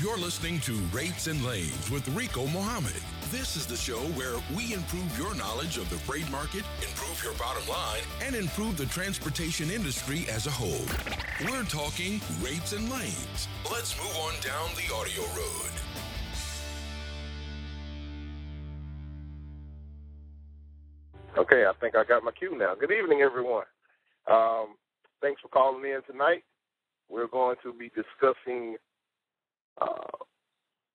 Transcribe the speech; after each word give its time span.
You're 0.00 0.16
listening 0.16 0.60
to 0.60 0.72
Rates 0.96 1.26
and 1.26 1.44
Lanes 1.44 1.90
with 1.90 2.08
Rico 2.16 2.46
Mohammed. 2.46 3.02
This 3.30 3.54
is 3.54 3.66
the 3.66 3.76
show 3.76 4.00
where 4.16 4.36
we 4.56 4.72
improve 4.72 5.18
your 5.18 5.34
knowledge 5.34 5.76
of 5.76 5.90
the 5.90 5.96
freight 5.96 6.30
market, 6.30 6.64
improve 6.80 7.22
your 7.22 7.34
bottom 7.34 7.68
line, 7.68 8.00
and 8.22 8.34
improve 8.34 8.78
the 8.78 8.86
transportation 8.86 9.70
industry 9.70 10.24
as 10.30 10.46
a 10.46 10.50
whole. 10.50 10.86
We're 11.44 11.64
talking 11.64 12.18
rates 12.40 12.72
and 12.72 12.90
lanes. 12.90 13.46
Let's 13.70 13.94
move 13.98 14.16
on 14.16 14.32
down 14.40 14.70
the 14.74 14.90
audio 14.94 15.20
road. 15.36 15.70
Okay, 21.36 21.66
I 21.66 21.72
think 21.78 21.94
I 21.94 22.04
got 22.04 22.24
my 22.24 22.32
cue 22.32 22.56
now. 22.56 22.74
Good 22.74 22.90
evening, 22.90 23.20
everyone. 23.20 23.66
Um, 24.26 24.76
thanks 25.20 25.42
for 25.42 25.48
calling 25.48 25.84
in 25.84 26.00
tonight. 26.10 26.42
We're 27.10 27.28
going 27.28 27.56
to 27.64 27.74
be 27.74 27.90
discussing 27.90 28.78
uh, 29.80 30.24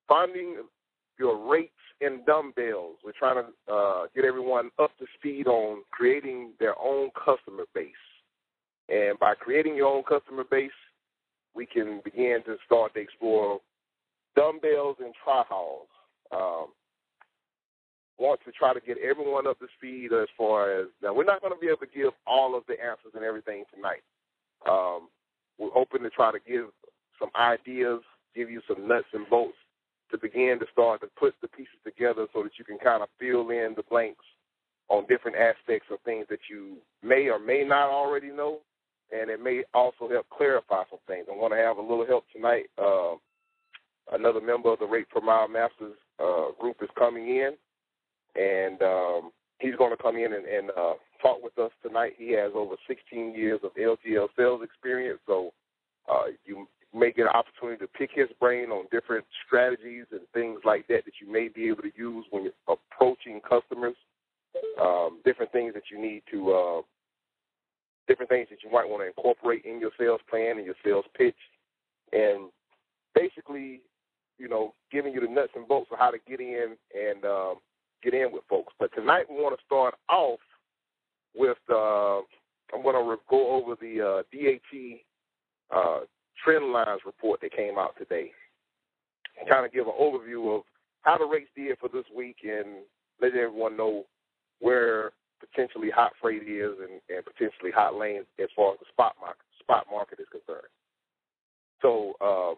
finding 0.08 0.56
your 1.18 1.50
rates 1.50 1.72
in 2.00 2.20
dumbbells. 2.26 2.96
We're 3.04 3.12
trying 3.18 3.44
to 3.44 3.72
uh, 3.72 4.06
get 4.14 4.24
everyone 4.24 4.70
up 4.78 4.96
to 4.98 5.06
speed 5.18 5.46
on 5.46 5.82
creating 5.90 6.52
their 6.60 6.78
own 6.78 7.10
customer 7.12 7.64
base. 7.74 7.92
And 8.88 9.18
by 9.18 9.34
creating 9.34 9.76
your 9.76 9.86
own 9.86 10.02
customer 10.02 10.44
base, 10.48 10.70
we 11.54 11.66
can 11.66 12.00
begin 12.04 12.42
to 12.46 12.56
start 12.66 12.94
to 12.94 13.00
explore 13.00 13.60
dumbbells 14.36 14.96
and 15.00 15.14
tri-hauls. 15.24 15.88
Um, 16.30 16.66
want 18.18 18.40
to 18.44 18.52
try 18.52 18.72
to 18.72 18.80
get 18.80 18.96
everyone 18.98 19.46
up 19.46 19.58
to 19.58 19.66
speed 19.76 20.12
as 20.12 20.28
far 20.36 20.80
as 20.80 20.86
now 21.02 21.12
we're 21.12 21.24
not 21.24 21.40
going 21.42 21.52
to 21.52 21.60
be 21.60 21.66
able 21.66 21.78
to 21.78 21.86
give 21.94 22.12
all 22.26 22.56
of 22.56 22.64
the 22.66 22.74
answers 22.74 23.12
and 23.14 23.24
everything 23.24 23.64
tonight. 23.74 24.02
Um, 24.68 25.08
we're 25.58 25.70
hoping 25.70 26.02
to 26.02 26.10
try 26.10 26.32
to 26.32 26.38
give 26.46 26.66
some 27.18 27.30
ideas, 27.38 28.00
give 28.36 28.50
you 28.50 28.60
some 28.68 28.86
nuts 28.86 29.08
and 29.12 29.28
bolts 29.30 29.56
to 30.10 30.18
begin 30.18 30.58
to 30.60 30.66
start 30.72 31.00
to 31.00 31.08
put 31.18 31.34
the 31.42 31.48
pieces 31.48 31.80
together 31.84 32.26
so 32.32 32.42
that 32.42 32.52
you 32.58 32.64
can 32.64 32.78
kind 32.78 33.02
of 33.02 33.08
fill 33.18 33.50
in 33.50 33.74
the 33.76 33.82
blanks 33.90 34.24
on 34.88 35.06
different 35.08 35.36
aspects 35.36 35.88
of 35.90 35.98
things 36.04 36.26
that 36.30 36.38
you 36.48 36.76
may 37.02 37.28
or 37.28 37.38
may 37.38 37.64
not 37.64 37.90
already 37.90 38.30
know, 38.30 38.58
and 39.12 39.30
it 39.30 39.42
may 39.42 39.62
also 39.74 40.08
help 40.08 40.26
clarify 40.28 40.82
some 40.90 41.00
things. 41.06 41.26
I'm 41.30 41.38
going 41.38 41.52
to 41.52 41.58
have 41.58 41.78
a 41.78 41.82
little 41.82 42.06
help 42.06 42.24
tonight. 42.32 42.66
Uh, 42.78 43.14
another 44.12 44.40
member 44.40 44.72
of 44.72 44.78
the 44.78 44.86
Rate 44.86 45.08
Per 45.10 45.20
Mile 45.20 45.48
Masters 45.48 45.96
uh, 46.22 46.52
group 46.60 46.76
is 46.82 46.88
coming 46.96 47.28
in, 47.28 47.52
and 48.36 48.80
um, 48.82 49.30
he's 49.58 49.74
going 49.76 49.96
to 49.96 50.02
come 50.02 50.16
in 50.16 50.32
and, 50.32 50.46
and 50.46 50.70
uh, 50.70 50.94
talk 51.20 51.42
with 51.42 51.58
us 51.58 51.72
tonight. 51.82 52.12
He 52.16 52.30
has 52.32 52.52
over 52.54 52.76
16 52.86 53.34
years 53.34 53.60
of 53.64 53.70
LTL 53.74 54.28
sales 54.36 54.60
experience, 54.62 55.18
so 55.26 55.52
uh, 56.08 56.26
you 56.44 56.68
may 56.94 57.12
get 57.12 57.26
an 57.26 57.32
opportunity 57.34 57.78
to 57.78 57.86
pick 57.88 58.10
his 58.14 58.28
brain 58.40 58.70
on 58.70 58.86
different 58.90 59.24
strategies 59.46 60.04
and 60.12 60.20
things 60.32 60.60
like 60.64 60.86
that 60.88 61.04
that 61.04 61.14
you 61.20 61.30
may 61.30 61.48
be 61.48 61.68
able 61.68 61.82
to 61.82 61.92
use 61.96 62.24
when 62.30 62.44
you're 62.44 62.52
approaching 62.68 63.40
customers. 63.40 63.96
Um, 64.80 65.20
different 65.24 65.52
things 65.52 65.74
that 65.74 65.84
you 65.90 66.00
need 66.00 66.22
to, 66.30 66.52
uh, 66.52 66.82
different 68.08 68.30
things 68.30 68.48
that 68.50 68.62
you 68.64 68.70
might 68.72 68.88
want 68.88 69.02
to 69.02 69.06
incorporate 69.06 69.64
in 69.66 69.80
your 69.80 69.90
sales 69.98 70.20
plan 70.30 70.56
and 70.56 70.64
your 70.64 70.74
sales 70.82 71.04
pitch, 71.16 71.36
and 72.12 72.50
basically, 73.14 73.82
you 74.38 74.48
know, 74.48 74.72
giving 74.90 75.12
you 75.12 75.20
the 75.20 75.28
nuts 75.28 75.52
and 75.56 75.68
bolts 75.68 75.90
of 75.92 75.98
how 75.98 76.10
to 76.10 76.18
get 76.26 76.40
in 76.40 76.74
and 76.94 77.24
um, 77.26 77.56
get 78.02 78.14
in 78.14 78.32
with 78.32 78.44
folks. 78.48 78.72
But 78.78 78.94
tonight 78.94 79.26
we 79.28 79.36
want 79.36 79.58
to 79.58 79.64
start 79.66 79.94
off 80.08 80.40
with 81.34 81.58
uh, 81.70 82.20
I'm 82.74 82.82
going 82.82 82.94
to 82.94 83.16
go 83.28 83.50
over 83.50 83.76
the 83.80 84.00
uh, 84.00 84.22
DAT 84.32 85.00
uh, 85.74 86.00
trend 86.42 86.72
lines 86.72 87.00
report 87.04 87.40
that 87.40 87.56
came 87.56 87.78
out 87.78 87.94
today 87.98 88.32
and 89.38 89.48
kind 89.48 89.66
of 89.66 89.72
give 89.72 89.86
an 89.86 89.94
overview 90.00 90.56
of 90.56 90.62
how 91.02 91.18
the 91.18 91.24
rates 91.24 91.50
did 91.56 91.78
for 91.78 91.88
this 91.88 92.04
week 92.14 92.36
and 92.42 92.84
let 93.20 93.34
everyone 93.34 93.76
know 93.76 94.04
where 94.60 95.12
potentially 95.40 95.90
hot 95.90 96.12
freight 96.20 96.42
is 96.42 96.72
and, 96.80 97.00
and 97.14 97.24
potentially 97.24 97.70
hot 97.70 97.94
lanes 97.94 98.26
as 98.40 98.48
far 98.56 98.72
as 98.72 98.78
the 98.80 98.86
spot 98.92 99.14
market 99.20 99.44
spot 99.60 99.86
market 99.90 100.20
is 100.20 100.26
concerned. 100.30 100.70
So 101.82 102.14
um, 102.20 102.56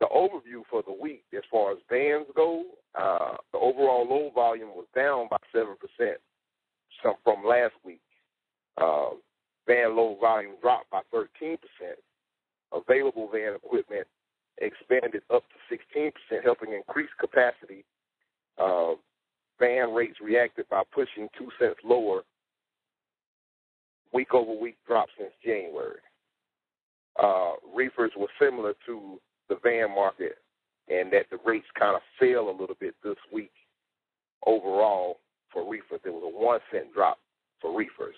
the 0.00 0.06
overview 0.06 0.62
for 0.70 0.82
the 0.86 0.92
week 0.92 1.24
as 1.34 1.42
far 1.50 1.72
as 1.72 1.78
vans 1.88 2.26
go, 2.34 2.64
uh, 2.98 3.36
the 3.52 3.58
overall 3.58 4.06
load 4.08 4.32
volume 4.34 4.70
was 4.74 4.86
down 4.94 5.28
by 5.30 5.38
seven 5.52 5.76
percent 5.80 6.18
from 7.22 7.44
last 7.44 7.74
week. 7.84 8.00
Uh, 8.80 9.10
van 9.66 9.96
load 9.96 10.18
volume 10.20 10.54
dropped 10.60 10.90
by 10.90 11.00
13%. 11.14 11.58
Available 12.72 13.28
van 13.32 13.54
equipment 13.54 14.06
expanded 14.58 15.22
up 15.32 15.44
to 15.50 15.76
16%, 15.98 16.12
helping 16.44 16.72
increase 16.72 17.10
capacity. 17.20 17.84
Uh, 18.58 18.92
van 19.58 19.92
rates 19.92 20.16
reacted 20.22 20.68
by 20.68 20.82
pushing 20.92 21.28
two 21.38 21.48
cents 21.58 21.76
lower. 21.84 22.22
Week 24.12 24.32
over 24.32 24.54
week 24.54 24.76
drop 24.86 25.08
since 25.18 25.32
January. 25.44 26.00
Uh, 27.22 27.52
reefers 27.74 28.12
were 28.16 28.28
similar 28.40 28.74
to 28.86 29.18
the 29.48 29.56
van 29.62 29.94
market, 29.94 30.36
and 30.88 31.12
that 31.12 31.26
the 31.30 31.38
rates 31.44 31.66
kind 31.78 31.96
of 31.96 32.02
fell 32.18 32.48
a 32.48 32.58
little 32.58 32.76
bit 32.80 32.94
this 33.02 33.16
week 33.32 33.52
overall 34.46 35.18
for 35.52 35.68
reefers. 35.68 36.00
There 36.04 36.12
was 36.12 36.22
a 36.24 36.44
one 36.44 36.60
cent 36.70 36.92
drop 36.94 37.18
for 37.60 37.76
reefers. 37.76 38.16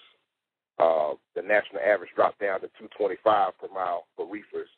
Uh, 0.79 1.15
the 1.35 1.43
national 1.43 1.83
average 1.85 2.11
dropped 2.15 2.41
down 2.41 2.61
to 2.61 2.69
225 2.79 3.59
per 3.59 3.69
mile 3.75 4.07
for 4.17 4.31
reefers. 4.31 4.69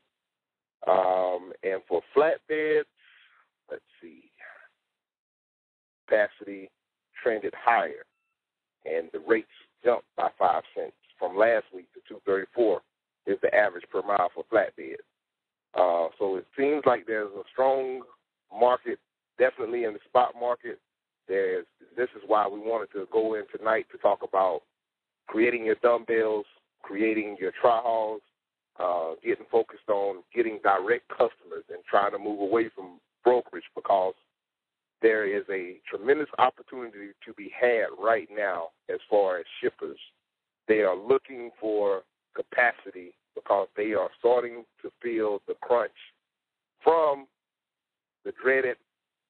Um, 0.89 1.53
and 1.63 1.83
for 1.87 2.01
flatbeds, 2.17 2.85
let's 3.71 3.83
see, 4.01 4.31
capacity 6.09 6.71
trended 7.23 7.53
higher, 7.55 8.05
and 8.87 9.09
the 9.13 9.21
rates 9.21 9.49
jumped 9.85 10.07
by 10.17 10.29
five 10.39 10.63
cents 10.75 10.97
from 11.19 11.37
last 11.37 11.65
week 11.75 11.93
to 11.93 12.01
234 12.09 12.81
is 13.27 13.37
the 13.43 13.55
average 13.55 13.85
per 13.93 14.03
mile 14.03 14.31
for 14.35 14.45
flatbeds. 14.51 15.05
Uh, 15.75 16.09
so 16.19 16.37
it 16.37 16.47
seems 16.57 16.83
like 16.87 17.07
there's 17.07 17.31
a 17.33 17.43
strong 17.53 18.03
market, 18.53 18.99
definitely 19.39 19.85
in 19.85 19.93
the 19.93 20.01
spot 20.09 20.35
market. 20.39 20.79
There's 21.29 21.67
this 21.97 22.09
is 22.17 22.23
why 22.27 22.49
we 22.49 22.59
wanted 22.59 22.91
to 22.93 23.07
go 23.13 23.35
in 23.35 23.45
tonight 23.57 23.87
to 23.93 23.99
talk 23.99 24.21
about 24.27 24.63
creating 25.31 25.65
your 25.65 25.77
dumbbells, 25.77 26.45
creating 26.83 27.37
your 27.41 27.53
tri-hauls, 27.61 28.21
uh, 28.81 29.13
getting 29.25 29.47
focused 29.51 29.89
on 29.89 30.25
getting 30.35 30.59
direct 30.65 31.09
customers 31.09 31.65
and 31.69 31.85
trying 31.89 32.11
to 32.11 32.19
move 32.19 32.41
away 32.41 32.69
from 32.75 32.99
brokerage 33.23 33.65
because 33.77 34.15
there 35.03 35.25
is 35.25 35.45
a 35.49 35.77
tremendous 35.89 36.29
opportunity 36.39 37.13
to 37.25 37.33
be 37.35 37.53
had 37.59 37.87
right 38.03 38.29
now 38.37 38.69
as 38.93 38.99
far 39.09 39.39
as 39.39 39.45
shippers. 39.63 39.99
They 40.67 40.81
are 40.81 40.97
looking 40.97 41.51
for 41.61 42.03
capacity 42.35 43.13
because 43.37 43.69
they 43.77 43.93
are 43.93 44.11
starting 44.19 44.65
to 44.83 44.91
feel 45.01 45.43
the 45.47 45.55
crunch 45.63 45.93
from 46.83 47.27
the 48.25 48.33
dreaded 48.43 48.77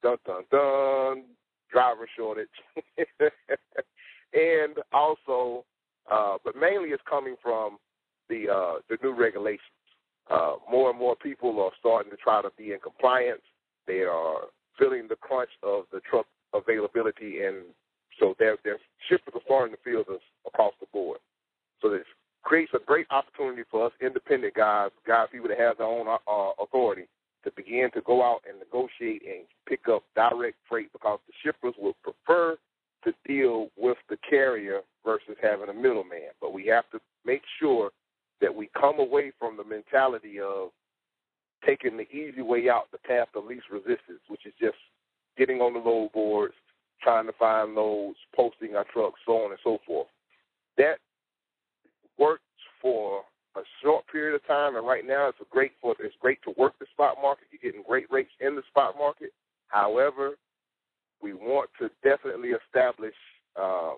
dun 0.03 0.17
dun 0.25 0.45
dun 0.51 1.25
driver 1.71 2.09
shortage 2.17 2.49
and 4.33 4.75
also 4.93 5.65
uh, 6.11 6.39
but 6.45 6.57
mainly 6.57 6.91
it's 6.91 7.03
coming 7.09 7.37
from 7.43 7.79
the 8.29 8.49
uh, 8.49 8.81
the 8.89 8.99
new 9.03 9.15
regulations. 9.15 9.61
Uh, 10.31 10.55
more 10.71 10.91
and 10.91 10.99
more 10.99 11.17
people 11.17 11.61
are 11.61 11.73
starting 11.79 12.11
to 12.11 12.17
try 12.17 12.41
to 12.41 12.51
be 12.57 12.73
in 12.73 12.79
compliance. 12.79 13.43
They 13.87 14.01
are 14.01 14.43
feeling 14.79 15.07
the 15.09 15.17
crunch 15.17 15.51
of 15.63 15.85
the 15.93 16.01
truck 16.09 16.27
availability, 16.55 17.43
and 17.43 17.65
so 18.19 18.35
their 18.39 18.57
their 18.65 18.79
shippers 19.09 19.35
are 19.35 19.41
starting 19.45 19.75
to 19.75 19.83
feel 19.83 20.05
this 20.09 20.23
across 20.47 20.75
the 20.81 20.87
board. 20.93 21.19
So 21.83 21.91
this 21.91 22.07
creates 22.43 22.73
a 22.75 22.79
great 22.85 23.07
opportunity 23.11 23.63
for 23.71 23.87
us 23.87 23.93
independent 24.01 24.55
guys, 24.55 24.91
guys 25.07 25.29
people 25.33 25.49
that 25.49 25.59
have 25.59 25.79
their 25.79 25.87
own 25.87 26.07
uh, 26.09 26.51
authority, 26.63 27.07
to 27.45 27.51
begin 27.57 27.91
to 27.95 28.01
go 28.03 28.23
out 28.23 28.41
and 28.49 28.59
negotiate 28.59 29.23
and 29.27 29.45
pick 29.67 29.89
up 29.89 30.05
direct 30.15 30.57
freight 30.69 30.93
because 30.93 31.19
the 31.27 31.33
shippers 31.43 31.75
would 31.79 31.95
prefer 32.03 32.57
to 33.05 33.15
deal 33.27 33.69
with 33.77 33.97
the 34.09 34.17
carrier 34.29 34.81
versus 35.05 35.37
having 35.43 35.69
a 35.69 35.75
middleman. 35.75 36.31
But 36.41 36.53
we 36.53 36.67
have 36.67 36.89
to 36.91 37.01
make 37.25 37.43
sure 37.59 37.91
that 38.41 38.55
we 38.55 38.71
come 38.79 38.99
away 38.99 39.33
from 39.39 39.57
the 39.57 39.65
mentality 39.65 40.41
of 40.41 40.71
taking 41.67 41.97
the 41.97 42.09
easy 42.11 42.43
way 42.43 42.69
out, 42.69 42.91
the 42.93 42.99
path 42.99 43.29
of 43.35 43.45
least 43.45 43.65
resistance, 43.71 44.21
which 44.29 44.47
is 44.47 44.55
just 44.61 44.79
getting 45.37 45.61
on 45.61 45.75
the 45.75 45.79
load 45.79 46.13
boards, 46.13 46.55
trying 47.03 47.27
to 47.27 47.33
find 47.39 47.75
loads, 47.75 48.19
posting 48.35 48.77
our 48.77 48.87
trucks, 48.93 49.21
so 49.27 49.33
on 49.45 49.51
and 49.51 49.61
so 49.63 49.79
forth. 49.87 50.09
That 50.79 50.99
works 52.19 52.43
for 52.81 53.23
a 53.57 53.61
short 53.83 54.05
period 54.11 54.35
of 54.35 54.47
time, 54.47 54.77
and 54.77 54.87
right 54.87 55.07
now 55.07 55.29
it's 55.29 55.39
great 55.51 55.73
for 55.83 55.95
it's 55.99 56.15
great 56.21 56.39
to 56.45 56.55
work 56.57 56.75
the 56.79 56.87
spot 56.93 57.17
market. 57.21 57.49
You're 57.51 57.73
getting 57.73 57.85
great 57.87 58.07
rates 58.11 58.31
in 58.41 58.55
the 58.55 58.63
spot 58.71 58.95
market. 58.97 59.33
However, 59.69 60.37
we 61.23 61.35
want 61.35 61.71
to 61.79 61.91
definitely 62.03 62.51
establish 62.51 63.15
uh, 63.61 63.93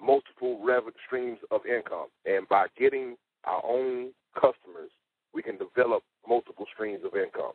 multiple 0.00 0.60
revenue 0.64 0.92
streams 1.06 1.38
of 1.50 1.60
income. 1.66 2.06
And 2.26 2.48
by 2.48 2.66
getting 2.78 3.16
our 3.44 3.62
own 3.64 4.12
customers, 4.34 4.90
we 5.32 5.42
can 5.42 5.58
develop 5.58 6.02
multiple 6.26 6.66
streams 6.72 7.00
of 7.04 7.16
income. 7.16 7.52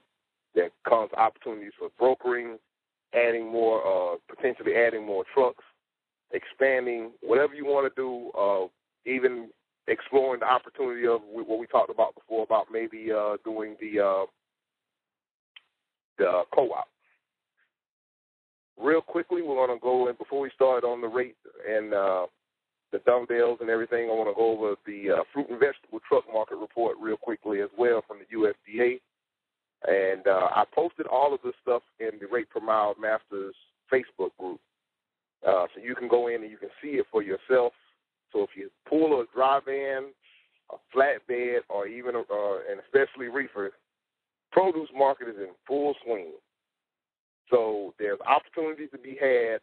There 0.55 0.69
comes 0.87 1.11
opportunities 1.15 1.73
for 1.77 1.89
brokering, 1.97 2.57
adding 3.13 3.51
more, 3.51 3.81
uh, 3.85 4.17
potentially 4.33 4.75
adding 4.75 5.05
more 5.05 5.23
trucks, 5.33 5.63
expanding, 6.31 7.11
whatever 7.21 7.53
you 7.53 7.65
want 7.65 7.93
to 7.93 8.01
do, 8.01 8.31
uh, 8.37 8.67
even 9.09 9.49
exploring 9.87 10.39
the 10.41 10.45
opportunity 10.45 11.07
of 11.07 11.21
what 11.23 11.59
we 11.59 11.67
talked 11.67 11.89
about 11.89 12.15
before 12.15 12.43
about 12.43 12.67
maybe 12.71 13.09
uh, 13.11 13.37
doing 13.43 13.75
the 13.79 13.99
uh, 13.99 14.25
the 16.17 16.43
co-op. 16.53 16.87
Real 18.79 19.01
quickly, 19.01 19.41
we're 19.41 19.55
going 19.55 19.77
to 19.77 19.81
go 19.81 20.07
in 20.07 20.15
before 20.15 20.39
we 20.39 20.49
start 20.55 20.83
on 20.83 21.01
the 21.01 21.07
rate 21.07 21.35
and 21.67 21.93
uh, 21.93 22.25
the 22.91 22.99
dumbbells 22.99 23.59
and 23.61 23.69
everything. 23.69 24.09
I 24.09 24.13
want 24.13 24.29
to 24.29 24.35
go 24.35 24.51
over 24.51 24.75
the 24.85 25.19
uh, 25.19 25.23
fruit 25.33 25.49
and 25.49 25.59
vegetable 25.59 25.99
truck 26.07 26.23
market 26.31 26.55
report 26.55 26.95
real 27.01 27.17
quickly 27.17 27.61
as 27.61 27.69
well 27.77 28.03
from 28.07 28.17
the 28.19 28.37
USDA. 28.37 28.99
And 29.87 30.27
uh, 30.27 30.47
I 30.55 30.63
posted 30.73 31.07
all 31.07 31.33
of 31.33 31.41
this 31.43 31.53
stuff 31.61 31.83
in 31.99 32.11
the 32.19 32.27
Rate 32.31 32.49
Per 32.49 32.59
Mile 32.59 32.95
Masters 32.99 33.55
Facebook 33.91 34.31
group. 34.39 34.59
Uh, 35.45 35.65
so 35.73 35.81
you 35.81 35.95
can 35.95 36.07
go 36.07 36.27
in 36.27 36.41
and 36.43 36.51
you 36.51 36.57
can 36.57 36.69
see 36.81 36.99
it 36.99 37.05
for 37.11 37.21
yourself. 37.21 37.73
So 38.31 38.43
if 38.43 38.49
you 38.55 38.69
pull 38.87 39.19
a 39.21 39.25
dry 39.33 39.59
van, 39.65 40.11
a 40.71 40.75
flatbed, 40.95 41.59
or 41.69 41.87
even 41.87 42.15
a, 42.15 42.19
uh, 42.19 42.59
and 42.69 42.79
especially 42.79 43.27
reefer, 43.27 43.71
produce 44.51 44.89
market 44.95 45.29
is 45.29 45.37
in 45.37 45.49
full 45.67 45.95
swing. 46.03 46.31
So 47.49 47.93
there's 47.97 48.19
opportunities 48.21 48.89
to 48.91 48.97
be 48.97 49.17
had 49.19 49.59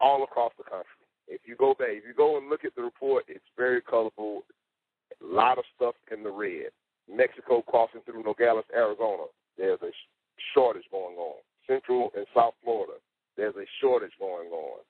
all 0.00 0.24
across 0.24 0.52
the 0.58 0.64
country. 0.64 0.86
If 1.26 1.42
you 1.44 1.56
go 1.56 1.74
back, 1.74 1.90
if 1.90 2.04
you 2.06 2.14
go 2.16 2.38
and 2.38 2.48
look 2.48 2.64
at 2.64 2.74
the 2.74 2.82
report, 2.82 3.24
it's 3.28 3.44
very 3.56 3.80
colorful. 3.80 4.44
A 5.22 5.24
lot 5.24 5.58
of 5.58 5.64
stuff 5.76 5.94
in 6.12 6.22
the 6.22 6.30
red. 6.30 6.70
Mexico 7.10 7.62
crossing 7.62 8.00
through 8.02 8.22
Nogales, 8.22 8.64
Arizona. 8.74 9.24
There's 9.56 9.80
a 9.82 9.90
shortage 10.54 10.84
going 10.90 11.16
on. 11.16 11.36
Central 11.66 12.10
and 12.16 12.26
South 12.34 12.54
Florida. 12.62 12.94
There's 13.36 13.54
a 13.56 13.66
shortage 13.80 14.12
going 14.18 14.48
on. 14.48 14.80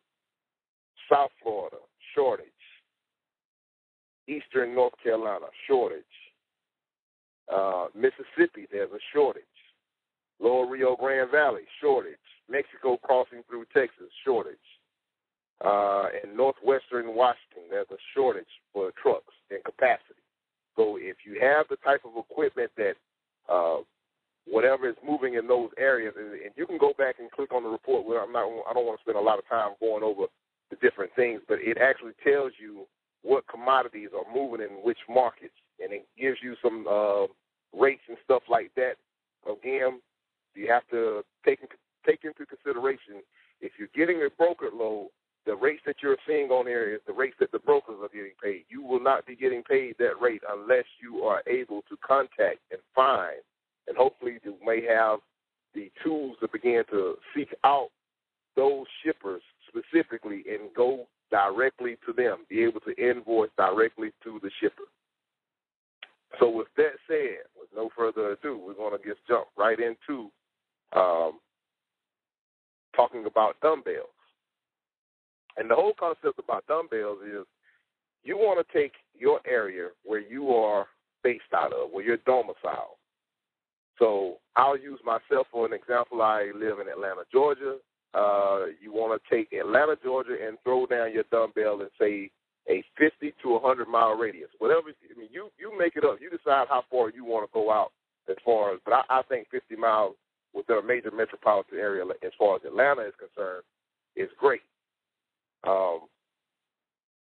South 1.10 1.30
Florida, 1.42 1.76
shortage. 2.14 2.46
Eastern 4.26 4.74
North 4.74 4.94
Carolina, 5.02 5.46
shortage. 5.66 6.04
Uh, 7.52 7.86
Mississippi, 7.94 8.66
there's 8.70 8.90
a 8.92 9.00
shortage. 9.12 9.42
Lower 10.40 10.66
Rio 10.66 10.96
Grande 10.96 11.30
Valley, 11.30 11.62
shortage. 11.80 12.16
Mexico 12.50 12.96
crossing 12.96 13.42
through 13.48 13.64
Texas, 13.74 14.08
shortage. 14.24 14.56
Uh, 15.64 16.06
in 16.22 16.36
northwestern 16.36 17.14
Washington, 17.14 17.64
there's 17.70 17.90
a 17.90 17.98
shortage 18.14 18.48
for 18.72 18.92
trucks 19.00 19.34
and 19.50 19.62
capacity. 19.64 20.22
So 20.76 20.96
if 21.00 21.16
you 21.26 21.40
have 21.40 21.66
the 21.68 21.76
type 21.84 22.02
of 22.04 22.12
equipment 22.16 22.70
that 22.76 22.94
uh, 23.48 23.78
whatever 24.50 24.88
is 24.88 24.96
moving 25.06 25.34
in 25.34 25.46
those 25.46 25.70
areas, 25.78 26.14
and, 26.16 26.32
and 26.32 26.52
you 26.56 26.66
can 26.66 26.78
go 26.78 26.92
back 26.96 27.16
and 27.18 27.30
click 27.30 27.52
on 27.52 27.62
the 27.62 27.68
report. 27.68 28.06
Where 28.06 28.22
I'm 28.22 28.32
not, 28.32 28.46
I 28.68 28.72
don't 28.72 28.86
want 28.86 28.98
to 28.98 29.04
spend 29.04 29.18
a 29.18 29.20
lot 29.20 29.38
of 29.38 29.48
time 29.48 29.72
going 29.80 30.02
over 30.02 30.26
the 30.70 30.76
different 30.76 31.12
things, 31.16 31.40
but 31.48 31.58
it 31.60 31.78
actually 31.78 32.12
tells 32.24 32.52
you 32.60 32.86
what 33.22 33.48
commodities 33.48 34.10
are 34.14 34.34
moving 34.34 34.60
in 34.60 34.76
which 34.84 34.98
markets, 35.08 35.54
and 35.82 35.92
it 35.92 36.06
gives 36.18 36.38
you 36.42 36.54
some 36.62 36.86
uh, 36.88 37.26
rates 37.76 38.02
and 38.08 38.16
stuff 38.24 38.42
like 38.48 38.70
that. 38.76 38.94
Again, 39.50 40.00
you 40.58 40.68
have 40.70 40.86
to 40.90 41.22
take 41.44 41.60
take 42.06 42.24
into 42.24 42.44
consideration 42.46 43.22
if 43.60 43.72
you're 43.78 43.88
getting 43.94 44.22
a 44.22 44.30
broker 44.30 44.70
load, 44.72 45.10
the 45.46 45.54
rates 45.54 45.82
that 45.86 45.96
you're 46.02 46.16
seeing 46.26 46.50
on 46.50 46.66
there 46.66 46.94
is 46.94 47.00
the 47.06 47.12
rates 47.12 47.36
that 47.40 47.52
the 47.52 47.58
brokers 47.58 47.96
are 48.02 48.08
getting 48.08 48.32
paid. 48.42 48.64
You 48.68 48.82
will 48.82 49.00
not 49.00 49.26
be 49.26 49.34
getting 49.34 49.62
paid 49.62 49.96
that 49.98 50.20
rate 50.20 50.42
unless 50.48 50.84
you 51.02 51.22
are 51.22 51.42
able 51.46 51.82
to 51.88 51.96
contact 52.06 52.58
and 52.70 52.80
find, 52.94 53.40
and 53.86 53.96
hopefully 53.96 54.38
you 54.44 54.56
may 54.64 54.82
have 54.84 55.20
the 55.74 55.90
tools 56.04 56.36
to 56.40 56.48
begin 56.52 56.82
to 56.90 57.14
seek 57.34 57.54
out 57.64 57.88
those 58.56 58.86
shippers 59.04 59.42
specifically 59.68 60.44
and 60.50 60.74
go 60.76 61.06
directly 61.30 61.96
to 62.06 62.12
them, 62.12 62.38
be 62.48 62.62
able 62.62 62.80
to 62.80 62.94
invoice 62.96 63.50
directly 63.56 64.10
to 64.24 64.40
the 64.42 64.50
shipper. 64.60 64.84
So 66.38 66.50
with 66.50 66.68
that 66.76 66.96
said, 67.06 67.48
with 67.58 67.68
no 67.74 67.90
further 67.96 68.32
ado, 68.32 68.58
we're 68.58 68.74
going 68.74 68.98
to 68.98 69.08
just 69.08 69.20
jump 69.26 69.46
right 69.56 69.78
into 69.78 70.30
um, 70.94 71.38
talking 72.94 73.26
about 73.26 73.60
dumbbells. 73.60 74.08
And 75.56 75.70
the 75.70 75.74
whole 75.74 75.94
concept 75.98 76.38
about 76.38 76.66
dumbbells 76.66 77.18
is 77.26 77.44
you 78.22 78.36
want 78.36 78.64
to 78.64 78.78
take 78.78 78.92
your 79.18 79.40
area 79.46 79.88
where 80.04 80.20
you 80.20 80.50
are 80.50 80.86
based 81.24 81.52
out 81.54 81.72
of, 81.72 81.90
where 81.90 82.04
you're 82.04 82.18
domiciled. 82.18 82.98
So 83.98 84.36
I'll 84.56 84.78
use 84.78 85.00
myself 85.04 85.48
for 85.50 85.66
an 85.66 85.72
example. 85.72 86.22
I 86.22 86.50
live 86.54 86.78
in 86.78 86.88
Atlanta, 86.88 87.22
Georgia. 87.32 87.78
Uh, 88.14 88.66
you 88.80 88.92
want 88.92 89.20
to 89.20 89.34
take 89.34 89.52
Atlanta, 89.52 89.96
Georgia, 90.02 90.36
and 90.46 90.56
throw 90.62 90.86
down 90.86 91.12
your 91.12 91.24
dumbbell 91.30 91.80
and 91.80 91.90
say 92.00 92.30
a 92.70 92.84
50 92.96 93.34
to 93.42 93.48
100 93.50 93.88
mile 93.88 94.12
radius. 94.12 94.50
Whatever, 94.58 94.88
I 94.88 95.18
mean, 95.18 95.28
you 95.32 95.50
you 95.58 95.76
make 95.76 95.96
it 95.96 96.04
up. 96.04 96.18
You 96.20 96.30
decide 96.30 96.66
how 96.68 96.84
far 96.90 97.10
you 97.10 97.24
want 97.24 97.48
to 97.48 97.52
go 97.52 97.70
out 97.70 97.92
as 98.28 98.36
far 98.44 98.72
as. 98.72 98.80
But 98.84 98.94
I, 98.94 99.02
I 99.18 99.22
think 99.28 99.48
50 99.50 99.76
miles 99.76 100.14
within 100.54 100.78
a 100.78 100.82
major 100.82 101.10
metropolitan 101.10 101.78
area, 101.78 102.04
as 102.24 102.32
far 102.38 102.56
as 102.56 102.62
Atlanta 102.64 103.02
is 103.02 103.14
concerned, 103.18 103.64
is 104.16 104.28
great. 104.38 104.62
Um, 105.66 106.00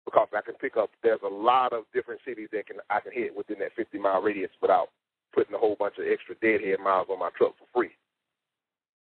because 0.06 0.28
I 0.37 0.40
can 0.40 0.55
pick 0.55 0.76
up. 0.76 0.90
There's 1.02 1.20
a 1.25 1.34
lot 1.34 1.73
of 1.73 1.84
different 1.93 2.20
cities 2.25 2.49
that 2.52 2.67
can 2.67 2.76
I 2.88 3.00
can 3.00 3.12
hit 3.12 3.37
within 3.37 3.58
that 3.58 3.75
50 3.76 3.99
mile 3.99 4.23
radius 4.23 4.50
without 4.62 4.88
putting 5.34 5.55
a 5.55 5.58
whole 5.58 5.76
bunch 5.78 5.94
of 5.99 6.06
extra 6.11 6.34
deadhead 6.37 6.78
miles 6.82 7.08
on 7.11 7.19
my 7.19 7.31
truck 7.37 7.52
for 7.58 7.67
free. 7.75 7.90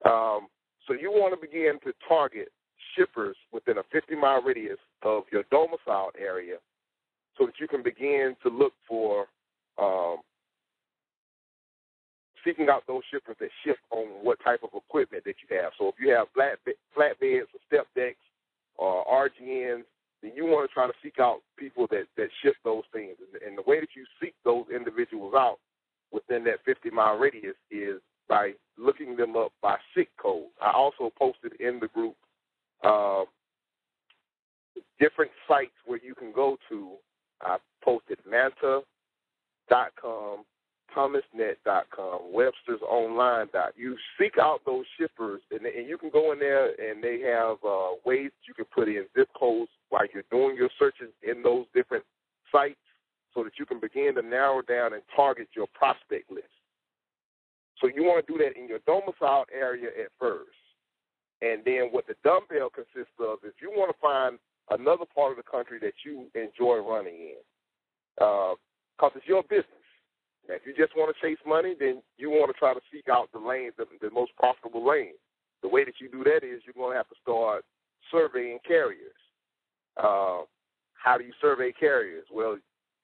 Um, 0.08 0.46
so 0.86 0.94
you 0.94 1.10
want 1.10 1.34
to 1.34 1.40
begin 1.46 1.78
to 1.84 1.92
target 2.08 2.48
shippers 2.96 3.36
within 3.52 3.78
a 3.78 3.82
50 3.92 4.14
mile 4.16 4.42
radius 4.42 4.78
of 5.02 5.24
your 5.32 5.42
domicile 5.50 6.10
area 6.18 6.56
so 7.36 7.46
that 7.46 7.54
you 7.60 7.68
can 7.68 7.82
begin 7.82 8.36
to 8.42 8.48
look 8.48 8.72
for 8.88 9.26
um, 9.80 10.18
seeking 12.44 12.68
out 12.68 12.84
those 12.86 13.02
shippers 13.10 13.36
that 13.40 13.50
ship 13.64 13.76
on 13.90 14.06
what 14.22 14.38
type 14.44 14.60
of 14.62 14.70
equipment 14.74 15.24
that 15.24 15.36
you 15.42 15.56
have. 15.56 15.72
So 15.78 15.88
if 15.88 15.94
you 16.00 16.10
have 16.10 16.28
flat 16.34 16.58
flatbeds 16.96 17.52
or 17.54 17.60
step 17.66 17.86
decks 17.94 18.16
or 18.76 19.04
RGNs, 19.06 19.84
then 20.22 20.32
you 20.34 20.46
want 20.46 20.68
to 20.68 20.72
try 20.72 20.86
to 20.86 20.92
seek 21.02 21.18
out 21.18 21.40
people 21.58 21.86
that, 21.90 22.04
that 22.16 22.28
ship 22.42 22.54
those 22.64 22.84
things. 22.92 23.16
And, 23.20 23.42
and 23.42 23.58
the 23.58 23.68
way 23.68 23.80
that 23.80 23.90
you 23.96 24.04
seek 24.20 24.34
those 24.44 24.64
individuals 24.74 25.34
out 25.36 25.58
within 26.12 26.44
that 26.44 26.64
50 26.64 26.90
mile 26.90 27.16
radius 27.16 27.56
is 27.70 28.00
by 28.28 28.52
looking 28.78 29.16
them 29.16 29.36
up 29.36 29.52
by 29.60 29.76
SIC 29.94 30.08
code. 30.20 30.46
I 30.60 30.70
also 30.72 31.12
posted 31.18 31.60
in 31.60 31.80
the 31.80 31.88
group 31.88 32.14
uh, 32.84 33.24
different 34.98 35.32
sites 35.48 35.72
where 35.84 36.00
you 36.02 36.14
can 36.14 36.32
go 36.32 36.56
to. 36.68 36.92
I 37.42 37.56
posted 37.82 38.18
manta.com, 38.28 38.84
thomasnet.com, 40.96 42.20
webstersonline.com. 42.34 43.70
You 43.76 43.96
seek 44.18 44.38
out 44.40 44.60
those 44.66 44.84
shippers, 44.98 45.40
and, 45.50 45.64
and 45.66 45.88
you 45.88 45.98
can 45.98 46.10
go 46.10 46.32
in 46.32 46.38
there, 46.38 46.66
and 46.66 47.02
they 47.02 47.20
have 47.20 47.56
uh, 47.66 47.96
ways 48.04 48.30
you 48.46 48.54
can 48.54 48.66
put 48.74 48.88
in 48.88 49.06
zip 49.16 49.28
codes 49.38 49.70
while 49.90 50.02
you're 50.12 50.24
doing 50.30 50.56
your 50.56 50.70
searches 50.78 51.12
in 51.22 51.42
those 51.42 51.66
different 51.74 52.04
sites 52.50 52.76
so 53.34 53.42
that 53.44 53.52
you 53.58 53.66
can 53.66 53.80
begin 53.80 54.14
to 54.14 54.22
narrow 54.22 54.62
down 54.62 54.92
and 54.92 55.02
target 55.14 55.48
your 55.56 55.66
prospect 55.74 56.30
list. 56.30 56.46
So 57.80 57.88
you 57.88 58.04
want 58.04 58.24
to 58.24 58.32
do 58.32 58.38
that 58.38 58.58
in 58.58 58.68
your 58.68 58.78
domicile 58.86 59.46
area 59.52 59.88
at 59.88 60.10
first. 60.18 60.50
And 61.40 61.62
then 61.64 61.88
what 61.90 62.06
the 62.06 62.14
dumbbell 62.22 62.70
consists 62.70 63.18
of 63.18 63.38
is 63.44 63.52
you 63.60 63.72
want 63.74 63.90
to 63.90 63.98
find 64.00 64.38
another 64.70 65.04
part 65.12 65.32
of 65.32 65.36
the 65.36 65.50
country 65.50 65.78
that 65.80 65.94
you 66.04 66.26
enjoy 66.34 66.78
running 66.78 67.34
in. 67.34 67.42
Because 68.16 68.56
uh, 69.02 69.18
it's 69.18 69.26
your 69.26 69.42
business. 69.42 69.81
Now, 70.48 70.54
if 70.56 70.62
you 70.66 70.74
just 70.76 70.96
want 70.96 71.14
to 71.14 71.20
chase 71.22 71.38
money, 71.46 71.74
then 71.78 72.02
you 72.18 72.30
want 72.30 72.52
to 72.52 72.58
try 72.58 72.74
to 72.74 72.80
seek 72.92 73.08
out 73.08 73.30
the 73.32 73.38
lanes, 73.38 73.74
the, 73.78 73.86
the 74.00 74.10
most 74.10 74.32
profitable 74.36 74.86
lanes. 74.86 75.18
The 75.62 75.68
way 75.68 75.84
that 75.84 76.00
you 76.00 76.08
do 76.10 76.24
that 76.24 76.42
is 76.42 76.62
you're 76.64 76.74
going 76.74 76.92
to 76.92 76.96
have 76.96 77.08
to 77.08 77.14
start 77.22 77.64
surveying 78.10 78.58
carriers. 78.66 79.14
Uh, 79.96 80.42
how 80.94 81.18
do 81.18 81.24
you 81.24 81.32
survey 81.40 81.72
carriers? 81.72 82.26
Well, 82.32 82.58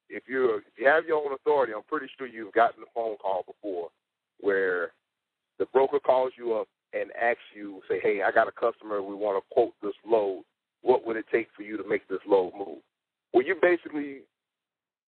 if 0.09 0.25
you 0.27 0.57
if 0.57 0.63
you 0.79 0.87
have 0.87 1.05
your 1.05 1.19
own 1.19 1.33
authority, 1.33 1.73
I'm 1.75 1.83
pretty 1.87 2.09
sure 2.17 2.27
you've 2.27 2.53
gotten 2.53 2.83
a 2.83 2.87
phone 2.95 3.17
call 3.17 3.45
before 3.47 3.91
where 4.41 4.93
the 5.59 5.67
broker 5.67 5.99
calls 5.99 6.33
you 6.37 6.55
up 6.55 6.69
and 6.93 7.11
asks 7.21 7.43
you, 7.55 7.83
say, 7.89 8.01
hey, 8.03 8.23
I 8.23 8.31
got 8.33 8.49
a 8.49 8.53
customer, 8.53 9.03
we 9.03 9.15
want 9.15 9.43
to 9.43 9.55
quote 9.55 9.75
this 9.83 9.95
load. 10.07 10.45
What 10.83 11.07
would 11.07 11.17
it 11.17 11.27
take 11.31 11.49
for 11.57 11.63
you 11.63 11.77
to 11.77 11.89
make 11.89 12.09
this 12.09 12.21
load 12.27 12.53
move? 12.57 12.79
Well, 13.33 13.45
you 13.45 13.57
basically, 13.61 14.21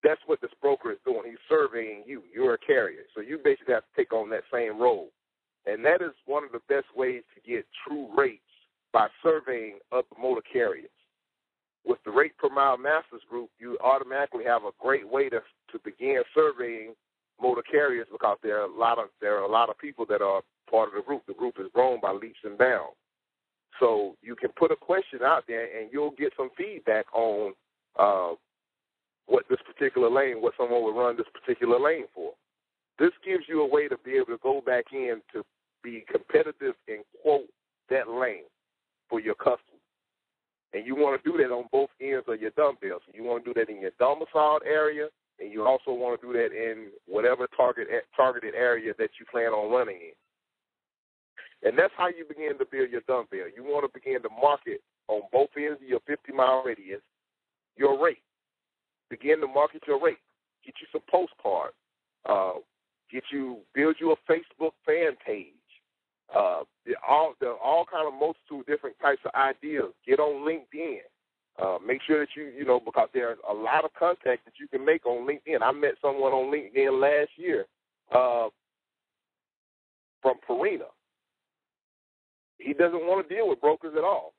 that's 0.04 0.22
what 0.26 0.42
this 0.42 0.52
broker 0.62 0.92
is 0.92 0.98
doing. 1.06 1.24
He's 1.26 1.38
surveying 1.50 2.04
you. 2.06 2.24
You're 2.34 2.54
a 2.54 2.58
carrier. 2.58 3.04
So 3.16 3.22
you 3.22 3.40
basically 3.44 3.74
have 3.74 3.84
to 3.84 3.96
take 3.96 4.14
on 4.14 4.30
that 4.30 4.44
same 4.52 4.80
role. 4.80 5.10
And 5.66 5.84
that 5.86 6.02
is 6.02 6.12
one 6.26 6.44
of 6.44 6.52
the 6.52 6.62
best 6.70 6.88
ways 6.96 7.24
to 7.36 7.50
get 7.50 7.66
true 7.86 8.08
rates 8.16 8.42
by 8.94 9.08
surveying 9.22 9.80
other 9.92 10.08
motor 10.20 10.42
carriers. 10.52 10.90
With 11.86 12.00
the 12.06 12.12
Rate 12.12 12.38
Per 12.38 12.50
Mile 12.50 12.78
Masters 12.78 13.22
Group, 13.30 13.50
you 13.60 13.78
automatically 13.84 14.44
have 14.46 14.64
a 14.64 14.72
great 14.80 15.08
way 15.08 15.30
to, 15.30 15.42
to 15.72 15.80
begin 15.84 16.22
surveying 16.34 16.94
motor 17.42 17.64
carriers 17.70 18.08
because 18.12 18.38
there 18.44 18.62
are 18.62 18.70
a 18.70 18.78
lot 18.78 19.00
of 19.00 19.06
there 19.22 19.38
are 19.38 19.44
a 19.44 19.52
lot 19.52 19.70
of 19.70 19.78
people 19.78 20.06
that 20.10 20.22
are 20.22 20.42
part 20.70 20.90
of 20.90 20.96
the 20.96 21.02
group. 21.02 21.24
The 21.28 21.34
group 21.34 21.56
is 21.60 21.68
grown 21.74 22.00
by 22.02 22.12
leaps 22.12 22.40
and 22.44 22.58
bounds. 22.58 22.96
So 23.80 24.16
you 24.22 24.36
can 24.36 24.50
put 24.58 24.72
a 24.72 24.76
question 24.76 25.20
out 25.24 25.46
there, 25.48 25.66
and 25.80 25.90
you'll 25.92 26.12
get 26.12 26.34
some 26.36 26.50
feedback 26.58 27.06
on 27.14 27.54
uh, 27.98 28.34
what 29.30 29.46
this 29.50 29.60
particular 29.66 30.10
lane, 30.10 30.42
what 30.42 30.54
someone 30.58 30.84
would 30.84 31.00
run 31.00 31.16
this 31.16 31.30
particular 31.34 31.80
lane 31.80 32.06
for. 32.14 32.34
This 32.98 33.12
gives 33.24 33.46
you 33.48 33.62
a 33.62 33.68
way 33.68 33.88
to 33.88 33.98
be 34.04 34.18
able 34.18 34.34
to 34.36 34.40
go 34.44 34.62
back 34.66 34.86
in 34.92 35.22
to 35.32 35.44
be 35.84 36.04
competitive 36.12 36.76
and 36.88 37.06
quote 37.22 37.48
that 37.90 38.10
lane 38.10 38.50
for 39.08 39.20
your 39.22 39.36
customers. 39.36 39.80
And 40.74 40.86
you 40.86 40.96
want 40.96 41.22
to 41.22 41.32
do 41.32 41.38
that 41.38 41.54
on 41.54 41.66
both 41.72 41.90
ends 42.02 42.26
of 42.28 42.42
your 42.42 42.52
dumbbells. 42.52 43.02
You 43.14 43.24
want 43.24 43.46
to 43.46 43.54
do 43.54 43.60
that 43.60 43.70
in 43.70 43.82
your 43.82 43.92
domiciled 43.98 44.64
area, 44.66 45.08
and 45.40 45.52
you 45.52 45.66
also 45.66 45.92
want 45.92 46.20
to 46.20 46.28
do 46.28 46.34
that 46.34 46.52
in 46.52 46.90
whatever 47.08 47.48
target 47.56 47.88
targeted 48.16 48.54
area 48.54 48.94
that 49.00 49.10
you 49.20 49.26
plan 49.32 49.54
on 49.54 49.72
running 49.72 49.98
in. 49.98 50.18
And 51.68 51.78
that's 51.78 51.94
how 51.98 52.08
you 52.08 52.26
begin 52.28 52.58
to 52.58 52.66
build 52.66 52.92
your 52.92 53.02
dumbbell. 53.08 53.50
You 53.56 53.64
want 53.64 53.86
to 53.86 54.00
begin 54.00 54.22
to 54.22 54.30
market 54.30 54.82
on 55.08 55.22
both 55.32 55.50
ends 55.58 55.82
of 55.82 55.88
your 55.88 56.00
50 56.06 56.34
mile 56.34 56.64
radius 56.66 57.02
your 57.76 58.02
rate. 58.04 58.22
Begin 59.10 59.42
to 59.42 59.48
market 59.48 59.84
your 59.88 60.02
rate. 60.02 60.18
Get 60.66 60.76
you 60.82 60.88
some 60.92 61.02
postcards. 61.10 61.76
Uh, 62.28 62.60
get 63.12 63.24
you 63.32 63.60
build 63.74 63.96
you 64.00 64.12
a 64.12 64.32
Facebook 64.32 64.72
fan 64.86 65.14
page. 65.26 65.54
Uh, 66.34 66.62
all 67.08 67.34
the 67.40 67.56
all 67.64 67.86
kind 67.92 68.08
of 68.08 68.14
multitude 68.14 68.66
different 68.68 68.96
types 69.02 69.22
of 69.26 69.32
ideas. 69.36 69.92
Get 70.08 70.20
on 70.20 70.46
LinkedIn. 70.48 71.00
Uh, 71.62 71.78
make 71.86 72.02
sure 72.06 72.20
that 72.20 72.30
you 72.36 72.52
you 72.56 72.66
know 72.66 72.80
because 72.80 73.10
there's 73.14 73.38
a 73.50 73.54
lot 73.54 73.84
of 73.84 73.92
contacts 73.98 74.44
that 74.46 74.54
you 74.60 74.68
can 74.68 74.86
make 74.86 75.06
on 75.06 75.28
LinkedIn. 75.28 75.62
I 75.62 75.72
met 75.72 75.96
someone 76.02 76.32
on 76.32 76.54
LinkedIn 76.54 77.02
last 77.02 77.32
year 77.36 77.66
uh, 78.14 78.50
from 80.22 80.36
Purina. 80.48 80.90
He 82.60 82.74
doesn't 82.74 83.08
want 83.08 83.28
to 83.28 83.36
deal 83.36 83.50
with 83.50 83.62
brokers 83.62 83.94
at 83.98 84.04
all. 84.04 84.34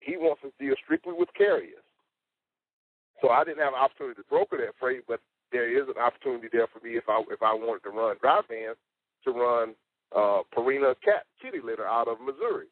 He 0.00 0.16
wants 0.16 0.42
to 0.42 0.52
deal 0.64 0.74
strictly 0.84 1.14
with 1.16 1.28
carriers. 1.36 1.79
So 3.22 3.30
I 3.30 3.44
didn't 3.44 3.60
have 3.64 3.74
an 3.74 3.80
opportunity 3.80 4.22
to 4.22 4.28
broker 4.28 4.58
that 4.58 4.74
freight, 4.80 5.04
but 5.08 5.20
there 5.52 5.68
is 5.70 5.88
an 5.88 6.00
opportunity 6.00 6.48
there 6.52 6.68
for 6.68 6.80
me 6.84 6.96
if 6.96 7.04
I 7.08 7.22
if 7.30 7.42
I 7.42 7.54
wanted 7.54 7.84
to 7.84 7.90
run 7.90 8.16
dry 8.20 8.40
vans 8.48 8.78
to 9.24 9.30
run 9.32 9.74
uh, 10.16 10.42
Purina 10.54 10.94
cat 11.04 11.26
kitty 11.42 11.60
litter 11.64 11.86
out 11.86 12.08
of 12.08 12.18
Missouri. 12.20 12.68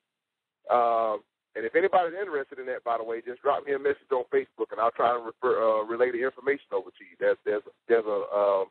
Uh, 0.71 1.19
and 1.57 1.67
if 1.67 1.75
anybody's 1.77 2.15
interested 2.19 2.59
in 2.61 2.67
that, 2.67 2.85
by 2.85 2.99
the 2.99 3.05
way, 3.05 3.23
just 3.25 3.43
drop 3.43 3.67
me 3.67 3.75
a 3.75 3.79
message 3.79 4.11
on 4.13 4.25
Facebook, 4.33 4.71
and 4.73 4.81
I'll 4.81 4.93
try 4.95 5.17
and 5.17 5.27
refer, 5.27 5.59
uh, 5.59 5.85
relay 5.85 6.13
the 6.13 6.23
information 6.25 6.71
over 6.73 6.91
to 6.91 7.03
you. 7.05 7.17
There's 7.21 7.39
there's 7.45 7.65
there's 7.89 8.07
a 8.07 8.21
um, 8.35 8.67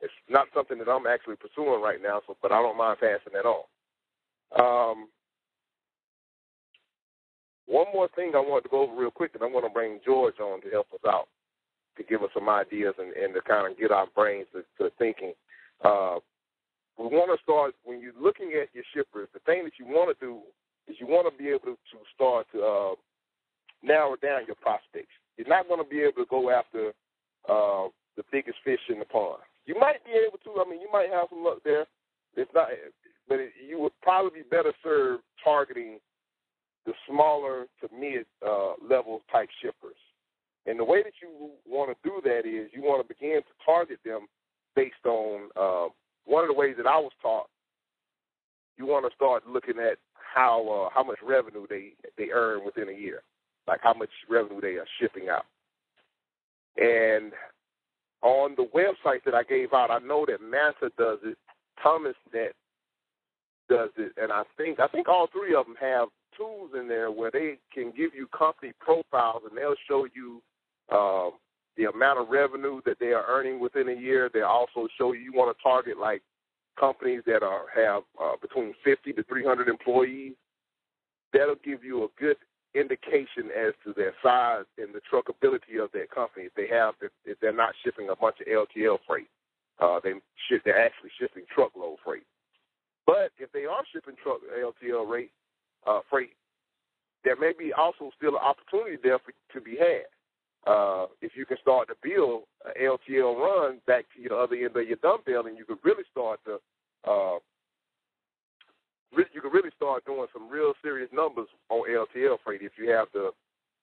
it's 0.00 0.12
not 0.28 0.48
something 0.54 0.78
that 0.78 0.88
I'm 0.90 1.06
actually 1.06 1.36
pursuing 1.36 1.82
right 1.82 2.02
now, 2.02 2.22
so 2.26 2.36
but 2.42 2.52
I 2.52 2.62
don't 2.62 2.78
mind 2.78 2.98
passing 3.00 3.34
that 3.34 3.46
on. 3.46 3.64
Um, 4.56 5.08
one 7.66 7.86
more 7.92 8.08
thing 8.14 8.32
I 8.34 8.40
want 8.40 8.64
to 8.64 8.70
go 8.70 8.82
over 8.82 8.94
real 8.94 9.10
quick, 9.10 9.32
and 9.34 9.42
I'm 9.42 9.52
going 9.52 9.64
to 9.64 9.70
bring 9.70 10.00
George 10.04 10.38
on 10.40 10.60
to 10.62 10.70
help 10.70 10.88
us 10.92 11.00
out, 11.06 11.28
to 11.96 12.02
give 12.02 12.22
us 12.22 12.30
some 12.34 12.48
ideas 12.48 12.94
and, 12.98 13.12
and 13.12 13.34
to 13.34 13.40
kind 13.40 13.70
of 13.70 13.78
get 13.78 13.90
our 13.90 14.06
brains 14.14 14.46
to, 14.52 14.62
to 14.82 14.90
thinking. 14.98 15.32
Uh, 15.84 16.18
we 16.98 17.06
want 17.06 17.32
to 17.34 17.42
start 17.42 17.74
when 17.84 18.00
you're 18.00 18.16
looking 18.20 18.52
at 18.60 18.68
your 18.74 18.84
shippers. 18.94 19.28
The 19.32 19.40
thing 19.40 19.64
that 19.64 19.78
you 19.78 19.86
want 19.86 20.16
to 20.16 20.24
do 20.24 20.40
is 20.86 20.96
you 21.00 21.06
want 21.06 21.26
to 21.26 21.42
be 21.42 21.50
able 21.50 21.74
to 21.74 21.98
start 22.14 22.46
to 22.52 22.62
uh, 22.62 22.94
narrow 23.82 24.16
down 24.16 24.46
your 24.46 24.56
prospects. 24.60 25.12
You're 25.36 25.48
not 25.48 25.66
going 25.66 25.82
to 25.82 25.88
be 25.88 26.00
able 26.00 26.22
to 26.22 26.30
go 26.30 26.50
after 26.50 26.92
uh, 27.48 27.88
the 28.16 28.22
biggest 28.30 28.58
fish 28.64 28.80
in 28.88 29.00
the 29.00 29.04
pond. 29.04 29.42
You 29.66 29.74
might 29.80 30.04
be 30.04 30.12
able 30.12 30.38
to. 30.44 30.60
I 30.60 30.68
mean, 30.68 30.80
you 30.80 30.88
might 30.92 31.10
have 31.10 31.26
some 31.30 31.42
luck 31.42 31.58
there. 31.64 31.86
It's 32.36 32.50
not 32.54 32.68
but 33.28 33.40
it, 33.40 33.52
you 33.66 33.80
would 33.80 33.92
probably 34.02 34.42
be 34.42 34.48
better 34.48 34.72
served 34.82 35.22
targeting 35.42 35.98
the 36.86 36.92
smaller 37.08 37.66
to 37.80 37.88
mid 37.98 38.26
uh, 38.46 38.74
level 38.88 39.22
type 39.30 39.48
shippers. 39.62 39.96
And 40.66 40.78
the 40.78 40.84
way 40.84 41.02
that 41.02 41.12
you 41.22 41.50
want 41.66 41.90
to 41.90 42.08
do 42.08 42.20
that 42.24 42.46
is 42.46 42.70
you 42.72 42.82
want 42.82 43.06
to 43.06 43.14
begin 43.14 43.40
to 43.42 43.64
target 43.64 43.98
them 44.04 44.26
based 44.74 45.04
on 45.04 45.50
uh, 45.56 45.88
one 46.24 46.44
of 46.44 46.48
the 46.48 46.54
ways 46.54 46.74
that 46.78 46.86
I 46.86 46.98
was 46.98 47.12
taught. 47.20 47.48
You 48.76 48.86
want 48.86 49.08
to 49.08 49.14
start 49.14 49.46
looking 49.46 49.78
at 49.78 49.98
how 50.34 50.86
uh, 50.86 50.94
how 50.94 51.04
much 51.04 51.18
revenue 51.22 51.66
they 51.68 51.92
they 52.18 52.30
earn 52.32 52.64
within 52.64 52.88
a 52.88 52.98
year, 52.98 53.22
like 53.68 53.80
how 53.82 53.94
much 53.94 54.10
revenue 54.28 54.60
they 54.60 54.76
are 54.76 54.86
shipping 55.00 55.28
out. 55.28 55.44
And 56.76 57.32
on 58.22 58.56
the 58.56 58.66
website 58.74 59.22
that 59.26 59.34
I 59.34 59.44
gave 59.44 59.72
out, 59.72 59.90
I 59.90 59.98
know 59.98 60.26
that 60.26 60.40
Manta 60.40 60.90
does 60.98 61.18
it, 61.24 61.38
Thomas 61.80 62.16
Net 62.32 62.52
does 63.68 63.90
it, 63.96 64.12
and 64.16 64.32
I 64.32 64.42
think 64.56 64.80
I 64.80 64.88
think 64.88 65.08
all 65.08 65.28
three 65.32 65.54
of 65.54 65.66
them 65.66 65.76
have 65.80 66.08
tools 66.36 66.70
in 66.78 66.88
there 66.88 67.10
where 67.10 67.30
they 67.30 67.58
can 67.72 67.92
give 67.96 68.14
you 68.14 68.26
company 68.36 68.72
profiles, 68.78 69.42
and 69.48 69.56
they'll 69.56 69.74
show 69.88 70.06
you 70.14 70.42
um, 70.92 71.32
the 71.76 71.84
amount 71.84 72.20
of 72.20 72.28
revenue 72.28 72.80
that 72.86 72.98
they 73.00 73.12
are 73.12 73.24
earning 73.28 73.60
within 73.60 73.88
a 73.88 74.00
year. 74.00 74.30
They 74.32 74.42
also 74.42 74.88
show 74.96 75.12
you 75.12 75.20
you 75.20 75.32
want 75.32 75.56
to 75.56 75.62
target 75.62 75.98
like 75.98 76.22
companies 76.78 77.22
that 77.26 77.42
are 77.42 77.66
have 77.74 78.02
uh, 78.20 78.36
between 78.40 78.74
50 78.84 79.12
to 79.12 79.22
300 79.24 79.68
employees. 79.68 80.34
That'll 81.32 81.56
give 81.64 81.82
you 81.82 82.04
a 82.04 82.08
good 82.18 82.36
indication 82.74 83.50
as 83.56 83.72
to 83.84 83.92
their 83.94 84.14
size 84.22 84.64
and 84.78 84.94
the 84.94 85.00
truckability 85.10 85.82
of 85.82 85.90
their 85.92 86.06
company. 86.06 86.46
If 86.46 86.54
they 86.54 86.68
have, 86.68 86.94
if, 87.24 87.38
they're 87.40 87.52
not 87.52 87.74
shipping 87.84 88.08
a 88.10 88.16
bunch 88.16 88.36
of 88.40 88.46
LTL 88.46 88.98
freight, 89.06 89.28
uh, 89.80 90.00
they 90.02 90.14
ship, 90.48 90.62
they're 90.64 90.78
actually 90.78 91.10
shipping 91.18 91.44
truckload 91.52 91.98
freight. 92.04 92.26
But 93.06 93.30
if 93.38 93.52
they 93.52 93.64
are 93.64 93.82
shipping 93.92 94.14
truck 94.22 94.40
LTL 94.50 95.08
rate 95.08 95.30
uh, 95.86 96.00
freight, 96.10 96.36
there 97.24 97.36
may 97.36 97.52
be 97.58 97.72
also 97.72 98.10
still 98.16 98.36
an 98.36 98.42
opportunity 98.42 98.96
there 99.02 99.18
for, 99.18 99.32
to 99.52 99.60
be 99.60 99.76
had. 99.76 100.06
Uh, 100.66 101.06
if 101.20 101.32
you 101.36 101.44
can 101.44 101.58
start 101.60 101.88
to 101.88 101.94
build 102.02 102.44
an 102.64 102.72
LTL 102.80 103.36
run 103.36 103.80
back 103.86 104.04
to 104.14 104.28
the 104.28 104.34
other 104.34 104.56
end 104.56 104.76
of 104.76 104.88
your 104.88 104.96
dumbbell, 105.02 105.46
and 105.46 105.58
you 105.58 105.64
could 105.64 105.78
really 105.84 106.04
start 106.10 106.40
to, 106.44 106.54
uh, 107.08 107.38
you 109.12 109.40
could 109.40 109.52
really 109.52 109.70
start 109.76 110.04
doing 110.06 110.26
some 110.32 110.48
real 110.48 110.72
serious 110.82 111.10
numbers 111.12 111.48
on 111.68 111.88
LTL 111.88 112.38
freight 112.44 112.62
if 112.62 112.72
you 112.78 112.90
have 112.90 113.08
the, 113.12 113.30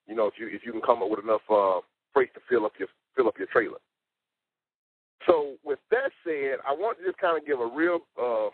you 0.07 0.15
know, 0.15 0.27
if 0.27 0.33
you 0.39 0.47
if 0.47 0.65
you 0.65 0.71
can 0.71 0.81
come 0.81 1.03
up 1.03 1.09
with 1.09 1.23
enough 1.23 1.41
uh, 1.49 1.79
freight 2.13 2.33
to 2.33 2.41
fill 2.49 2.65
up 2.65 2.73
your 2.79 2.87
fill 3.15 3.27
up 3.27 3.37
your 3.37 3.47
trailer. 3.47 3.77
So 5.27 5.55
with 5.63 5.79
that 5.91 6.11
said, 6.23 6.57
I 6.67 6.73
want 6.73 6.97
to 6.97 7.05
just 7.05 7.19
kind 7.19 7.37
of 7.37 7.45
give 7.45 7.59
a 7.59 7.67
real 7.67 7.99
uh, 8.19 8.49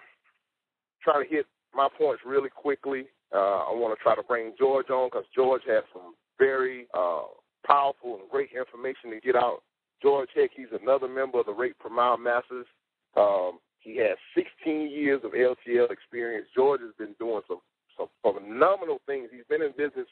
try 1.01 1.23
to 1.23 1.29
hit 1.29 1.45
my 1.73 1.87
points 1.97 2.23
really 2.25 2.49
quickly. 2.49 3.05
Uh, 3.33 3.67
I 3.67 3.71
want 3.75 3.97
to 3.97 4.03
try 4.03 4.15
to 4.15 4.23
bring 4.23 4.53
George 4.57 4.89
on 4.89 5.09
because 5.09 5.25
George 5.35 5.63
has 5.67 5.83
some 5.93 6.15
very 6.39 6.87
uh, 6.93 7.23
powerful 7.65 8.19
and 8.19 8.29
great 8.29 8.49
information 8.57 9.11
to 9.11 9.19
get 9.19 9.35
out. 9.35 9.63
George 10.01 10.29
Heck, 10.35 10.51
he's 10.55 10.67
another 10.81 11.07
member 11.07 11.39
of 11.39 11.45
the 11.45 11.53
Rate 11.53 11.77
Per 11.79 11.89
Mile 11.89 12.17
Masters. 12.17 12.67
Um, 13.15 13.59
he 13.79 13.97
has 13.97 14.17
16 14.35 14.91
years 14.91 15.21
of 15.23 15.31
LTL 15.31 15.91
experience. 15.91 16.47
George 16.55 16.81
has 16.81 16.93
been 16.97 17.15
doing 17.19 17.41
some, 17.47 17.59
some 17.97 18.07
phenomenal 18.21 18.99
things. 19.05 19.29
He's 19.31 19.47
been 19.49 19.61
in 19.61 19.71
business 19.71 20.07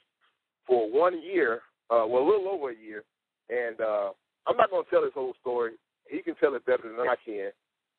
for 0.68 0.92
one 0.92 1.22
year, 1.22 1.62
uh, 1.90 2.06
well, 2.08 2.24
a 2.24 2.30
little 2.30 2.50
over 2.50 2.72
a 2.72 2.76
year. 2.76 3.04
And 3.50 3.80
uh, 3.80 4.10
I'm 4.48 4.58
not 4.58 4.72
going 4.72 4.84
to 4.84 4.90
tell 4.90 5.04
his 5.04 5.14
whole 5.14 5.34
story. 5.40 5.74
He 6.10 6.22
can 6.22 6.36
tell 6.36 6.56
it 6.56 6.66
better 6.66 6.84
than 6.84 7.08
I 7.08 7.16
can. 7.24 7.52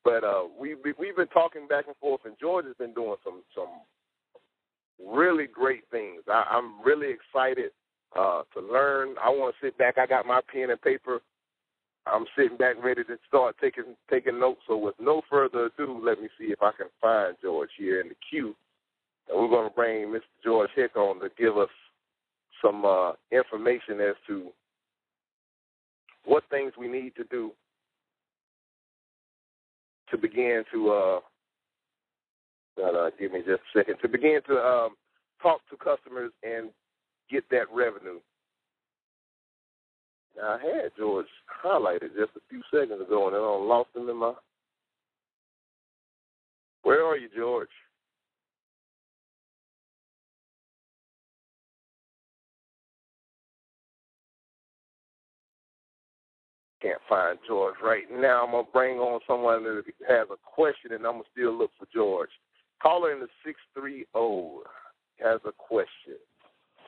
But 0.04 0.22
uh, 0.22 0.44
we, 0.58 0.76
we 0.76 0.94
we've 0.96 1.16
been 1.16 1.26
talking 1.28 1.66
back 1.66 1.86
and 1.88 1.96
forth, 1.96 2.20
and 2.24 2.36
George 2.40 2.64
has 2.66 2.76
been 2.78 2.94
doing 2.94 3.16
some 3.24 3.42
some 3.56 3.66
really 5.02 5.46
great 5.46 5.82
things. 5.90 6.22
I, 6.28 6.44
I'm 6.48 6.75
really 6.86 7.08
excited 7.10 7.72
uh, 8.16 8.42
to 8.54 8.60
learn. 8.60 9.16
I 9.22 9.28
want 9.28 9.54
to 9.54 9.66
sit 9.66 9.76
back. 9.76 9.98
I 9.98 10.06
got 10.06 10.24
my 10.24 10.40
pen 10.50 10.70
and 10.70 10.80
paper. 10.80 11.20
I'm 12.06 12.24
sitting 12.38 12.56
back 12.56 12.76
ready 12.82 13.02
to 13.02 13.16
start 13.26 13.56
taking 13.60 13.96
taking 14.08 14.38
notes. 14.38 14.60
So 14.68 14.76
with 14.76 14.94
no 15.00 15.22
further 15.28 15.66
ado, 15.66 16.00
let 16.02 16.20
me 16.20 16.28
see 16.38 16.46
if 16.46 16.62
I 16.62 16.70
can 16.78 16.86
find 17.00 17.34
George 17.42 17.70
here 17.76 18.00
in 18.00 18.08
the 18.08 18.14
queue. 18.30 18.54
And 19.28 19.38
we're 19.38 19.48
going 19.48 19.68
to 19.68 19.74
bring 19.74 20.06
Mr. 20.06 20.20
George 20.44 20.70
Hick 20.76 20.96
on 20.96 21.20
to 21.20 21.28
give 21.36 21.58
us 21.58 21.68
some 22.62 22.84
uh, 22.84 23.12
information 23.32 24.00
as 24.00 24.14
to 24.28 24.50
what 26.24 26.44
things 26.48 26.72
we 26.78 26.86
need 26.86 27.14
to 27.16 27.24
do 27.24 27.50
to 30.10 30.16
begin 30.16 30.62
to 30.72 30.90
uh, 30.90 31.20
uh, 32.82 33.10
give 33.18 33.32
me 33.32 33.40
just 33.40 33.62
a 33.74 33.78
second 33.78 33.96
to 34.00 34.08
begin 34.08 34.40
to 34.46 34.56
um, 34.58 34.90
talk 35.46 35.60
to 35.70 35.76
customers 35.76 36.32
and 36.42 36.70
get 37.30 37.48
that 37.50 37.66
revenue. 37.72 38.18
Now, 40.36 40.58
I 40.58 40.58
had 40.58 40.90
George 40.98 41.26
highlighted 41.64 42.16
just 42.18 42.36
a 42.36 42.40
few 42.50 42.62
seconds 42.70 43.00
ago, 43.00 43.26
and 43.26 43.34
then 43.34 43.42
I 43.42 43.46
lost 43.46 43.90
him 43.94 44.08
in 44.08 44.16
my. 44.16 44.32
Where 46.82 47.04
are 47.04 47.16
you, 47.16 47.28
George? 47.34 47.68
can't 56.82 57.00
find 57.08 57.38
George 57.48 57.74
right 57.82 58.04
now. 58.12 58.44
I'm 58.44 58.52
gonna 58.52 58.68
bring 58.72 58.98
on 58.98 59.18
someone 59.26 59.64
that 59.64 59.82
has 60.08 60.28
a 60.30 60.36
question, 60.44 60.92
and 60.92 61.04
I'm 61.04 61.14
gonna 61.14 61.24
still 61.32 61.52
look 61.52 61.70
for 61.78 61.86
George. 61.92 62.30
caller 62.80 63.12
in 63.12 63.20
the 63.20 63.28
630 63.44 64.06
has 65.20 65.40
a 65.44 65.52
question. 65.52 66.20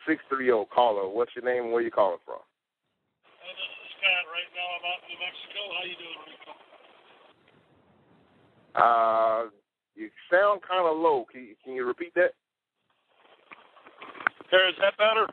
630 0.06 0.68
caller, 0.72 1.08
what's 1.08 1.34
your 1.36 1.44
name 1.44 1.64
and 1.64 1.72
where 1.72 1.82
you 1.82 1.90
calling 1.90 2.18
from? 2.24 2.40
Uh, 2.40 3.52
this 3.52 3.60
is 3.60 3.90
Scott. 4.00 4.24
Right 4.32 4.50
now 4.56 4.68
I'm 4.72 4.84
out 4.88 5.00
in 5.04 5.12
New 5.12 5.20
Mexico. 5.20 5.60
How 5.76 5.84
you 5.84 5.98
doing, 6.00 6.20
Rico? 6.24 6.52
Uh, 8.78 9.50
you 9.94 10.08
sound 10.30 10.62
kind 10.62 10.86
of 10.86 10.96
low. 10.96 11.26
Can 11.30 11.42
you, 11.42 11.54
can 11.62 11.74
you 11.74 11.84
repeat 11.84 12.14
that? 12.14 12.32
There, 14.50 14.68
is 14.68 14.76
that 14.80 14.96
better? 14.96 15.26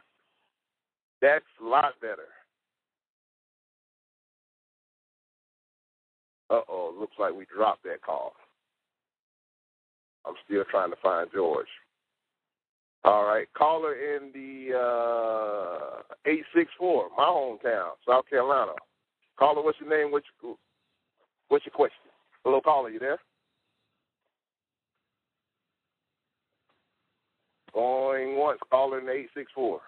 That's 1.22 1.46
a 1.62 1.66
lot 1.66 1.94
better. 2.02 2.28
Uh 6.50 6.62
oh, 6.70 6.94
looks 7.00 7.16
like 7.18 7.34
we 7.34 7.46
dropped 7.46 7.84
that 7.84 8.04
call. 8.04 8.34
I'm 10.28 10.36
still 10.46 10.64
trying 10.70 10.92
to 10.92 10.98
find 11.02 11.30
George. 11.34 11.68
All 13.06 13.24
right, 13.24 13.48
caller 13.56 13.94
in 13.94 14.32
the 14.34 14.76
uh, 14.76 16.02
864, 16.26 17.10
my 17.16 17.24
hometown, 17.24 17.90
South 18.08 18.26
Carolina. 18.28 18.72
Caller, 19.38 19.62
what's 19.62 19.78
your 19.80 19.96
name? 19.96 20.12
What's 20.12 20.26
your, 20.42 20.56
what's 21.50 21.66
your 21.68 21.74
question? 21.74 22.00
Hello, 22.44 22.62
caller, 22.62 22.90
you 22.90 22.98
there? 22.98 23.20
Going 27.76 28.38
once, 28.38 28.60
caller 28.72 28.98
in 28.98 29.06
the 29.06 29.12
864. 29.12 29.82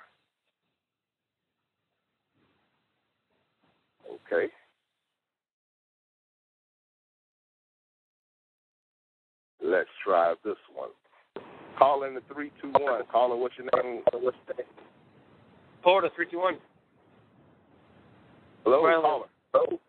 Okay. 4.31 4.53
Let's 9.63 9.89
try 10.05 10.35
this 10.45 10.55
one. 10.75 10.89
Call 11.77 12.03
in 12.03 12.15
the 12.15 12.21
321. 12.33 13.03
Caller, 13.11 13.35
what's 13.35 13.53
your 13.57 13.67
name? 13.83 14.01
What's 14.11 14.37
your 14.47 14.55
name? 14.57 14.67
Florida, 15.83 16.09
321. 16.15 16.57
Hello, 18.63 18.81
Well, 18.81 19.01
caller. 19.01 19.25
Hello. 19.53 19.79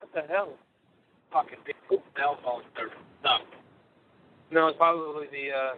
What 0.00 0.14
the 0.14 0.32
hell? 0.32 0.50
Fucking 1.32 1.58
big 1.66 1.74
cell 2.16 2.38
phone 2.44 2.62
service. 2.76 2.94
No. 3.24 3.38
No, 4.52 4.68
it's 4.68 4.78
probably 4.78 5.26
the, 5.32 5.50
uh, 5.50 5.74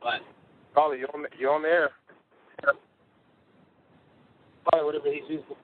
what? 0.00 0.20
Caller, 0.74 0.96
you 0.96 1.06
on 1.14 1.22
the, 1.22 1.28
you 1.38 1.48
on 1.48 1.62
the 1.62 1.68
air? 1.68 1.90
Probably 4.68 4.84
whatever 4.84 5.10
he's 5.10 5.22
using. 5.28 5.56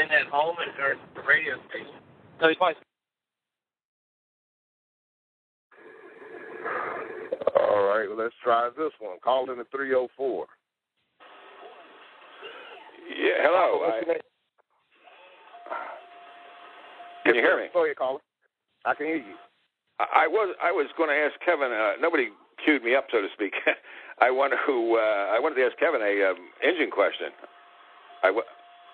In 0.00 0.08
that 0.08 0.30
home 0.30 0.56
or 0.56 0.94
the 1.14 1.28
radio 1.28 1.56
station. 1.68 1.98
No, 2.40 2.48
he's 2.48 2.56
probably. 2.56 2.76
All 7.58 7.84
right, 7.84 8.06
well, 8.08 8.18
let's 8.18 8.34
try 8.42 8.68
this 8.76 8.92
one. 9.00 9.18
Call 9.22 9.50
in 9.50 9.58
the 9.58 9.64
304. 9.72 10.46
Yeah, 13.10 13.30
hello. 13.42 13.90
I, 13.90 14.02
can 17.24 17.34
you 17.34 17.40
hear 17.42 17.56
me? 17.56 17.66
Go 17.72 17.84
ahead, 17.84 17.96
caller. 17.96 18.20
I 18.84 18.94
can 18.94 19.06
hear 19.06 19.16
you. 19.16 19.34
I 19.98 20.24
I 20.24 20.26
was 20.26 20.54
I 20.62 20.72
was 20.72 20.86
going 20.96 21.10
to 21.10 21.16
ask 21.16 21.34
Kevin. 21.44 21.70
Uh, 21.72 21.92
nobody 22.00 22.28
queued 22.64 22.82
me 22.82 22.94
up, 22.94 23.06
so 23.12 23.20
to 23.20 23.28
speak. 23.34 23.52
I 24.20 24.30
want 24.30 24.52
to 24.54 24.74
uh, 24.96 25.34
I 25.34 25.38
wanted 25.40 25.56
to 25.56 25.66
ask 25.66 25.76
Kevin 25.78 26.00
a 26.00 26.30
um, 26.32 26.38
engine 26.64 26.90
question. 26.90 27.28
I, 28.22 28.28
w- 28.28 28.46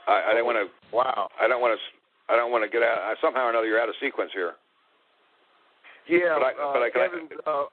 I, 0.08 0.30
I 0.30 0.34
don't 0.34 0.46
want 0.46 0.58
to 0.58 0.66
Wow. 0.96 1.28
I 1.40 1.46
don't 1.46 1.60
want 1.60 1.78
to 1.78 2.32
I 2.32 2.36
don't 2.36 2.50
want 2.50 2.64
to 2.64 2.70
get 2.70 2.82
out. 2.82 2.98
I, 2.98 3.14
somehow 3.20 3.46
or 3.46 3.50
another, 3.50 3.66
you're 3.66 3.80
out 3.80 3.88
of 3.88 3.94
sequence 4.00 4.30
here. 4.34 4.54
Yeah, 6.08 6.38
But 6.38 6.46
I- 6.46 6.58
uh, 6.58 6.72
but 6.72 6.82
I 6.82 6.90
can- 6.90 7.10
Kevin, 7.10 7.28
uh, 7.46 7.66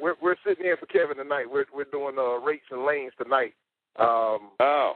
we're 0.00 0.14
we're 0.22 0.36
sitting 0.46 0.66
in 0.66 0.76
for 0.78 0.86
Kevin 0.86 1.16
tonight. 1.16 1.46
We're 1.50 1.66
we're 1.74 1.84
doing 1.84 2.16
uh, 2.18 2.38
rates 2.44 2.64
and 2.70 2.84
lanes 2.84 3.12
tonight. 3.22 3.54
Um, 3.98 4.50
Oh, 4.60 4.92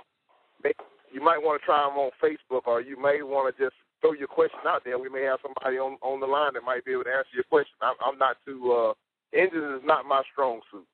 you 1.12 1.20
might 1.22 1.38
want 1.42 1.60
to 1.60 1.64
try 1.66 1.82
them 1.82 1.98
on 1.98 2.10
Facebook, 2.22 2.66
or 2.66 2.80
you 2.80 3.00
may 3.00 3.22
want 3.22 3.54
to 3.56 3.64
just 3.64 3.74
throw 4.00 4.12
your 4.12 4.28
question 4.28 4.60
out 4.66 4.82
there. 4.84 4.98
We 4.98 5.08
may 5.08 5.22
have 5.22 5.40
somebody 5.42 5.78
on 5.78 5.96
on 6.02 6.20
the 6.20 6.26
line 6.26 6.54
that 6.54 6.62
might 6.62 6.84
be 6.84 6.92
able 6.92 7.04
to 7.04 7.10
answer 7.10 7.30
your 7.34 7.44
question. 7.44 7.74
I'm, 7.82 7.94
I'm 8.04 8.18
not 8.18 8.36
too. 8.44 8.72
Uh, 8.72 8.92
engines 9.36 9.80
is 9.80 9.86
not 9.86 10.06
my 10.06 10.22
strong 10.32 10.60
suit. 10.70 10.86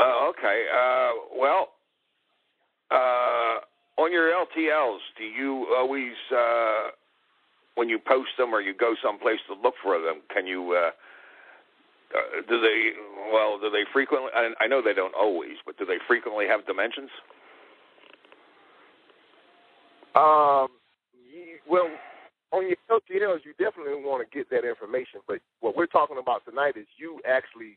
uh, 0.00 0.28
okay. 0.30 0.66
Uh, 0.72 1.10
well, 1.38 1.68
uh, 2.90 3.60
on 4.00 4.12
your 4.12 4.30
LTLs, 4.30 5.00
do 5.18 5.24
you 5.24 5.66
always 5.76 6.12
uh, 6.34 6.90
when 7.74 7.88
you 7.88 7.98
post 7.98 8.30
them 8.38 8.54
or 8.54 8.60
you 8.60 8.74
go 8.74 8.94
someplace 9.02 9.40
to 9.48 9.54
look 9.60 9.74
for 9.82 10.00
them, 10.00 10.22
can 10.32 10.46
you? 10.46 10.72
Uh, 10.72 10.90
uh, 12.14 12.42
do 12.48 12.60
they 12.60 12.92
well? 13.32 13.58
Do 13.58 13.70
they 13.70 13.84
frequently? 13.92 14.30
I, 14.34 14.50
I 14.60 14.66
know 14.66 14.80
they 14.82 14.94
don't 14.94 15.14
always, 15.14 15.56
but 15.66 15.76
do 15.78 15.84
they 15.84 15.98
frequently 16.06 16.46
have 16.46 16.66
dimensions? 16.66 17.10
Um, 20.14 20.68
well, 21.68 21.88
on 22.52 22.66
your 22.66 22.76
LTLs, 22.90 23.44
you 23.44 23.52
definitely 23.58 24.02
want 24.02 24.24
to 24.24 24.36
get 24.36 24.48
that 24.50 24.66
information. 24.66 25.20
But 25.26 25.40
what 25.60 25.76
we're 25.76 25.86
talking 25.86 26.18
about 26.18 26.44
tonight 26.44 26.76
is 26.76 26.86
you 26.96 27.20
actually 27.28 27.76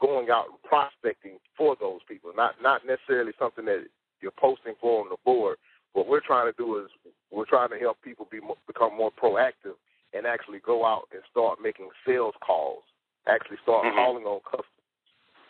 going 0.00 0.30
out 0.30 0.46
and 0.50 0.62
prospecting 0.62 1.38
for 1.56 1.76
those 1.80 2.00
people, 2.08 2.32
not 2.36 2.54
not 2.62 2.82
necessarily 2.86 3.32
something 3.38 3.64
that 3.64 3.84
you're 4.20 4.32
posting 4.38 4.74
for 4.80 5.02
on 5.02 5.08
the 5.08 5.16
board. 5.24 5.56
What 5.92 6.06
we're 6.06 6.20
trying 6.20 6.52
to 6.52 6.56
do 6.56 6.78
is 6.78 6.90
we're 7.30 7.46
trying 7.46 7.70
to 7.70 7.78
help 7.78 7.98
people 8.02 8.28
be 8.30 8.40
become 8.66 8.96
more 8.96 9.10
proactive 9.10 9.76
and 10.12 10.26
actually 10.26 10.60
go 10.64 10.84
out 10.84 11.08
and 11.12 11.22
start 11.30 11.58
making 11.62 11.88
sales 12.06 12.34
calls, 12.44 12.82
actually 13.30 13.58
start 13.62 13.86
Mhm. 13.86 13.94
calling 13.94 14.26
on 14.26 14.40
customers, 14.40 14.66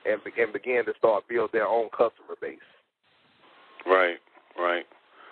and 0.05 0.23
begin 0.25 0.53
begin 0.53 0.85
to 0.85 0.95
start 0.95 1.27
build 1.27 1.53
their 1.53 1.67
own 1.67 1.89
customer 1.91 2.37
base. 2.37 2.59
Right, 3.87 4.21
right. 4.57 4.87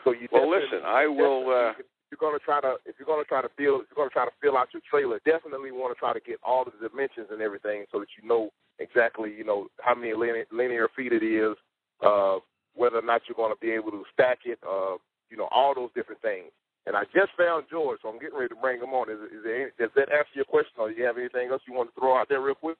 So 0.05 0.13
you 0.13 0.29
Well, 0.31 0.49
listen, 0.49 0.85
I 0.85 1.07
will. 1.07 1.51
Uh, 1.51 1.75
if 1.79 1.87
you're 2.11 2.31
gonna 2.31 2.39
try 2.39 2.61
to 2.61 2.79
if 2.87 2.99
you're 2.99 3.07
gonna 3.07 3.25
try 3.25 3.43
to 3.43 3.51
fill 3.51 3.81
if 3.81 3.87
you're 3.91 3.97
gonna 3.97 4.11
try 4.11 4.25
to 4.25 4.33
fill 4.41 4.57
out 4.57 4.73
your 4.73 4.81
trailer, 4.89 5.21
definitely 5.25 5.73
want 5.73 5.95
to 5.95 5.99
try 5.99 6.13
to 6.13 6.21
get 6.21 6.41
all 6.43 6.65
the 6.65 6.73
dimensions 6.81 7.29
and 7.31 7.43
everything 7.43 7.85
so 7.93 8.01
that 8.01 8.09
you 8.17 8.27
know 8.27 8.51
exactly 8.79 9.31
you 9.31 9.45
know 9.45 9.69
how 9.81 9.95
many 9.95 10.15
linear, 10.15 10.47
linear 10.51 10.89
feet 10.97 11.13
it 11.13 11.23
is, 11.23 11.55
uh, 12.03 12.39
whether 12.75 12.99
or 12.99 13.03
not 13.03 13.23
you're 13.29 13.37
going 13.37 13.53
to 13.53 13.61
be 13.61 13.73
able 13.73 13.91
to 13.91 14.05
stack 14.15 14.39
it, 14.47 14.59
uh, 14.67 14.97
you 15.29 15.37
know 15.37 15.49
all 15.51 15.75
those 15.75 15.91
different 15.95 16.23
things. 16.23 16.51
And 16.88 16.96
I 16.96 17.05
just 17.12 17.37
found 17.37 17.68
George, 17.70 18.01
so 18.01 18.09
I'm 18.09 18.18
getting 18.18 18.38
ready 18.40 18.48
to 18.48 18.57
bring 18.57 18.81
him 18.81 18.96
on. 18.96 19.12
Is, 19.12 19.20
is 19.29 19.44
there 19.44 19.68
any, 19.68 19.70
does 19.79 19.90
that 19.94 20.09
answer 20.09 20.33
your 20.33 20.48
question, 20.48 20.72
or 20.81 20.88
do 20.88 20.96
you 20.96 21.05
have 21.05 21.18
anything 21.18 21.51
else 21.53 21.61
you 21.68 21.74
want 21.74 21.92
to 21.92 22.01
throw 22.01 22.16
out 22.16 22.31
there 22.31 22.40
real 22.40 22.57
quick? 22.57 22.79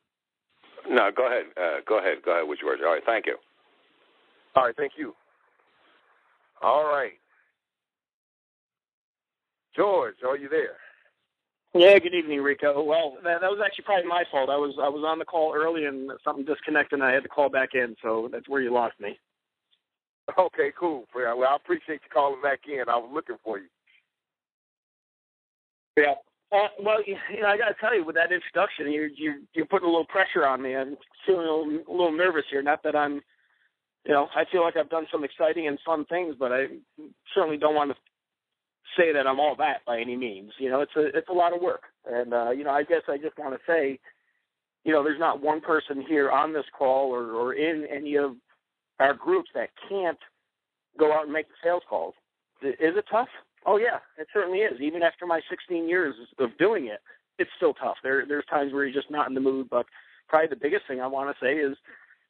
no, 0.89 1.11
go 1.15 1.27
ahead. 1.29 1.45
Uh, 1.61 1.85
go 1.87 1.99
ahead. 2.01 2.25
Go 2.25 2.33
ahead 2.33 2.49
with 2.49 2.59
George. 2.59 2.81
All 2.83 2.93
right. 2.93 3.03
Thank 3.05 3.27
you. 3.27 3.37
All 4.57 4.65
right, 4.65 4.77
thank 4.77 4.93
you. 4.97 5.15
All 6.63 6.85
right, 6.85 7.13
George, 9.77 10.17
are 10.27 10.37
you 10.37 10.49
there? 10.49 10.77
Yeah, 11.75 11.99
good 11.99 12.15
evening, 12.15 12.41
Rico. 12.41 12.83
Well, 12.83 13.19
that, 13.23 13.43
that 13.43 13.51
was 13.51 13.61
actually 13.65 13.85
probably 13.85 14.09
my 14.09 14.25
fault. 14.33 14.51
I 14.51 14.57
was 14.57 14.75
I 14.83 14.89
was 14.89 15.05
on 15.07 15.19
the 15.19 15.25
call 15.25 15.55
early 15.55 15.85
and 15.85 16.11
something 16.25 16.45
disconnected, 16.45 16.99
and 16.99 17.09
I 17.09 17.13
had 17.13 17.23
to 17.23 17.29
call 17.29 17.51
back 17.51 17.71
in. 17.75 17.95
So 18.03 18.29
that's 18.33 18.49
where 18.49 18.63
you 18.63 18.73
lost 18.73 18.99
me. 18.99 19.19
Okay, 20.39 20.73
cool. 20.79 21.05
Well, 21.15 21.45
I 21.45 21.57
appreciate 21.57 22.01
you 22.03 22.11
calling 22.13 22.43
back 22.43 22.61
in. 22.67 22.89
I 22.89 22.97
was 22.97 23.11
looking 23.13 23.37
for 23.45 23.59
you. 23.59 23.69
Yeah. 25.99 26.15
Uh, 26.51 26.69
well, 26.81 26.99
you, 27.07 27.17
know, 27.43 27.49
I 27.49 27.59
got 27.59 27.69
to 27.69 27.75
tell 27.81 27.95
you, 27.95 28.05
with 28.05 28.17
that 28.17 28.33
introduction, 28.33 28.91
you're 28.91 29.09
you're 29.09 29.37
you're 29.55 29.67
putting 29.67 29.87
a 29.87 29.91
little 29.91 30.07
pressure 30.07 30.47
on 30.47 30.63
me. 30.63 30.75
I'm 30.75 30.97
feeling 31.27 31.47
a 31.47 31.53
little, 31.53 31.85
a 31.89 31.93
little 31.93 32.17
nervous 32.17 32.45
here. 32.51 32.63
Not 32.63 32.83
that 32.85 32.97
I'm, 32.97 33.21
you 34.07 34.13
know, 34.13 34.29
I 34.35 34.45
feel 34.51 34.63
like 34.63 34.77
I've 34.77 34.89
done 34.89 35.07
some 35.13 35.25
exciting 35.25 35.67
and 35.69 35.79
fun 35.85 36.07
things, 36.07 36.37
but 36.39 36.53
I 36.53 36.67
certainly 37.35 37.59
don't 37.59 37.75
want 37.75 37.91
to 37.91 37.97
say 38.97 39.13
that 39.13 39.27
I'm 39.27 39.39
all 39.41 39.57
that 39.57 39.85
by 39.87 40.01
any 40.01 40.17
means. 40.17 40.53
You 40.59 40.71
know, 40.71 40.81
it's 40.81 40.97
a 40.97 41.07
it's 41.17 41.29
a 41.29 41.35
lot 41.35 41.55
of 41.55 41.61
work, 41.61 41.83
and 42.11 42.33
uh, 42.33 42.51
you 42.51 42.65
know, 42.65 42.71
I 42.71 42.83
guess 42.83 43.03
I 43.09 43.19
just 43.19 43.39
want 43.39 43.53
to 43.53 43.61
say, 43.67 43.99
you 44.85 44.93
know, 44.93 45.05
there's 45.05 45.21
not 45.21 45.43
one 45.43 45.61
person 45.61 46.03
here 46.09 46.31
on 46.31 46.55
this 46.55 46.67
call 46.77 47.11
or 47.11 47.33
or 47.33 47.55
in 47.55 47.87
any 47.95 48.17
of 48.17 48.37
our 49.01 49.13
groups 49.13 49.51
that 49.55 49.69
can't 49.89 50.19
go 50.99 51.13
out 51.13 51.25
and 51.25 51.33
make 51.33 51.49
the 51.49 51.55
sales 51.63 51.83
calls. 51.89 52.15
Is 52.63 52.75
it 52.81 53.05
tough? 53.11 53.29
Oh 53.69 53.77
yeah, 53.77 53.99
it 54.17 54.29
certainly 54.33 54.61
is. 54.61 54.81
Even 54.81 55.03
after 55.03 55.27
my 55.27 55.43
16 55.51 55.87
years 55.87 56.15
of 56.39 56.57
doing 56.57 56.87
it, 56.87 57.01
it's 57.39 57.51
still 57.59 57.75
tough. 57.75 57.97
There 58.03 58.25
there's 58.27 58.47
times 58.47 58.73
where 58.73 58.87
you're 58.87 58.99
just 58.99 59.11
not 59.11 59.29
in 59.29 59.35
the 59.35 59.43
mood. 59.43 59.69
But 59.69 59.85
probably 60.27 60.49
the 60.49 60.57
biggest 60.57 60.87
thing 60.89 61.03
I 61.03 61.07
want 61.07 61.29
to 61.29 61.45
say 61.45 61.53
is, 61.53 61.77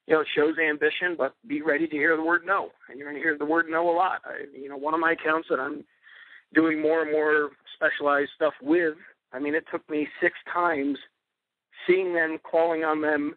you 0.08 0.14
know, 0.14 0.22
it 0.22 0.26
shows 0.34 0.56
ambition, 0.58 1.14
but 1.16 1.34
be 1.46 1.62
ready 1.62 1.86
to 1.86 1.94
hear 1.94 2.16
the 2.16 2.24
word 2.24 2.42
no. 2.44 2.70
And 2.88 2.98
you're 2.98 3.08
going 3.08 3.22
to 3.22 3.24
hear 3.24 3.38
the 3.38 3.44
word 3.44 3.66
no 3.70 3.88
a 3.88 3.94
lot. 3.94 4.20
I, 4.24 4.46
you 4.52 4.68
know, 4.68 4.76
one 4.76 4.94
of 4.94 5.00
my 5.00 5.12
accounts 5.12 5.46
that 5.48 5.60
I'm 5.60 5.84
doing 6.54 6.82
more 6.82 7.02
and 7.02 7.12
more 7.12 7.50
specialized 7.76 8.30
stuff 8.34 8.54
with. 8.60 8.94
I 9.32 9.38
mean, 9.38 9.54
it 9.54 9.64
took 9.70 9.88
me 9.88 10.08
six 10.20 10.34
times 10.52 10.98
seeing 11.86 12.14
them, 12.14 12.38
calling 12.42 12.82
on 12.82 13.00
them 13.00 13.36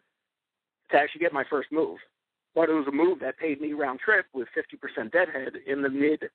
to 0.90 0.98
actually 0.98 1.20
get 1.20 1.34
my 1.34 1.44
first 1.48 1.72
move. 1.72 2.00
But 2.56 2.70
it 2.70 2.74
was 2.74 2.88
a 2.88 2.92
move 2.92 3.20
that 3.20 3.38
paid 3.38 3.62
me 3.62 3.74
round 3.74 4.00
trip 4.00 4.26
with 4.34 4.48
50% 4.58 5.12
deadhead 5.12 5.54
in 5.68 5.84
the 5.84 5.90
mid 5.90 6.32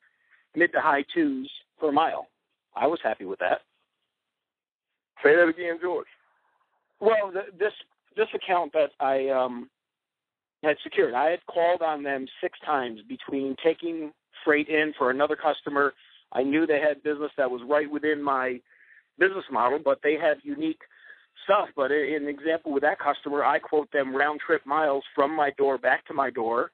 mid 0.56 0.72
to 0.72 0.80
high 0.80 1.04
twos 1.14 1.50
per 1.78 1.92
mile. 1.92 2.26
I 2.74 2.86
was 2.86 2.98
happy 3.02 3.24
with 3.24 3.38
that. 3.38 3.60
Say 5.22 5.36
that 5.36 5.48
again, 5.48 5.78
George. 5.80 6.06
Well, 7.00 7.30
the, 7.32 7.42
this 7.58 7.72
this 8.16 8.28
account 8.34 8.72
that 8.72 8.90
I 8.98 9.28
um, 9.28 9.68
had 10.62 10.76
secured, 10.82 11.14
I 11.14 11.30
had 11.30 11.44
called 11.46 11.82
on 11.82 12.02
them 12.02 12.26
six 12.40 12.58
times 12.64 13.00
between 13.08 13.56
taking 13.62 14.12
freight 14.44 14.68
in 14.68 14.94
for 14.96 15.10
another 15.10 15.36
customer. 15.36 15.92
I 16.32 16.42
knew 16.42 16.66
they 16.66 16.80
had 16.80 17.02
business 17.02 17.30
that 17.36 17.50
was 17.50 17.60
right 17.68 17.90
within 17.90 18.22
my 18.22 18.60
business 19.18 19.44
model, 19.50 19.78
but 19.82 20.00
they 20.02 20.14
had 20.14 20.38
unique 20.42 20.80
stuff. 21.44 21.68
But 21.76 21.90
in 21.90 22.22
an 22.22 22.28
example 22.28 22.72
with 22.72 22.82
that 22.82 22.98
customer, 22.98 23.44
I 23.44 23.58
quote 23.58 23.90
them 23.92 24.14
round 24.14 24.40
trip 24.40 24.66
miles 24.66 25.04
from 25.14 25.34
my 25.34 25.50
door 25.58 25.78
back 25.78 26.06
to 26.06 26.14
my 26.14 26.30
door, 26.30 26.70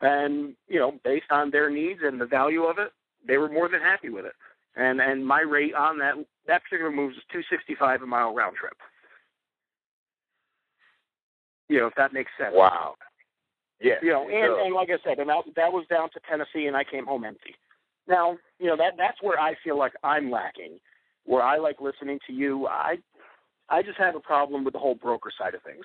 and 0.00 0.54
you 0.68 0.78
know, 0.78 0.98
based 1.04 1.30
on 1.30 1.50
their 1.50 1.70
needs 1.70 2.00
and 2.02 2.20
the 2.20 2.26
value 2.26 2.64
of 2.64 2.78
it, 2.78 2.92
they 3.26 3.38
were 3.38 3.48
more 3.48 3.68
than 3.68 3.80
happy 3.80 4.08
with 4.08 4.24
it. 4.24 4.34
And 4.76 5.00
and 5.00 5.26
my 5.26 5.40
rate 5.40 5.74
on 5.74 5.98
that 5.98 6.14
that 6.46 6.62
particular 6.64 6.90
move 6.90 7.12
is 7.12 7.44
sixty 7.50 7.74
five 7.74 8.02
a 8.02 8.06
mile 8.06 8.34
round 8.34 8.56
trip. 8.56 8.76
You 11.68 11.80
know, 11.80 11.86
if 11.86 11.94
that 11.96 12.12
makes 12.12 12.30
sense. 12.38 12.54
Wow. 12.54 12.94
Yeah. 13.80 13.94
You 14.02 14.10
know, 14.10 14.28
and, 14.28 14.66
and 14.66 14.74
like 14.74 14.88
I 14.90 14.98
said, 15.04 15.18
and 15.18 15.28
that 15.28 15.42
that 15.56 15.72
was 15.72 15.84
down 15.90 16.10
to 16.10 16.20
Tennessee, 16.28 16.66
and 16.66 16.76
I 16.76 16.84
came 16.84 17.06
home 17.06 17.24
empty. 17.24 17.54
Now, 18.08 18.38
you 18.58 18.66
know 18.66 18.76
that 18.76 18.94
that's 18.96 19.20
where 19.22 19.38
I 19.38 19.54
feel 19.62 19.78
like 19.78 19.92
I'm 20.02 20.30
lacking. 20.30 20.78
Where 21.24 21.42
I 21.42 21.58
like 21.58 21.80
listening 21.80 22.18
to 22.26 22.32
you, 22.32 22.66
I 22.66 22.96
I 23.68 23.82
just 23.82 23.98
have 23.98 24.14
a 24.14 24.20
problem 24.20 24.64
with 24.64 24.72
the 24.72 24.80
whole 24.80 24.94
broker 24.94 25.30
side 25.36 25.54
of 25.54 25.62
things. 25.62 25.84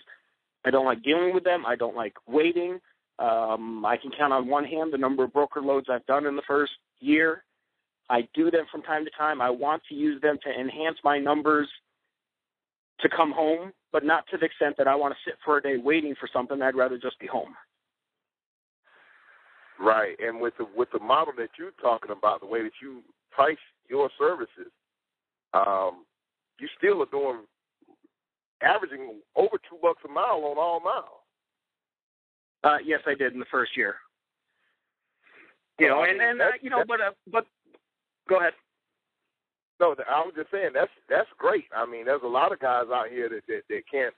I 0.66 0.72
don't 0.72 0.86
like 0.86 1.04
dealing 1.04 1.34
with 1.34 1.44
them. 1.44 1.66
I 1.66 1.76
don't 1.76 1.96
like 1.96 2.14
waiting. 2.28 2.80
Um, 3.20 3.86
I 3.86 3.98
can 3.98 4.12
count 4.12 4.34
on 4.34 4.48
one 4.48 4.66
hand 4.66 4.94
the 4.94 4.98
number 4.98 5.24
of 5.24 5.34
broker 5.34 5.62
loads 5.62 5.88
I've 5.90 6.06
done 6.06 6.26
in 6.26 6.36
the 6.36 6.42
first 6.48 6.74
year. 7.00 7.44
I 8.10 8.28
do 8.34 8.50
them 8.50 8.66
from 8.72 8.84
time 8.84 9.04
to 9.06 9.12
time. 9.18 9.42
I 9.42 9.50
want 9.50 9.84
to 9.90 9.96
use 9.96 10.22
them 10.22 10.38
to 10.44 10.50
enhance 10.50 10.98
my 11.04 11.20
numbers 11.20 11.68
to 13.02 13.10
come 13.10 13.32
home, 13.32 13.74
but 13.92 14.04
not 14.04 14.26
to 14.32 14.38
the 14.38 14.46
extent 14.46 14.76
that 14.78 14.88
I 14.88 14.96
want 14.96 15.14
to 15.14 15.30
sit 15.30 15.38
for 15.44 15.58
a 15.58 15.62
day 15.62 15.78
waiting 15.78 16.16
for 16.20 16.30
something. 16.32 16.62
I'd 16.62 16.76
rather 16.76 16.98
just 16.98 17.20
be 17.20 17.28
home. 17.28 17.54
Right, 19.80 20.16
and 20.20 20.42
with 20.42 20.56
the 20.58 20.66
with 20.76 20.90
the 20.92 21.00
model 21.00 21.34
that 21.38 21.50
you're 21.60 21.72
talking 21.80 22.10
about, 22.10 22.40
the 22.40 22.48
way 22.48 22.64
that 22.64 22.72
you 22.82 23.04
price 23.30 23.58
your 23.88 24.10
services, 24.18 24.72
um, 25.54 26.06
you 26.60 26.68
still 26.78 27.04
are 27.04 27.12
doing 27.12 27.42
averaging 28.64 29.20
over 29.36 29.58
two 29.70 29.78
bucks 29.82 30.02
a 30.04 30.12
mile 30.12 30.44
on 30.46 30.58
all 30.58 30.80
miles. 30.80 31.22
Uh, 32.64 32.78
yes, 32.84 33.02
I 33.06 33.14
did 33.14 33.34
in 33.34 33.40
the 33.40 33.46
first 33.52 33.78
year. 33.78 33.98
You 35.80 35.88
know, 35.90 36.04
and 36.04 36.22
and 36.22 36.42
uh, 36.42 36.46
you 36.62 36.70
know, 36.70 36.84
but 36.88 37.02
uh, 37.02 37.12
but 37.32 37.46
go 38.28 38.40
ahead. 38.40 38.54
No, 39.80 39.96
I 40.10 40.22
was 40.22 40.34
just 40.36 40.50
saying 40.52 40.72
that's 40.74 40.92
that's 41.08 41.30
great. 41.38 41.66
I 41.76 41.86
mean, 41.86 42.06
there's 42.06 42.24
a 42.24 42.28
lot 42.28 42.52
of 42.52 42.60
guys 42.60 42.86
out 42.92 43.10
here 43.10 43.30
that 43.30 43.42
that, 43.48 43.62
that 43.70 43.82
can't, 43.92 44.14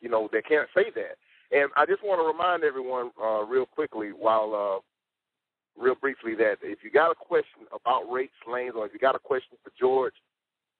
you 0.00 0.08
know, 0.08 0.28
they 0.32 0.42
can't 0.42 0.68
say 0.74 0.90
that. 0.94 1.18
And 1.50 1.70
I 1.76 1.86
just 1.86 2.02
want 2.02 2.20
to 2.20 2.26
remind 2.26 2.62
everyone 2.62 3.10
uh, 3.20 3.44
real 3.44 3.66
quickly, 3.66 4.10
while 4.10 4.54
uh, 4.54 5.82
real 5.82 5.96
briefly, 5.96 6.34
that 6.36 6.58
if 6.62 6.78
you 6.84 6.90
got 6.90 7.10
a 7.10 7.14
question 7.14 7.66
about 7.74 8.10
rates, 8.10 8.32
lanes, 8.50 8.74
or 8.76 8.86
if 8.86 8.92
you 8.92 8.98
got 9.00 9.16
a 9.16 9.18
question 9.18 9.58
for 9.64 9.72
George, 9.78 10.14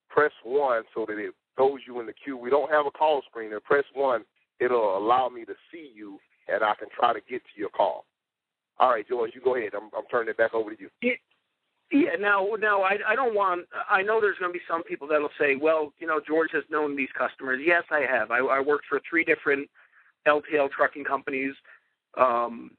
press 0.09 0.33
one 0.45 0.85
so 0.95 1.05
that 1.07 1.19
it 1.19 1.35
throws 1.57 1.81
you 1.87 2.01
in 2.01 2.07
the 2.07 2.13
queue. 2.13 2.37
We 2.37 2.49
don't 2.49 2.71
have 2.71 2.87
a 2.87 2.91
call 2.91 3.23
screener. 3.23 3.63
Press 3.63 3.85
one. 3.93 4.23
It'll 4.61 4.97
allow 4.97 5.29
me 5.29 5.45
to 5.45 5.55
see 5.73 5.91
you, 5.95 6.19
and 6.49 6.63
I 6.63 6.75
can 6.79 6.89
try 6.97 7.13
to 7.13 7.21
get 7.29 7.43
to 7.43 7.61
your 7.61 7.71
call. 7.71 8.05
All 8.79 8.91
right, 8.91 9.07
George, 9.09 9.33
you 9.35 9.41
go 9.41 9.57
ahead. 9.57 9.73
I'm, 9.75 9.91
I'm 9.97 10.05
turning 10.11 10.31
it 10.31 10.37
back 10.37 10.55
over 10.55 10.75
to 10.75 10.81
you. 10.81 10.89
Yeah, 11.03 11.13
yeah. 11.93 12.17
Now, 12.19 12.49
now, 12.59 12.83
I, 12.83 12.99
I 13.07 13.15
don't 13.15 13.35
want. 13.35 13.67
I 13.91 14.03
know 14.03 14.21
there's 14.21 14.39
going 14.39 14.53
to 14.53 14.59
be 14.59 14.65
some 14.69 14.83
people 14.85 15.07
that'll 15.07 15.31
say, 15.39 15.57
"Well, 15.57 15.93
you 15.99 16.07
know, 16.07 16.21
George 16.27 16.51
has 16.53 16.65
known 16.71 16.97
these 16.97 17.11
customers." 17.17 17.61
Yes, 17.65 17.85
I 17.91 18.01
have. 18.01 18.31
I, 18.31 18.39
I 18.39 18.61
worked 18.61 18.87
for 18.89 19.01
three 19.09 19.25
different 19.25 19.69
LTL 20.27 20.71
trucking 20.71 21.05
companies. 21.05 21.55
Um, 22.19 22.73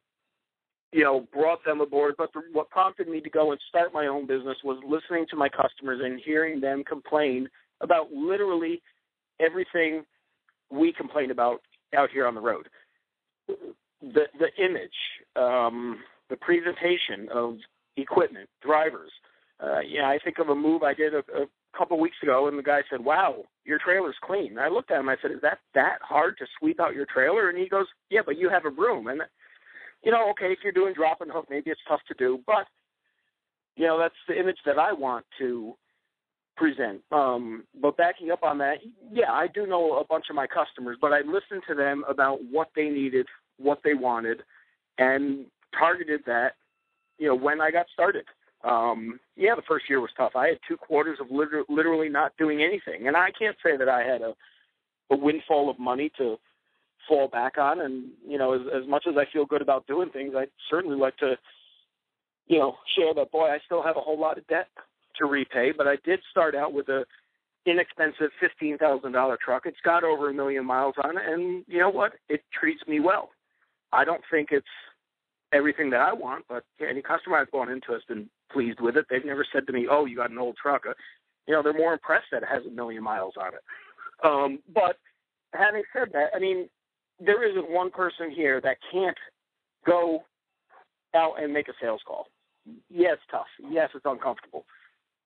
you 0.93 1.03
know, 1.03 1.27
brought 1.33 1.65
them 1.65 1.81
aboard. 1.81 2.15
But 2.17 2.31
the, 2.33 2.41
what 2.51 2.69
prompted 2.69 3.07
me 3.07 3.19
to 3.21 3.29
go 3.29 3.51
and 3.51 3.59
start 3.67 3.93
my 3.93 4.07
own 4.07 4.27
business 4.27 4.57
was 4.63 4.81
listening 4.87 5.25
to 5.31 5.35
my 5.35 5.49
customers 5.49 6.01
and 6.03 6.21
hearing 6.23 6.61
them 6.61 6.83
complain 6.83 7.49
about 7.81 8.11
literally 8.11 8.81
everything 9.39 10.03
we 10.71 10.93
complain 10.93 11.31
about 11.31 11.61
out 11.95 12.09
here 12.11 12.27
on 12.27 12.35
the 12.35 12.41
road. 12.41 12.67
The 14.03 14.25
the 14.37 14.63
image, 14.63 14.91
um, 15.35 15.99
the 16.29 16.35
presentation 16.37 17.29
of 17.33 17.57
equipment, 17.97 18.49
drivers. 18.61 19.11
Uh, 19.59 19.79
yeah, 19.79 20.09
I 20.09 20.19
think 20.23 20.39
of 20.39 20.49
a 20.49 20.55
move 20.55 20.83
I 20.83 20.93
did 20.93 21.13
a, 21.13 21.19
a 21.19 21.45
couple 21.77 21.97
weeks 21.99 22.17
ago, 22.21 22.47
and 22.47 22.57
the 22.57 22.63
guy 22.63 22.81
said, 22.89 23.03
"Wow, 23.03 23.45
your 23.65 23.79
trailer's 23.79 24.15
clean." 24.23 24.51
And 24.51 24.59
I 24.59 24.67
looked 24.67 24.91
at 24.91 24.99
him. 24.99 25.09
I 25.09 25.15
said, 25.21 25.31
"Is 25.31 25.41
that 25.41 25.59
that 25.73 25.99
hard 26.01 26.37
to 26.39 26.45
sweep 26.59 26.79
out 26.79 26.95
your 26.95 27.05
trailer?" 27.05 27.49
And 27.49 27.57
he 27.57 27.69
goes, 27.69 27.85
"Yeah, 28.09 28.21
but 28.25 28.37
you 28.37 28.49
have 28.49 28.65
a 28.65 28.71
broom." 28.71 29.07
And 29.07 29.21
you 30.03 30.11
know, 30.11 30.29
okay, 30.31 30.51
if 30.51 30.59
you're 30.63 30.73
doing 30.73 30.93
drop 30.93 31.21
and 31.21 31.31
hook, 31.31 31.47
maybe 31.49 31.71
it's 31.71 31.79
tough 31.87 32.01
to 32.09 32.13
do, 32.15 32.39
but 32.45 32.67
you 33.75 33.87
know, 33.87 33.97
that's 33.97 34.13
the 34.27 34.39
image 34.39 34.57
that 34.65 34.77
I 34.77 34.93
want 34.93 35.25
to 35.39 35.75
present. 36.55 37.01
Um, 37.11 37.63
but 37.81 37.97
backing 37.97 38.31
up 38.31 38.43
on 38.43 38.57
that, 38.59 38.77
yeah, 39.11 39.31
I 39.31 39.47
do 39.47 39.65
know 39.65 39.97
a 39.97 40.05
bunch 40.05 40.25
of 40.29 40.35
my 40.35 40.47
customers, 40.47 40.97
but 41.01 41.11
I 41.11 41.19
listened 41.19 41.63
to 41.67 41.75
them 41.75 42.03
about 42.07 42.39
what 42.51 42.69
they 42.75 42.89
needed, 42.89 43.27
what 43.57 43.79
they 43.83 43.93
wanted, 43.93 44.43
and 44.97 45.45
targeted 45.77 46.21
that, 46.25 46.53
you 47.17 47.27
know, 47.27 47.35
when 47.35 47.61
I 47.61 47.71
got 47.71 47.85
started. 47.93 48.25
Um, 48.63 49.19
yeah, 49.35 49.55
the 49.55 49.61
first 49.67 49.89
year 49.89 49.99
was 49.99 50.11
tough. 50.15 50.35
I 50.35 50.47
had 50.47 50.59
two 50.67 50.77
quarters 50.77 51.17
of 51.19 51.29
liter- 51.29 51.65
literally 51.67 52.07
not 52.07 52.31
doing 52.37 52.63
anything, 52.63 53.07
and 53.07 53.17
I 53.17 53.29
can't 53.37 53.57
say 53.63 53.75
that 53.75 53.89
I 53.89 54.03
had 54.03 54.21
a, 54.21 54.33
a 55.11 55.17
windfall 55.17 55.69
of 55.69 55.77
money 55.79 56.11
to 56.17 56.37
fall 57.07 57.27
back 57.27 57.57
on. 57.57 57.81
And 57.81 58.05
you 58.25 58.37
know, 58.37 58.53
as, 58.53 58.61
as 58.73 58.87
much 58.87 59.03
as 59.07 59.15
I 59.17 59.25
feel 59.33 59.45
good 59.45 59.61
about 59.61 59.85
doing 59.85 60.09
things, 60.11 60.33
I 60.35 60.45
certainly 60.69 60.95
like 60.95 61.17
to, 61.17 61.35
you 62.47 62.57
know, 62.57 62.75
share 62.95 63.13
that. 63.15 63.31
Boy, 63.31 63.49
I 63.49 63.59
still 63.65 63.83
have 63.83 63.97
a 63.97 64.01
whole 64.01 64.19
lot 64.19 64.37
of 64.37 64.47
debt 64.47 64.69
to 65.17 65.25
repay, 65.25 65.73
but 65.75 65.87
I 65.87 65.97
did 66.05 66.21
start 66.31 66.55
out 66.55 66.71
with 66.71 66.87
a 66.87 67.05
inexpensive 67.65 68.31
fifteen 68.39 68.77
thousand 68.77 69.11
dollar 69.11 69.37
truck. 69.43 69.63
It's 69.65 69.77
got 69.83 70.05
over 70.05 70.29
a 70.29 70.33
million 70.33 70.65
miles 70.65 70.95
on 71.03 71.17
it, 71.17 71.23
and 71.27 71.65
you 71.67 71.79
know 71.79 71.89
what? 71.89 72.13
It 72.29 72.43
treats 72.57 72.81
me 72.87 73.01
well. 73.01 73.31
I 73.93 74.03
don't 74.03 74.23
think 74.29 74.49
it's 74.51 74.65
everything 75.53 75.89
that 75.91 76.01
I 76.01 76.13
want, 76.13 76.45
but 76.49 76.63
any 76.81 77.01
customer 77.01 77.37
I've 77.37 77.51
gone 77.51 77.71
into 77.71 77.91
has 77.93 78.01
been 78.07 78.29
pleased 78.51 78.79
with 78.81 78.97
it. 78.97 79.05
They've 79.09 79.25
never 79.25 79.45
said 79.51 79.67
to 79.67 79.73
me, 79.73 79.87
"Oh, 79.89 80.05
you 80.05 80.17
got 80.17 80.31
an 80.31 80.37
old 80.37 80.57
truck." 80.57 80.85
Uh, 80.87 80.93
you 81.47 81.53
know, 81.53 81.61
they're 81.61 81.73
more 81.73 81.93
impressed 81.93 82.27
that 82.31 82.43
it 82.43 82.49
has 82.49 82.65
a 82.65 82.71
million 82.71 83.03
miles 83.03 83.35
on 83.37 83.53
it. 83.53 83.63
Um, 84.23 84.59
but 84.73 84.97
having 85.53 85.83
said 85.93 86.09
that, 86.13 86.29
I 86.35 86.39
mean, 86.39 86.69
there 87.19 87.43
isn't 87.47 87.69
one 87.69 87.91
person 87.91 88.31
here 88.31 88.61
that 88.61 88.77
can't 88.91 89.17
go 89.85 90.23
out 91.13 91.41
and 91.41 91.53
make 91.53 91.67
a 91.67 91.73
sales 91.81 92.01
call. 92.07 92.27
Yes, 92.89 93.17
tough. 93.29 93.47
Yes, 93.69 93.89
it's 93.93 94.05
uncomfortable 94.05 94.65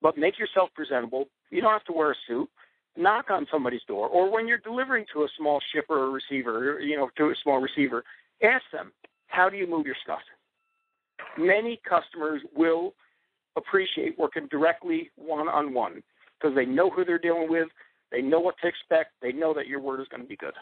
but 0.00 0.16
make 0.16 0.38
yourself 0.38 0.70
presentable. 0.74 1.28
You 1.50 1.60
don't 1.60 1.72
have 1.72 1.84
to 1.84 1.92
wear 1.92 2.12
a 2.12 2.14
suit. 2.26 2.48
Knock 2.96 3.30
on 3.30 3.46
somebody's 3.50 3.82
door, 3.86 4.08
or 4.08 4.30
when 4.30 4.48
you're 4.48 4.58
delivering 4.58 5.04
to 5.12 5.22
a 5.22 5.28
small 5.36 5.60
shipper 5.72 5.96
or 5.96 6.10
receiver, 6.10 6.80
you 6.80 6.96
know, 6.96 7.08
to 7.16 7.30
a 7.30 7.34
small 7.44 7.60
receiver, 7.60 8.02
ask 8.42 8.64
them, 8.72 8.92
"How 9.26 9.48
do 9.48 9.56
you 9.56 9.66
move 9.66 9.86
your 9.86 9.96
stuff?" 10.02 10.22
Many 11.36 11.80
customers 11.88 12.42
will 12.54 12.94
appreciate 13.56 14.18
working 14.18 14.46
directly 14.48 15.10
one 15.16 15.48
on 15.48 15.74
one 15.74 16.02
because 16.38 16.54
they 16.54 16.66
know 16.66 16.90
who 16.90 17.04
they're 17.04 17.18
dealing 17.18 17.50
with, 17.50 17.68
they 18.10 18.22
know 18.22 18.40
what 18.40 18.54
to 18.62 18.68
expect, 18.68 19.12
they 19.20 19.32
know 19.32 19.52
that 19.52 19.66
your 19.66 19.80
word 19.80 20.00
is 20.00 20.08
going 20.08 20.22
to 20.22 20.28
be 20.28 20.36
good. 20.36 20.54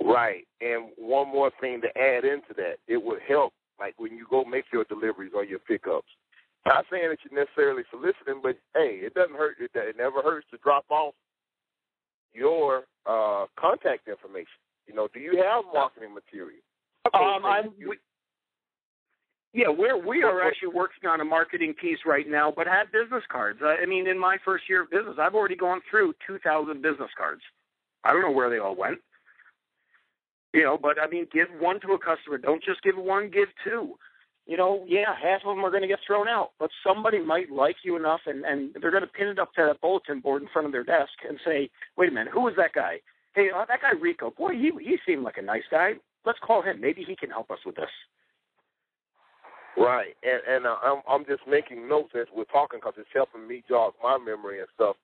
Right. 0.00 0.46
And 0.60 0.90
one 0.96 1.28
more 1.28 1.50
thing 1.60 1.80
to 1.80 1.88
add 2.00 2.24
into 2.24 2.54
that, 2.56 2.76
it 2.86 3.02
would 3.02 3.20
help 3.26 3.52
like 3.78 3.94
when 3.98 4.16
you 4.16 4.26
go 4.30 4.44
make 4.44 4.64
your 4.72 4.84
deliveries 4.84 5.32
or 5.34 5.44
your 5.44 5.58
pickups. 5.58 6.08
Not 6.64 6.84
saying 6.90 7.08
that 7.10 7.18
you're 7.28 7.44
necessarily 7.44 7.82
soliciting, 7.90 8.40
but 8.42 8.56
hey, 8.74 9.00
it 9.02 9.14
doesn't 9.14 9.36
hurt. 9.36 9.56
It, 9.60 9.70
it 9.74 9.96
never 9.96 10.22
hurts 10.22 10.46
to 10.52 10.58
drop 10.58 10.84
off 10.90 11.14
your 12.32 12.84
uh, 13.08 13.46
contact 13.58 14.08
information. 14.08 14.60
You 14.86 14.94
know, 14.94 15.08
do 15.12 15.20
you 15.20 15.42
have 15.42 15.64
marketing 15.72 16.14
material? 16.14 16.60
Um, 17.14 17.44
I'm. 17.44 17.72
We, 17.78 17.96
yeah, 19.52 19.68
we're 19.68 19.96
we 19.96 20.22
are 20.22 20.42
actually 20.46 20.74
working 20.74 21.08
on 21.08 21.20
a 21.20 21.24
marketing 21.24 21.74
piece 21.80 21.98
right 22.04 22.28
now, 22.28 22.52
but 22.54 22.66
have 22.66 22.92
business 22.92 23.24
cards. 23.30 23.60
I 23.62 23.86
mean, 23.86 24.06
in 24.06 24.18
my 24.18 24.36
first 24.44 24.64
year 24.68 24.82
of 24.82 24.90
business, 24.90 25.16
I've 25.18 25.34
already 25.34 25.56
gone 25.56 25.80
through 25.90 26.12
2,000 26.26 26.82
business 26.82 27.10
cards. 27.16 27.40
I 28.04 28.12
don't 28.12 28.22
know 28.22 28.30
where 28.30 28.50
they 28.50 28.58
all 28.58 28.76
went. 28.76 28.98
You 30.52 30.62
know, 30.62 30.78
but 30.80 31.00
I 31.00 31.08
mean, 31.08 31.26
give 31.32 31.48
one 31.58 31.80
to 31.80 31.92
a 31.92 31.98
customer. 31.98 32.38
Don't 32.38 32.62
just 32.62 32.82
give 32.82 32.96
one, 32.96 33.30
give 33.30 33.48
two. 33.64 33.94
You 34.46 34.56
know, 34.56 34.84
yeah, 34.86 35.14
half 35.20 35.42
of 35.44 35.56
them 35.56 35.64
are 35.64 35.70
going 35.70 35.82
to 35.82 35.88
get 35.88 35.98
thrown 36.06 36.28
out, 36.28 36.52
but 36.60 36.70
somebody 36.86 37.20
might 37.20 37.50
like 37.50 37.76
you 37.82 37.96
enough, 37.96 38.20
and 38.26 38.44
and 38.44 38.74
they're 38.80 38.92
going 38.92 39.02
to 39.02 39.08
pin 39.08 39.28
it 39.28 39.40
up 39.40 39.52
to 39.54 39.64
that 39.66 39.80
bulletin 39.80 40.20
board 40.20 40.42
in 40.42 40.48
front 40.52 40.66
of 40.66 40.72
their 40.72 40.84
desk 40.84 41.12
and 41.28 41.38
say, 41.44 41.68
"Wait 41.96 42.08
a 42.08 42.12
minute, 42.12 42.32
who 42.32 42.46
is 42.46 42.54
that 42.56 42.72
guy? 42.72 43.00
Hey, 43.34 43.50
uh, 43.50 43.64
that 43.66 43.82
guy 43.82 43.90
Rico. 44.00 44.30
Boy, 44.30 44.52
he 44.52 44.70
he 44.80 44.98
seemed 45.04 45.24
like 45.24 45.36
a 45.36 45.42
nice 45.42 45.64
guy. 45.70 45.94
Let's 46.24 46.38
call 46.38 46.62
him. 46.62 46.80
Maybe 46.80 47.02
he 47.02 47.16
can 47.16 47.30
help 47.30 47.50
us 47.50 47.58
with 47.66 47.74
this." 47.74 47.90
Right, 49.76 50.14
and 50.22 50.40
and 50.48 50.64
uh, 50.64 50.76
I'm 50.82 51.02
I'm 51.08 51.26
just 51.26 51.42
making 51.48 51.88
notes 51.88 52.12
as 52.14 52.26
we're 52.34 52.44
talking 52.44 52.78
because 52.78 52.94
it's 52.98 53.08
helping 53.12 53.48
me 53.48 53.64
jog 53.68 53.94
my 54.00 54.16
memory 54.16 54.60
and 54.60 54.68
stuff. 54.74 54.94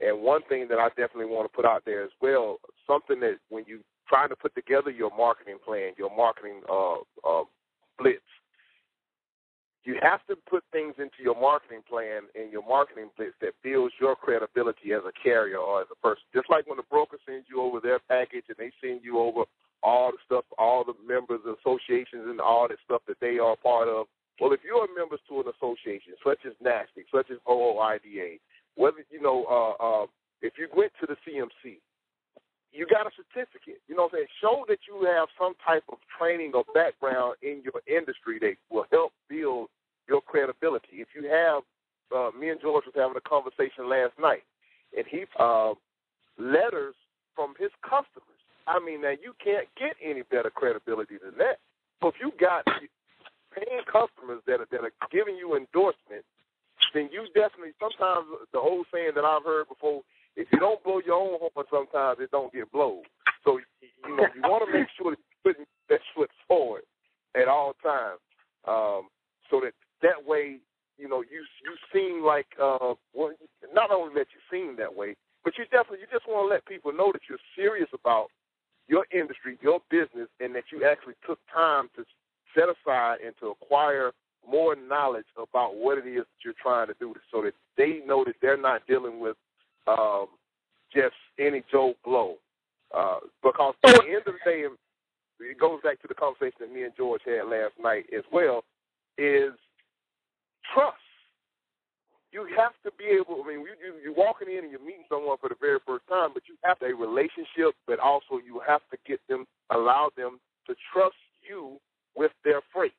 And 0.00 0.20
one 0.20 0.42
thing 0.48 0.68
that 0.68 0.78
I 0.78 0.88
definitely 0.88 1.26
want 1.26 1.50
to 1.50 1.56
put 1.56 1.64
out 1.64 1.84
there 1.86 2.02
as 2.04 2.10
well, 2.20 2.58
something 2.86 3.20
that 3.20 3.38
when 3.48 3.64
you 3.66 3.80
trying 4.06 4.28
to 4.28 4.36
put 4.36 4.54
together 4.54 4.90
your 4.90 5.10
marketing 5.16 5.56
plan, 5.64 5.92
your 5.96 6.14
marketing 6.14 6.60
uh, 6.70 6.96
uh, 7.24 7.44
blitz, 7.98 8.20
you 9.84 9.96
have 10.00 10.24
to 10.28 10.36
put 10.36 10.62
things 10.70 10.94
into 10.98 11.22
your 11.22 11.38
marketing 11.38 11.82
plan 11.88 12.22
and 12.34 12.52
your 12.52 12.62
marketing 12.66 13.10
blitz 13.16 13.34
that 13.40 13.54
builds 13.62 13.94
your 14.00 14.14
credibility 14.14 14.92
as 14.92 15.02
a 15.06 15.12
carrier 15.22 15.58
or 15.58 15.80
as 15.80 15.88
a 15.90 15.96
person. 15.96 16.22
Just 16.34 16.48
like 16.50 16.66
when 16.68 16.76
the 16.76 16.86
broker 16.88 17.18
sends 17.26 17.46
you 17.50 17.60
over 17.60 17.80
their 17.80 17.98
package 17.98 18.44
and 18.48 18.56
they 18.58 18.70
send 18.80 19.00
you 19.02 19.18
over 19.18 19.44
all 19.82 20.12
the 20.12 20.18
stuff, 20.24 20.44
all 20.58 20.84
the 20.84 20.94
members, 21.06 21.40
associations, 21.42 22.30
and 22.30 22.40
all 22.40 22.68
that 22.68 22.78
stuff 22.84 23.02
that 23.08 23.18
they 23.20 23.38
are 23.38 23.56
part 23.56 23.88
of. 23.88 24.06
Well, 24.40 24.52
if 24.52 24.60
you're 24.64 24.86
members 24.96 25.20
to 25.28 25.40
an 25.40 25.50
association 25.50 26.14
such 26.24 26.38
as 26.46 26.52
NASTC, 26.62 27.10
such 27.12 27.30
as 27.30 27.38
OOIDA, 27.48 28.38
whether 28.76 29.04
you 29.10 29.20
know, 29.20 29.44
uh, 29.50 29.82
uh, 29.82 30.06
if 30.40 30.54
you 30.58 30.68
went 30.74 30.92
to 31.00 31.06
the 31.06 31.16
CMC, 31.26 31.78
you 32.72 32.86
got 32.86 33.06
a 33.06 33.10
certificate. 33.12 33.82
You 33.86 33.96
know 33.96 34.08
what 34.08 34.14
I'm 34.14 34.24
saying? 34.24 34.32
Show 34.40 34.64
that 34.68 34.78
you 34.88 35.04
have 35.04 35.28
some 35.38 35.52
type 35.64 35.84
of 35.90 35.98
training 36.18 36.52
or 36.54 36.64
background 36.72 37.36
in 37.42 37.62
your 37.62 37.82
industry 37.86 38.38
that 38.40 38.56
will 38.70 38.86
help 38.90 39.11
credibility. 40.32 41.04
If 41.04 41.08
you 41.12 41.28
have, 41.28 41.60
uh, 42.08 42.30
me 42.32 42.48
and 42.48 42.60
George 42.60 42.88
was 42.88 42.96
having 42.96 43.16
a 43.16 43.28
conversation 43.28 43.88
last 43.88 44.16
night, 44.16 44.48
and 44.96 45.04
he 45.04 45.24
uh, 45.38 45.76
letters 46.38 46.96
from 47.36 47.52
his 47.60 47.70
customers. 47.84 48.40
I 48.66 48.80
mean, 48.80 49.02
now 49.02 49.12
you 49.12 49.36
can't 49.44 49.68
get 49.76 49.92
any 50.00 50.22
better 50.22 50.48
credibility 50.48 51.20
than 51.20 51.36
that. 51.36 51.60
So 52.00 52.08
if 52.08 52.14
you 52.16 52.32
got 52.40 52.64
paying 53.52 53.84
customers 53.84 54.40
that 54.48 54.64
are 54.64 54.68
that 54.72 54.80
are 54.80 54.96
giving 55.12 55.36
you 55.36 55.56
endorsements, 55.56 56.28
then 56.94 57.12
you 57.12 57.28
definitely. 57.36 57.76
Sometimes 57.76 58.24
the 58.52 58.58
old 58.58 58.86
saying 58.88 59.12
that 59.14 59.24
I've 59.24 59.44
heard 59.44 59.68
before 59.68 60.00
if 60.36 60.48
you 60.50 60.58
don't 60.58 60.82
blow 60.82 61.00
your 61.04 61.20
own 61.20 61.38
horn, 61.38 61.66
sometimes 61.68 62.18
it 62.20 62.30
don't 62.30 62.52
get 62.52 62.72
blown. 62.72 63.02
So 63.44 63.58
you 63.80 64.16
know 64.16 64.26
you 64.34 64.42
want 64.42 64.64
to 64.64 64.72
make 64.72 64.88
sure 64.96 65.12
that 65.12 65.20
you're 65.20 65.52
putting 65.52 65.66
that 65.90 66.00
foot 66.14 66.30
forward 66.48 66.82
at 67.34 67.48
all 67.48 67.74
times, 67.82 68.20
um, 68.66 69.08
so 69.50 69.60
that 69.60 69.74
that 70.02 70.24
way 70.24 70.58
you 70.98 71.08
know 71.08 71.22
you 71.22 71.44
you 71.64 71.74
seem 71.92 72.24
like 72.24 72.46
uh, 72.62 72.94
well, 73.14 73.32
not 73.74 73.90
only 73.90 74.14
that 74.14 74.28
you 74.32 74.40
seem 74.50 74.76
that 74.76 74.94
way, 74.94 75.16
but 75.44 75.54
you 75.58 75.64
definitely 75.64 75.98
you 76.00 76.06
just 76.12 76.28
want 76.28 76.48
to 76.48 76.54
let 76.54 76.64
people 76.66 76.92
know 76.92 77.10
that 77.12 77.22
you're 77.28 77.42
serious 77.56 77.88
about 77.92 78.28
your 78.88 79.06
industry, 79.12 79.58
your 79.60 79.80
business, 79.90 80.28
and 80.40 80.54
that 80.54 80.64
you 80.70 80.84
actually 80.86 81.14
took 81.26 81.38
time 81.52 81.88
to 81.96 82.04
set 82.54 82.68
aside 82.68 83.18
and 83.24 83.34
to 83.40 83.48
acquire 83.48 84.12
more 84.48 84.76
knowledge 84.76 85.26
about 85.36 85.76
what 85.76 85.98
it 85.98 86.06
is 86.06 86.18
that 86.22 86.44
you're 86.44 86.54
trying 86.62 86.86
to 86.88 86.94
do, 87.00 87.14
so 87.30 87.42
that 87.42 87.54
they 87.76 88.00
know 88.06 88.24
that 88.24 88.34
they're 88.42 88.60
not 88.60 88.86
dealing 88.86 89.20
with 89.20 89.36
um, 89.86 90.26
just 90.94 91.14
any 91.38 91.62
Joe 91.70 91.94
Blow. 92.04 92.36
Uh, 92.94 93.20
because 93.42 93.74
at 93.84 93.94
the 93.96 94.08
end 94.08 94.22
of 94.26 94.34
the 94.34 94.44
day, 94.44 94.64
it 95.40 95.58
goes 95.58 95.80
back 95.82 96.00
to 96.02 96.08
the 96.08 96.14
conversation 96.14 96.58
that 96.60 96.72
me 96.72 96.82
and 96.82 96.92
George 96.96 97.22
had 97.24 97.48
last 97.48 97.72
night 97.82 98.04
as 98.16 98.24
well, 98.32 98.64
is 99.16 99.52
trust. 100.74 100.96
You 102.32 102.46
have 102.56 102.72
to 102.84 102.91
be 103.02 103.18
able. 103.18 103.42
I 103.42 103.48
mean, 103.48 103.66
you, 103.66 103.74
you, 103.82 103.92
you're 103.98 104.14
walking 104.14 104.46
in 104.46 104.62
and 104.62 104.70
you're 104.70 104.84
meeting 104.84 105.10
someone 105.10 105.36
for 105.42 105.48
the 105.48 105.58
very 105.58 105.78
first 105.86 106.06
time, 106.06 106.30
but 106.34 106.46
you 106.46 106.54
have 106.62 106.78
a 106.82 106.94
relationship. 106.94 107.74
But 107.86 107.98
also, 107.98 108.38
you 108.38 108.62
have 108.62 108.82
to 108.90 108.96
get 109.06 109.18
them, 109.28 109.46
allow 109.70 110.10
them 110.16 110.38
to 110.70 110.74
trust 110.92 111.18
you 111.42 111.78
with 112.14 112.30
their 112.44 112.62
freight, 112.72 112.94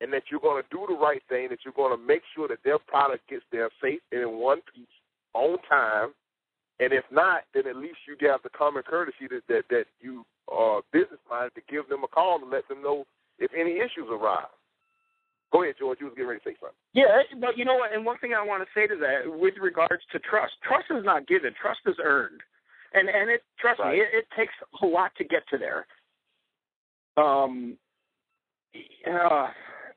and 0.00 0.12
that 0.12 0.30
you're 0.30 0.40
going 0.40 0.62
to 0.62 0.68
do 0.70 0.86
the 0.86 0.94
right 0.94 1.22
thing. 1.28 1.48
That 1.50 1.66
you're 1.66 1.74
going 1.74 1.96
to 1.96 2.02
make 2.02 2.22
sure 2.34 2.46
that 2.46 2.62
their 2.62 2.78
product 2.78 3.28
gets 3.28 3.44
there 3.50 3.70
safe 3.82 4.00
and 4.12 4.22
in 4.22 4.38
one 4.38 4.60
piece 4.70 4.86
on 5.34 5.58
time, 5.68 6.14
and 6.78 6.92
if 6.92 7.04
not, 7.10 7.42
then 7.54 7.66
at 7.66 7.76
least 7.76 7.98
you 8.06 8.14
have 8.28 8.40
the 8.42 8.50
common 8.50 8.82
courtesy 8.86 9.26
that 9.30 9.42
that, 9.48 9.64
that 9.70 9.84
you 10.00 10.24
are 10.48 10.82
business 10.92 11.20
minded 11.28 11.54
to 11.56 11.62
give 11.68 11.88
them 11.88 12.04
a 12.04 12.08
call 12.08 12.38
and 12.40 12.50
let 12.50 12.68
them 12.68 12.82
know 12.82 13.04
if 13.38 13.50
any 13.58 13.78
issues 13.82 14.06
arise. 14.10 14.46
Go 15.52 15.62
ahead, 15.62 15.74
George. 15.78 15.98
You 16.00 16.06
was 16.06 16.14
getting 16.14 16.28
ready 16.28 16.40
to 16.40 16.50
say 16.50 16.56
something. 16.60 16.65
Yeah, 16.96 17.20
but 17.38 17.58
you 17.58 17.66
know 17.66 17.74
what? 17.74 17.92
And 17.92 18.06
one 18.06 18.16
thing 18.18 18.32
I 18.32 18.42
want 18.42 18.62
to 18.62 18.68
say 18.74 18.86
to 18.86 18.96
that, 18.96 19.38
with 19.38 19.54
regards 19.60 20.02
to 20.12 20.18
trust, 20.18 20.54
trust 20.66 20.86
is 20.90 21.04
not 21.04 21.28
given. 21.28 21.52
Trust 21.60 21.80
is 21.84 21.96
earned, 22.02 22.40
and 22.94 23.10
and 23.10 23.28
it 23.28 23.42
trust 23.60 23.80
right. 23.80 23.92
me, 23.92 24.00
it, 24.00 24.08
it 24.14 24.24
takes 24.34 24.54
a 24.82 24.86
lot 24.86 25.12
to 25.18 25.24
get 25.24 25.42
to 25.50 25.58
there. 25.58 25.86
Um, 27.22 27.76
uh, 29.06 29.48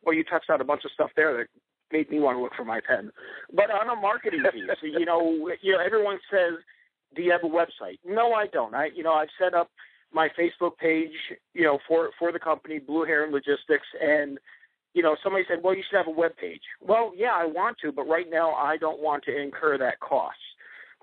well, 0.03 0.13
you 0.13 0.25
touched 0.25 0.49
on 0.49 0.59
a 0.59 0.65
bunch 0.65 0.83
of 0.83 0.91
stuff 0.91 1.12
there 1.15 1.38
that 1.38 1.47
made 1.93 2.12
me 2.12 2.19
want 2.19 2.38
to 2.38 2.41
look 2.41 2.51
for 2.53 2.65
my 2.65 2.81
pen. 2.85 3.12
But 3.53 3.71
on 3.71 3.89
a 3.89 3.95
marketing 3.95 4.43
piece, 4.51 4.63
you 4.83 5.05
know, 5.05 5.49
you 5.62 5.71
know, 5.71 5.79
everyone 5.79 6.19
says, 6.29 6.59
"Do 7.15 7.21
you 7.21 7.31
have 7.31 7.45
a 7.45 7.47
website?" 7.47 7.99
No, 8.05 8.33
I 8.33 8.47
don't. 8.47 8.75
I, 8.75 8.89
you 8.93 9.03
know, 9.03 9.13
I've 9.13 9.29
set 9.41 9.53
up 9.53 9.71
my 10.12 10.27
Facebook 10.38 10.75
page, 10.77 11.15
you 11.53 11.63
know, 11.63 11.79
for 11.88 12.09
for 12.19 12.33
the 12.33 12.39
company 12.39 12.77
Blue 12.77 13.05
Heron 13.05 13.31
Logistics, 13.31 13.88
and 14.01 14.38
you 14.93 15.04
know, 15.04 15.15
somebody 15.23 15.45
said, 15.47 15.60
"Well, 15.63 15.75
you 15.75 15.84
should 15.88 15.97
have 15.97 16.08
a 16.08 16.12
web 16.12 16.36
page." 16.38 16.62
Well, 16.82 17.12
yeah, 17.15 17.34
I 17.34 17.45
want 17.45 17.78
to, 17.80 17.91
but 17.91 18.08
right 18.08 18.30
now 18.30 18.54
I 18.54 18.78
don't 18.78 19.02
want 19.02 19.23
to 19.25 19.38
incur 19.38 19.78
that 19.78 19.99
cost. 19.99 20.38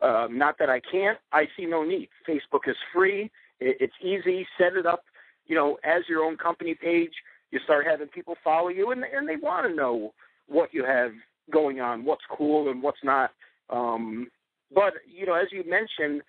Um, 0.03 0.37
not 0.37 0.59
that 0.59 0.69
I 0.69 0.81
can't. 0.81 1.19
I 1.33 1.49
see 1.57 1.65
no 1.65 1.83
need. 1.83 2.09
Facebook 2.29 2.69
is 2.69 2.77
free. 2.93 3.31
It, 3.61 3.77
it's 3.81 3.95
easy. 4.03 4.47
Set 4.59 4.75
it 4.75 4.87
up, 4.87 5.05
you 5.47 5.55
know, 5.55 5.79
as 5.85 6.03
your 6.09 6.25
own 6.25 6.37
company 6.37 6.75
page. 6.75 7.13
You 7.53 7.61
start 7.65 7.87
having 7.87 8.09
people 8.09 8.37
follow 8.43 8.69
you, 8.69 8.91
and 8.91 9.05
and 9.05 9.29
they 9.29 9.37
want 9.37 9.67
to 9.69 9.75
know 9.75 10.13
what 10.49 10.75
you 10.75 10.85
have 10.85 11.13
going 11.51 11.81
on, 11.81 12.05
what's 12.05 12.25
cool 12.31 12.71
and 12.71 12.83
what's 12.83 13.03
not. 13.03 13.31
Um, 13.71 14.29
but 14.75 14.95
you 15.07 15.27
know, 15.27 15.35
as 15.35 15.49
you 15.53 15.65
mentioned 15.69 16.23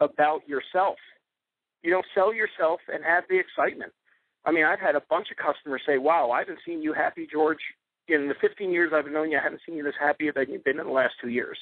about 0.00 0.48
yourself, 0.48 0.96
you 1.82 1.90
know, 1.90 2.02
sell 2.14 2.32
yourself 2.32 2.80
and 2.92 3.04
have 3.04 3.24
the 3.28 3.38
excitement. 3.38 3.92
I 4.44 4.52
mean, 4.52 4.64
I've 4.64 4.80
had 4.80 4.96
a 4.96 5.02
bunch 5.08 5.28
of 5.30 5.36
customers 5.36 5.82
say, 5.86 5.98
"Wow, 5.98 6.30
I 6.30 6.40
haven't 6.40 6.60
seen 6.64 6.82
you 6.82 6.92
happy, 6.92 7.26
George. 7.30 7.60
In 8.08 8.28
the 8.28 8.34
15 8.40 8.70
years 8.70 8.92
I've 8.94 9.10
known 9.10 9.30
you, 9.30 9.38
I 9.38 9.42
haven't 9.42 9.62
seen 9.66 9.76
you 9.76 9.84
this 9.84 9.94
happy 10.00 10.30
than 10.30 10.50
you've 10.50 10.64
been 10.64 10.80
in 10.80 10.86
the 10.86 10.92
last 10.92 11.14
two 11.20 11.28
years." 11.28 11.58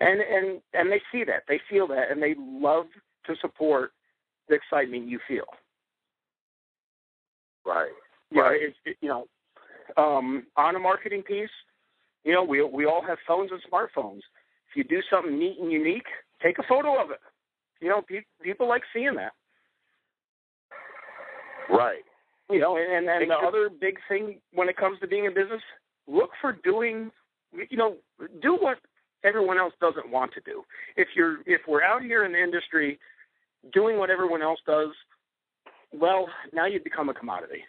And 0.00 0.20
and 0.20 0.60
and 0.72 0.90
they 0.90 1.00
see 1.12 1.24
that, 1.24 1.44
they 1.48 1.60
feel 1.70 1.86
that, 1.88 2.10
and 2.10 2.22
they 2.22 2.34
love 2.38 2.86
to 3.26 3.36
support 3.40 3.92
the 4.48 4.54
excitement 4.54 5.08
you 5.08 5.20
feel. 5.28 5.46
Right. 7.64 7.92
Yeah. 8.30 8.42
Right. 8.42 8.62
It, 8.62 8.74
it, 8.84 8.96
you 9.00 9.08
know, 9.08 9.26
um, 9.96 10.46
on 10.56 10.74
a 10.74 10.78
marketing 10.78 11.22
piece, 11.22 11.50
you 12.24 12.32
know, 12.32 12.42
we 12.42 12.62
we 12.62 12.86
all 12.86 13.02
have 13.06 13.18
phones 13.26 13.50
and 13.52 13.60
smartphones. 13.70 14.20
If 14.70 14.76
you 14.76 14.84
do 14.84 15.00
something 15.10 15.38
neat 15.38 15.58
and 15.60 15.70
unique, 15.70 16.06
take 16.42 16.58
a 16.58 16.64
photo 16.68 17.02
of 17.02 17.10
it. 17.10 17.20
You 17.80 17.88
know, 17.88 18.02
pe- 18.02 18.24
people 18.42 18.68
like 18.68 18.82
seeing 18.92 19.14
that. 19.16 19.32
Right. 21.70 22.02
You 22.50 22.60
know, 22.60 22.76
and 22.76 23.08
and 23.08 23.30
the 23.30 23.34
other 23.34 23.70
big 23.70 23.96
thing 24.08 24.38
when 24.52 24.68
it 24.68 24.76
comes 24.76 24.98
to 25.00 25.06
being 25.06 25.24
in 25.24 25.34
business, 25.34 25.62
look 26.06 26.30
for 26.40 26.52
doing, 26.64 27.10
you 27.70 27.76
know, 27.76 27.96
do 28.42 28.56
what 28.56 28.78
everyone 29.24 29.58
else 29.58 29.72
doesn't 29.80 30.10
want 30.10 30.32
to 30.34 30.40
do. 30.40 30.62
If 30.96 31.08
you're 31.14 31.38
if 31.46 31.62
we're 31.66 31.82
out 31.82 32.02
here 32.02 32.24
in 32.24 32.32
the 32.32 32.42
industry 32.42 32.98
doing 33.72 33.98
what 33.98 34.10
everyone 34.10 34.42
else 34.42 34.60
does, 34.66 34.90
well, 35.92 36.26
now 36.52 36.66
you 36.66 36.80
become 36.82 37.08
a 37.08 37.14
commodity. 37.14 37.62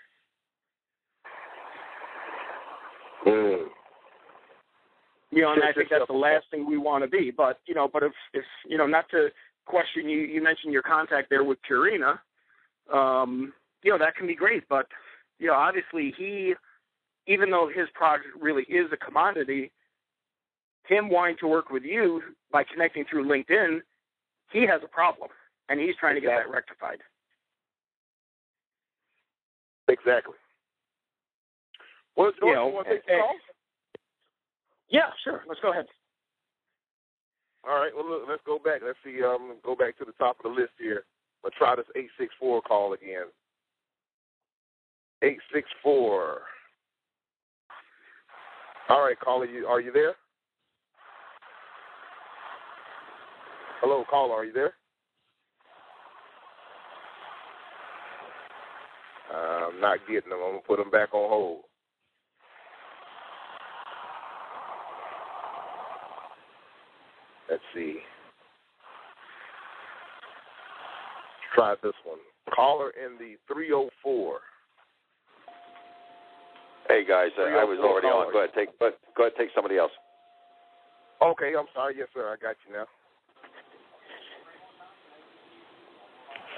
Mm. 3.25 3.67
You 5.31 5.41
know, 5.41 5.53
and 5.53 5.63
I 5.63 5.71
think 5.71 5.89
that's 5.89 6.07
the 6.07 6.13
last 6.13 6.45
thing 6.51 6.67
we 6.67 6.77
want 6.77 7.03
to 7.03 7.09
be. 7.09 7.31
But 7.35 7.59
you 7.65 7.73
know, 7.73 7.89
but 7.91 8.03
if 8.03 8.13
if 8.33 8.43
you 8.67 8.77
know, 8.77 8.85
not 8.85 9.09
to 9.11 9.29
question 9.65 10.09
you, 10.09 10.19
you 10.19 10.43
mentioned 10.43 10.73
your 10.73 10.83
contact 10.83 11.29
there 11.29 11.43
with 11.43 11.57
Purina. 11.69 12.19
Um, 12.93 13.53
you 13.83 13.91
know, 13.91 13.97
that 13.97 14.15
can 14.15 14.27
be 14.27 14.35
great, 14.35 14.63
but 14.69 14.87
you 15.39 15.47
know, 15.47 15.53
obviously 15.53 16.13
he, 16.17 16.53
even 17.27 17.51
though 17.51 17.69
his 17.73 17.87
product 17.93 18.27
really 18.39 18.63
is 18.63 18.87
a 18.91 18.97
commodity, 18.97 19.71
him 20.87 21.09
wanting 21.09 21.37
to 21.39 21.47
work 21.47 21.69
with 21.69 21.83
you 21.83 22.21
by 22.51 22.63
connecting 22.63 23.05
through 23.09 23.25
LinkedIn, 23.25 23.79
he 24.51 24.65
has 24.67 24.81
a 24.83 24.87
problem, 24.87 25.29
and 25.69 25.79
he's 25.79 25.95
trying 25.99 26.17
exactly. 26.17 26.37
to 26.37 26.43
get 26.43 26.47
that 26.47 26.53
rectified. 26.53 26.99
Exactly. 29.87 30.35
Well, 32.15 32.31
George, 32.39 32.49
you, 32.49 32.55
know, 32.55 32.67
you 32.67 32.73
want 32.73 32.87
to 32.87 32.93
take 32.93 33.05
the 33.05 33.11
call? 33.13 33.35
Yeah, 34.89 35.09
sure. 35.23 35.43
Let's 35.47 35.59
go 35.61 35.71
ahead. 35.71 35.85
All 37.67 37.75
right. 37.75 37.91
Well, 37.95 38.07
look, 38.07 38.23
let's 38.29 38.43
go 38.45 38.59
back. 38.59 38.81
Let's 38.85 38.99
see. 39.03 39.23
Um, 39.23 39.55
go 39.63 39.75
back 39.75 39.97
to 39.97 40.05
the 40.05 40.11
top 40.13 40.37
of 40.39 40.51
the 40.51 40.61
list 40.61 40.73
here. 40.77 41.03
Let's 41.43 41.57
try 41.57 41.75
this 41.75 41.85
eight 41.95 42.09
six 42.19 42.33
four 42.39 42.61
call 42.61 42.93
again. 42.93 43.27
864. 45.23 46.41
All 48.89 49.05
right, 49.05 49.19
caller, 49.19 49.45
you 49.45 49.65
are 49.65 49.79
you 49.79 49.93
there? 49.93 50.15
Hello, 53.79 54.03
caller, 54.09 54.35
are 54.35 54.45
you 54.45 54.51
there? 54.51 54.73
I'm 59.33 59.79
not 59.79 59.99
getting 60.07 60.29
them. 60.29 60.39
I'm 60.43 60.51
gonna 60.51 60.61
put 60.67 60.77
them 60.77 60.91
back 60.91 61.13
on 61.13 61.29
hold. 61.29 61.61
Let's 67.49 67.63
see. 67.73 67.99
Try 71.55 71.75
this 71.81 71.93
one. 72.03 72.19
Caller 72.53 72.91
in 72.91 73.17
the 73.17 73.35
304. 73.51 74.39
Hey 76.89 77.05
guys, 77.07 77.31
uh, 77.39 77.43
I 77.43 77.63
was 77.63 77.79
already 77.79 78.07
on. 78.07 78.31
Go 78.31 78.39
ahead, 78.39 78.51
take 78.55 78.77
go 78.79 78.87
ahead, 78.87 78.99
go 79.15 79.23
ahead, 79.23 79.33
take 79.37 79.49
somebody 79.55 79.77
else. 79.77 79.91
Okay, 81.21 81.55
I'm 81.57 81.67
sorry. 81.73 81.95
Yes, 81.97 82.09
sir. 82.13 82.27
I 82.27 82.35
got 82.35 82.55
you 82.67 82.75
now. 82.75 82.87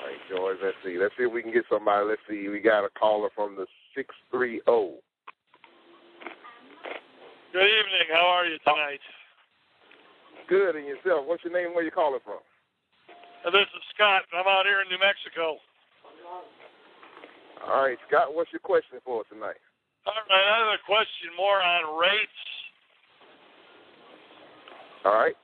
All 0.01 0.09
right, 0.09 0.17
George. 0.29 0.57
Let's 0.63 0.77
see. 0.83 0.97
Let's 0.97 1.13
see 1.17 1.25
if 1.25 1.31
we 1.31 1.43
can 1.43 1.53
get 1.53 1.65
somebody. 1.69 2.05
Let's 2.09 2.21
see. 2.27 2.49
We 2.49 2.59
got 2.59 2.83
a 2.83 2.89
caller 2.97 3.29
from 3.35 3.55
the 3.55 3.67
six 3.93 4.09
three 4.31 4.61
zero. 4.65 4.97
Good 7.53 7.69
evening. 7.69 8.09
How 8.11 8.25
are 8.25 8.45
you 8.45 8.57
tonight? 8.65 9.05
Good, 10.49 10.75
and 10.75 10.85
yourself? 10.85 11.25
What's 11.25 11.43
your 11.43 11.53
name? 11.53 11.73
Where 11.73 11.83
you 11.83 11.91
calling 11.91 12.19
from? 12.25 12.41
Uh, 13.45 13.51
this 13.51 13.69
is 13.69 13.83
Scott. 13.93 14.23
I'm 14.33 14.47
out 14.47 14.65
here 14.65 14.81
in 14.81 14.89
New 14.89 14.97
Mexico. 14.97 15.57
All 17.65 17.85
right, 17.85 17.97
Scott. 18.07 18.33
What's 18.33 18.51
your 18.51 18.59
question 18.59 18.97
for 19.05 19.23
tonight? 19.29 19.61
All 20.05 20.13
right, 20.13 20.45
I 20.45 20.57
have 20.61 20.73
a 20.77 20.81
question 20.85 21.33
more 21.33 21.57
on 21.57 21.97
rates. 21.97 22.41
All 25.05 25.17
right. 25.17 25.37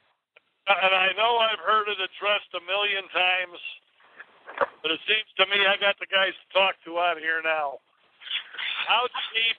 And 0.70 0.94
I 0.94 1.10
know 1.18 1.42
I've 1.42 1.62
heard 1.66 1.90
it 1.90 1.98
addressed 1.98 2.54
a 2.54 2.62
million 2.70 3.04
times, 3.10 3.60
but 4.86 4.94
it 4.94 5.02
seems 5.10 5.26
to 5.42 5.46
me 5.50 5.66
I 5.66 5.76
got 5.82 5.98
the 5.98 6.06
guys 6.08 6.34
to 6.38 6.48
talk 6.54 6.78
to 6.86 7.02
out 7.02 7.18
here 7.18 7.42
now. 7.42 7.82
How 8.86 9.10
cheap 9.34 9.58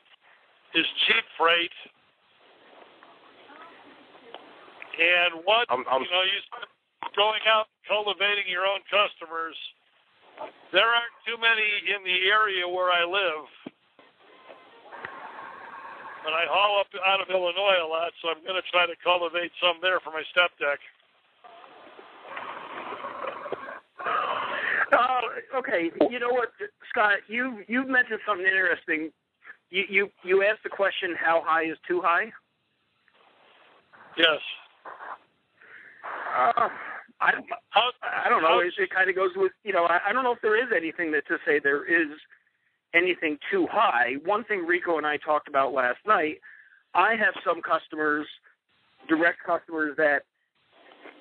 is 0.79 0.87
cheap 1.07 1.27
freight? 1.35 1.75
And 4.99 5.43
what 5.43 5.67
I'm, 5.67 5.83
I'm, 5.91 6.07
you 6.07 6.11
know, 6.15 6.23
you 6.23 6.41
start 6.47 6.71
going 7.19 7.43
out 7.51 7.67
cultivating 7.89 8.47
your 8.47 8.67
own 8.69 8.81
customers. 8.87 9.59
There 10.71 10.87
aren't 10.87 11.19
too 11.27 11.37
many 11.43 11.67
in 11.91 12.07
the 12.07 12.31
area 12.31 12.65
where 12.69 12.95
I 12.95 13.03
live. 13.03 13.47
But 16.25 16.33
I 16.33 16.47
haul 16.47 16.81
up 16.81 16.87
out 17.07 17.21
of 17.21 17.29
Illinois 17.31 17.83
a 17.83 17.89
lot, 17.89 18.13
so 18.23 18.29
I'm 18.31 18.43
going 18.47 18.55
to 18.55 18.67
try 18.71 18.87
to 18.87 18.95
cultivate 19.03 19.51
some 19.61 19.83
there 19.83 19.99
for 20.01 20.11
my 20.11 20.23
step 20.31 20.51
deck. 20.59 20.79
Uh, 24.93 25.59
okay, 25.59 25.91
you 26.11 26.19
know 26.19 26.31
what, 26.31 26.51
Scott? 26.91 27.19
You 27.27 27.65
you've 27.67 27.89
mentioned 27.89 28.21
something 28.27 28.47
interesting. 28.47 29.11
You 29.71 29.85
you 29.89 30.11
you 30.23 30.43
asked 30.45 30.63
the 30.63 30.71
question, 30.71 31.17
how 31.19 31.43
high 31.45 31.65
is 31.65 31.79
too 31.89 32.01
high? 32.05 32.31
Yes. 34.17 34.41
Uh, 36.05 36.69
I 37.21 37.33
How, 37.71 37.91
I 38.03 38.29
don't 38.29 38.43
know. 38.43 38.59
It, 38.59 38.75
it 38.77 38.91
kind 38.91 39.09
of 39.09 39.17
goes 39.17 39.31
with 39.35 39.53
you 39.65 39.73
know. 39.73 39.85
I, 39.85 40.01
I 40.09 40.13
don't 40.13 40.25
know 40.25 40.33
if 40.33 40.43
there 40.43 40.61
is 40.61 40.71
anything 40.77 41.13
that 41.13 41.27
to 41.29 41.39
say 41.47 41.59
there 41.59 41.85
is 41.85 42.09
anything 42.95 43.39
too 43.51 43.67
high. 43.71 44.15
One 44.25 44.45
thing 44.45 44.67
Rico 44.67 44.99
and 44.99 45.07
I 45.07 45.17
talked 45.17 45.49
about 45.49 45.73
last 45.73 45.99
night. 46.07 46.39
I 46.95 47.15
have 47.15 47.35
some 47.45 47.63
customers, 47.63 48.27
direct 49.09 49.39
customers 49.47 49.95
that 49.97 50.23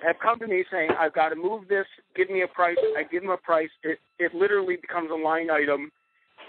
have 0.03 0.17
come 0.19 0.39
to 0.39 0.47
me 0.47 0.65
saying, 0.71 0.91
"I've 0.99 1.13
got 1.13 1.29
to 1.29 1.36
move 1.36 1.67
this. 1.67 1.86
Give 2.15 2.29
me 2.29 2.41
a 2.41 2.47
price." 2.47 2.77
I 2.97 3.03
give 3.03 3.21
them 3.21 3.31
a 3.31 3.38
price. 3.38 3.69
It 3.84 3.99
it 4.19 4.34
literally 4.34 4.75
becomes 4.75 5.12
a 5.12 5.15
line 5.15 5.49
item 5.49 5.91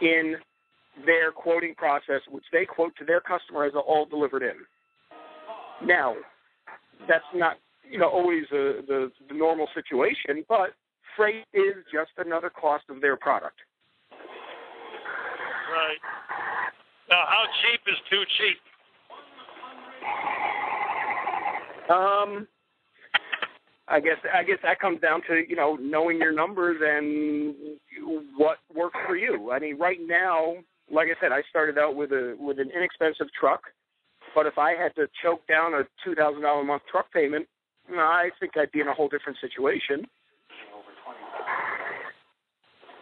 in 0.01 0.37
their 1.07 1.31
quoting 1.33 1.75
process, 1.75 2.21
which 2.29 2.45
they 2.53 2.65
quote 2.65 2.95
to 2.97 3.05
their 3.05 3.21
customer 3.21 3.65
as 3.65 3.73
all 3.75 4.07
delivered 4.07 4.43
in. 4.43 4.57
Now, 5.87 6.17
that's 7.09 7.25
not 7.35 7.59
you 7.89 7.99
know 7.99 8.09
always 8.09 8.45
a, 8.53 8.83
the 8.87 9.13
the 9.29 9.35
normal 9.35 9.69
situation, 9.75 10.45
but 10.49 10.75
freight 11.17 11.45
is 11.53 11.85
just 11.93 12.13
another 12.19 12.51
cost 12.51 12.85
of 12.89 13.01
their 13.01 13.17
product. 13.17 13.61
Right. 15.73 15.97
Now, 17.09 17.25
how 17.27 17.45
cheap 17.63 17.81
is 17.87 17.97
too 18.11 18.23
cheap? 18.39 18.59
Um, 21.89 22.47
I 23.89 24.01
guess 24.01 24.19
I 24.35 24.43
guess 24.43 24.59
that 24.63 24.81
comes 24.81 25.01
down 25.01 25.23
to 25.29 25.43
you 25.49 25.57
know 25.57 25.77
knowing 25.81 26.19
your 26.19 26.33
numbers 26.33 26.81
and 26.85 27.55
what 28.37 28.59
works 28.75 28.99
for 29.07 29.17
you. 29.17 29.51
I 29.51 29.59
mean, 29.59 29.79
right 29.79 29.99
now, 30.07 30.57
like 30.91 31.09
I 31.09 31.21
said, 31.21 31.33
I 31.33 31.43
started 31.49 31.79
out 31.79 31.97
with 31.97 32.13
a 32.13 32.37
with 32.39 32.59
an 32.59 32.71
inexpensive 32.71 33.33
truck, 33.39 33.63
but 34.35 34.47
if 34.47 34.59
I 34.59 34.73
had 34.73 34.95
to 34.97 35.09
choke 35.23 35.47
down 35.47 35.73
a 35.73 35.85
two 36.05 36.15
thousand 36.15 36.43
dollar 36.43 36.61
a 36.61 36.65
month 36.65 36.83
truck 36.91 37.11
payment, 37.13 37.47
I 37.91 38.31
think 38.41 38.57
I'd 38.57 38.73
be 38.73 38.81
in 38.81 38.89
a 38.89 38.95
whole 38.95 39.09
different 39.09 39.39
situation. 39.41 40.07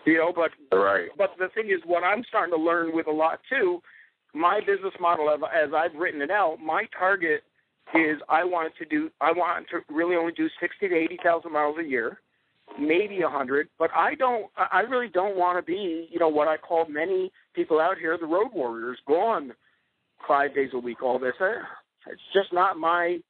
You 0.04 0.18
know, 0.18 0.32
but 0.32 0.52
Right. 0.72 1.10
but 1.16 1.36
the 1.38 1.48
thing 1.50 1.68
is, 1.68 1.80
what 1.84 2.02
I'm 2.04 2.24
starting 2.24 2.54
to 2.54 2.60
learn 2.60 2.92
with 2.92 3.06
a 3.06 3.12
lot 3.12 3.40
too, 3.48 3.82
my 4.32 4.60
business 4.60 4.94
model, 4.98 5.28
as- 5.30 5.42
as 5.52 5.74
I've 5.74 5.94
written 5.94 6.22
it 6.22 6.30
out, 6.30 6.60
my 6.60 6.86
target 6.86 7.44
is 7.92 8.20
I 8.28 8.44
want 8.44 8.74
to 8.76 8.84
do, 8.84 9.10
I 9.20 9.32
want 9.32 9.68
to 9.68 9.84
really 9.88 10.16
only 10.16 10.32
do 10.32 10.48
sixty 10.60 10.88
to 10.88 10.94
eighty 10.94 11.18
thousand 11.22 11.52
miles 11.52 11.76
a 11.78 11.84
year, 11.84 12.20
maybe 12.78 13.20
a 13.22 13.28
hundred. 13.28 13.68
But 13.78 13.90
I 13.94 14.14
don't, 14.14 14.50
I 14.56 14.80
really 14.80 15.08
don't 15.08 15.36
want 15.36 15.58
to 15.58 15.62
be, 15.62 16.08
you 16.10 16.18
know, 16.18 16.28
what 16.28 16.48
I 16.48 16.56
call 16.56 16.86
many 16.86 17.32
people 17.52 17.80
out 17.80 17.98
here 17.98 18.16
the 18.16 18.26
road 18.26 18.52
warriors, 18.52 18.98
gone 19.06 19.54
five 20.26 20.54
days 20.54 20.70
a 20.72 20.78
week. 20.78 21.02
All 21.02 21.18
this, 21.18 21.34
it's 21.40 22.22
just 22.32 22.52
not 22.52 22.78
my, 22.78 23.20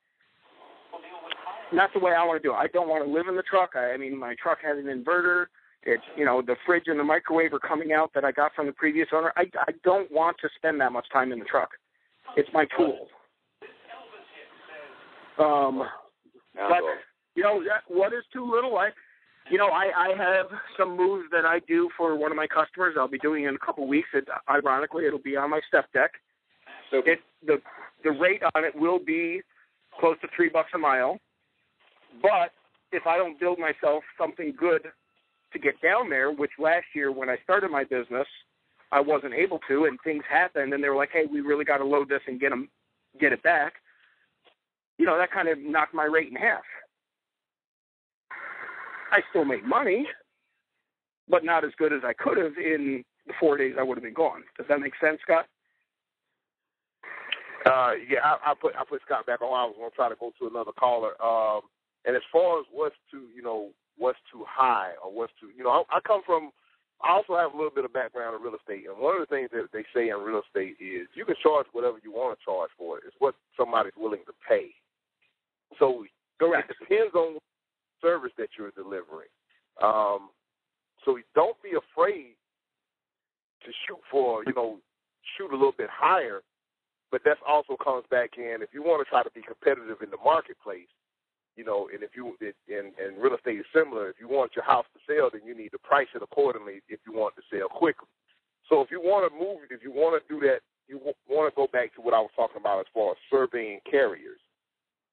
not 1.72 1.92
the 1.94 2.00
way 2.00 2.12
I 2.12 2.24
want 2.24 2.42
to 2.42 2.48
do 2.48 2.52
it. 2.52 2.58
I 2.58 2.66
don't 2.68 2.88
want 2.88 3.04
to 3.04 3.10
live 3.10 3.28
in 3.28 3.36
the 3.36 3.42
truck. 3.42 3.70
I, 3.74 3.92
I 3.92 3.96
mean, 3.96 4.16
my 4.16 4.34
truck 4.42 4.58
has 4.62 4.76
an 4.76 4.84
inverter. 4.84 5.46
It's 5.84 6.02
you 6.16 6.24
know 6.24 6.42
the 6.42 6.56
fridge 6.66 6.84
and 6.86 6.98
the 6.98 7.04
microwave 7.04 7.54
are 7.54 7.58
coming 7.58 7.92
out 7.92 8.10
that 8.14 8.24
I 8.24 8.32
got 8.32 8.54
from 8.54 8.66
the 8.66 8.72
previous 8.72 9.08
owner. 9.14 9.32
I 9.36 9.44
I 9.66 9.72
don't 9.82 10.10
want 10.12 10.36
to 10.42 10.48
spend 10.56 10.80
that 10.80 10.92
much 10.92 11.06
time 11.12 11.32
in 11.32 11.38
the 11.38 11.44
truck. 11.44 11.70
It's 12.36 12.48
my 12.52 12.66
tool. 12.76 13.08
Um, 15.38 15.84
but 16.54 16.82
you 17.34 17.42
know 17.42 17.62
that, 17.64 17.82
what 17.88 18.12
is 18.12 18.24
too 18.30 18.50
little? 18.50 18.76
I, 18.76 18.90
you 19.50 19.56
know, 19.56 19.68
I 19.68 19.90
I 19.96 20.08
have 20.18 20.46
some 20.76 20.96
moves 20.96 21.24
that 21.32 21.46
I 21.46 21.60
do 21.66 21.88
for 21.96 22.14
one 22.14 22.30
of 22.30 22.36
my 22.36 22.46
customers. 22.46 22.96
I'll 22.98 23.08
be 23.08 23.18
doing 23.18 23.44
in 23.44 23.54
a 23.54 23.58
couple 23.58 23.86
weeks. 23.88 24.08
It, 24.12 24.28
ironically, 24.50 25.06
it'll 25.06 25.18
be 25.18 25.36
on 25.36 25.48
my 25.48 25.60
step 25.66 25.90
deck. 25.94 26.12
So 26.90 26.98
It 27.06 27.20
the 27.46 27.62
the 28.04 28.10
rate 28.10 28.42
on 28.54 28.64
it 28.64 28.76
will 28.76 28.98
be 28.98 29.40
close 29.98 30.16
to 30.20 30.28
three 30.36 30.50
bucks 30.50 30.70
a 30.74 30.78
mile. 30.78 31.18
But 32.20 32.52
if 32.92 33.06
I 33.06 33.16
don't 33.16 33.40
build 33.40 33.58
myself 33.58 34.02
something 34.18 34.52
good 34.58 34.82
to 35.52 35.58
get 35.58 35.80
down 35.80 36.10
there, 36.10 36.30
which 36.30 36.52
last 36.58 36.86
year 36.94 37.12
when 37.12 37.28
I 37.28 37.36
started 37.44 37.70
my 37.70 37.84
business, 37.84 38.26
I 38.92 39.00
wasn't 39.00 39.34
able 39.34 39.60
to, 39.68 39.84
and 39.84 39.98
things 40.02 40.24
happened, 40.28 40.72
and 40.72 40.82
they 40.82 40.88
were 40.88 40.96
like, 40.96 41.10
"Hey, 41.12 41.26
we 41.26 41.40
really 41.40 41.64
got 41.64 41.78
to 41.78 41.84
load 41.84 42.08
this 42.08 42.22
and 42.26 42.40
get 42.40 42.50
them, 42.50 42.68
get 43.20 43.32
it 43.32 43.42
back." 43.42 43.74
You 44.98 45.06
know, 45.06 45.16
that 45.16 45.30
kind 45.30 45.48
of 45.48 45.58
knocked 45.58 45.94
my 45.94 46.04
rate 46.04 46.28
in 46.28 46.36
half. 46.36 46.62
I 49.12 49.20
still 49.30 49.44
made 49.44 49.64
money, 49.64 50.06
but 51.28 51.44
not 51.44 51.64
as 51.64 51.72
good 51.78 51.92
as 51.92 52.02
I 52.04 52.12
could 52.12 52.38
have 52.38 52.56
in 52.56 53.04
the 53.26 53.32
four 53.38 53.56
days 53.56 53.74
I 53.78 53.82
would 53.82 53.96
have 53.96 54.04
been 54.04 54.14
gone. 54.14 54.42
Does 54.56 54.66
that 54.68 54.80
make 54.80 54.94
sense, 55.00 55.18
Scott? 55.22 55.46
Uh, 57.66 57.92
yeah, 58.08 58.20
I, 58.24 58.52
I 58.52 58.54
put 58.60 58.74
I 58.76 58.84
put 58.88 59.02
Scott 59.02 59.26
back 59.26 59.42
on. 59.42 59.48
I 59.48 59.64
was 59.64 59.74
going 59.76 59.90
to 59.90 59.96
try 59.96 60.08
to 60.08 60.16
go 60.18 60.32
to 60.38 60.48
another 60.48 60.72
caller. 60.72 61.20
Um, 61.22 61.60
and 62.06 62.16
as 62.16 62.22
far 62.32 62.58
as 62.60 62.66
what's 62.72 62.96
to 63.10 63.28
you 63.34 63.42
know, 63.42 63.70
what's 64.00 64.18
too 64.32 64.42
high 64.48 64.96
or 65.04 65.12
what's 65.12 65.32
too, 65.38 65.52
you 65.54 65.62
know, 65.62 65.84
I, 65.84 65.98
I 65.98 66.00
come 66.00 66.22
from. 66.24 66.50
I 67.00 67.16
also 67.16 67.32
have 67.32 67.54
a 67.54 67.56
little 67.56 67.72
bit 67.72 67.86
of 67.86 67.94
background 67.96 68.36
in 68.36 68.42
real 68.44 68.52
estate, 68.52 68.84
and 68.84 69.00
one 69.00 69.16
of 69.16 69.24
the 69.24 69.32
things 69.32 69.48
that 69.56 69.72
they 69.72 69.88
say 69.96 70.12
in 70.12 70.20
real 70.20 70.42
estate 70.44 70.76
is 70.76 71.08
you 71.16 71.24
can 71.24 71.36
charge 71.40 71.64
whatever 71.72 71.96
you 72.04 72.12
want 72.12 72.36
to 72.36 72.44
charge 72.44 72.68
for 72.76 72.98
it. 72.98 73.04
It's 73.06 73.16
what 73.20 73.36
somebody's 73.56 73.96
willing 73.96 74.20
to 74.28 74.36
pay. 74.44 74.68
So 75.78 76.04
Correct. 76.38 76.68
it 76.68 76.76
depends 76.76 77.14
on 77.14 77.40
the 77.40 77.40
service 78.04 78.32
that 78.36 78.48
you're 78.58 78.72
delivering. 78.76 79.32
Um, 79.80 80.28
so 81.04 81.16
don't 81.34 81.56
be 81.62 81.72
afraid 81.72 82.36
to 83.64 83.70
shoot 83.88 84.00
for, 84.10 84.44
you 84.44 84.52
know, 84.52 84.76
shoot 85.36 85.52
a 85.52 85.56
little 85.56 85.72
bit 85.76 85.88
higher. 85.88 86.40
But 87.10 87.22
that 87.24 87.38
also 87.48 87.76
comes 87.82 88.04
back 88.10 88.36
in 88.36 88.62
if 88.62 88.70
you 88.72 88.82
want 88.82 89.04
to 89.04 89.08
try 89.08 89.22
to 89.22 89.30
be 89.32 89.42
competitive 89.42 90.02
in 90.02 90.10
the 90.10 90.20
marketplace, 90.22 90.92
you 91.60 91.66
know, 91.66 91.90
and 91.92 92.02
if 92.02 92.16
you 92.16 92.32
and, 92.40 92.92
and 92.96 93.22
real 93.22 93.36
estate 93.36 93.60
is 93.60 93.66
similar. 93.76 94.08
If 94.08 94.16
you 94.18 94.28
want 94.28 94.56
your 94.56 94.64
house 94.64 94.86
to 94.96 95.00
sell, 95.04 95.28
then 95.30 95.42
you 95.44 95.54
need 95.54 95.76
to 95.76 95.78
price 95.78 96.08
it 96.14 96.22
accordingly. 96.22 96.80
If 96.88 97.00
you 97.06 97.12
want 97.12 97.34
to 97.36 97.42
sell 97.52 97.68
quickly, 97.68 98.08
so 98.66 98.80
if 98.80 98.90
you 98.90 98.98
want 98.98 99.30
to 99.30 99.38
move, 99.38 99.68
if 99.68 99.82
you 99.84 99.92
want 99.92 100.16
to 100.16 100.24
do 100.34 100.40
that, 100.48 100.60
you 100.88 100.96
w- 100.96 101.20
want 101.28 101.52
to 101.52 101.54
go 101.54 101.68
back 101.70 101.94
to 101.96 102.00
what 102.00 102.14
I 102.14 102.20
was 102.20 102.30
talking 102.34 102.56
about 102.56 102.80
as 102.80 102.86
far 102.94 103.10
as 103.10 103.18
surveying 103.30 103.80
carriers, 103.84 104.40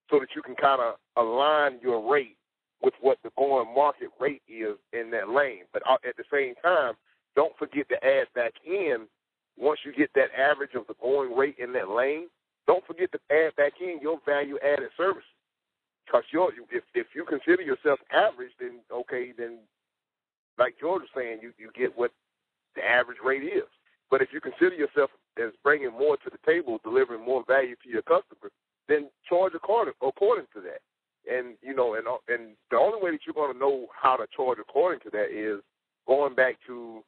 so 0.09 0.19
that 0.21 0.29
you 0.37 0.41
can 0.41 0.55
kind 0.55 0.79
of 0.79 0.95
align 1.17 1.79
your 1.83 1.99
rate 2.09 2.37
with 2.81 2.93
what 3.01 3.17
the 3.25 3.31
going 3.37 3.67
market 3.75 4.07
rate 4.21 4.43
is 4.47 4.77
in 4.93 5.11
that 5.11 5.27
lane. 5.27 5.63
But 5.73 5.83
uh, 5.89 5.99
at 6.07 6.15
the 6.15 6.23
same 6.31 6.55
time, 6.63 6.93
don't 7.35 7.57
forget 7.59 7.89
to 7.89 7.99
add 8.05 8.27
back 8.35 8.53
in 8.65 9.07
once 9.57 9.81
you 9.85 9.91
get 9.91 10.11
that 10.15 10.31
average 10.39 10.75
of 10.75 10.87
the 10.87 10.95
going 11.01 11.35
rate 11.35 11.57
in 11.59 11.73
that 11.73 11.89
lane. 11.89 12.27
Don't 12.67 12.85
forget 12.87 13.11
to 13.11 13.19
add 13.35 13.55
back 13.57 13.73
in 13.81 13.99
your 14.01 14.19
value 14.25 14.57
added 14.63 14.91
services. 14.95 15.27
Because 16.07 16.23
you're 16.31 16.51
if 16.71 16.83
if 16.95 17.07
you 17.13 17.25
consider 17.25 17.61
yourself 17.61 17.99
average, 18.11 18.51
then 18.59 18.79
okay, 18.91 19.33
then 19.37 19.59
like 20.57 20.75
George 20.79 21.01
was 21.01 21.09
saying, 21.15 21.39
you 21.41 21.51
you 21.57 21.69
get 21.75 21.97
what 21.97 22.11
the 22.75 22.83
average 22.83 23.17
rate 23.23 23.43
is. 23.43 23.67
But 24.09 24.21
if 24.21 24.29
you 24.31 24.39
consider 24.39 24.75
yourself 24.75 25.11
as 25.37 25.51
bringing 25.63 25.91
more 25.91 26.17
to 26.17 26.29
the 26.31 26.39
table, 26.45 26.79
delivering 26.83 27.25
more 27.25 27.43
value 27.45 27.75
to 27.83 27.89
your 27.89 28.01
customers, 28.03 28.51
then 28.87 29.09
charge 29.27 29.53
according 29.55 29.93
according 30.01 30.47
to 30.53 30.61
that. 30.61 30.81
And 31.29 31.57
you 31.61 31.75
know, 31.75 31.95
and 31.95 32.07
uh, 32.07 32.23
and 32.29 32.55
the 32.71 32.77
only 32.77 33.01
way 33.01 33.11
that 33.11 33.21
you're 33.25 33.35
going 33.35 33.53
to 33.53 33.59
know 33.59 33.87
how 33.91 34.15
to 34.15 34.25
charge 34.35 34.59
according 34.59 35.01
to 35.01 35.09
that 35.11 35.27
is 35.31 35.61
going 36.07 36.35
back 36.35 36.55
to 36.67 37.03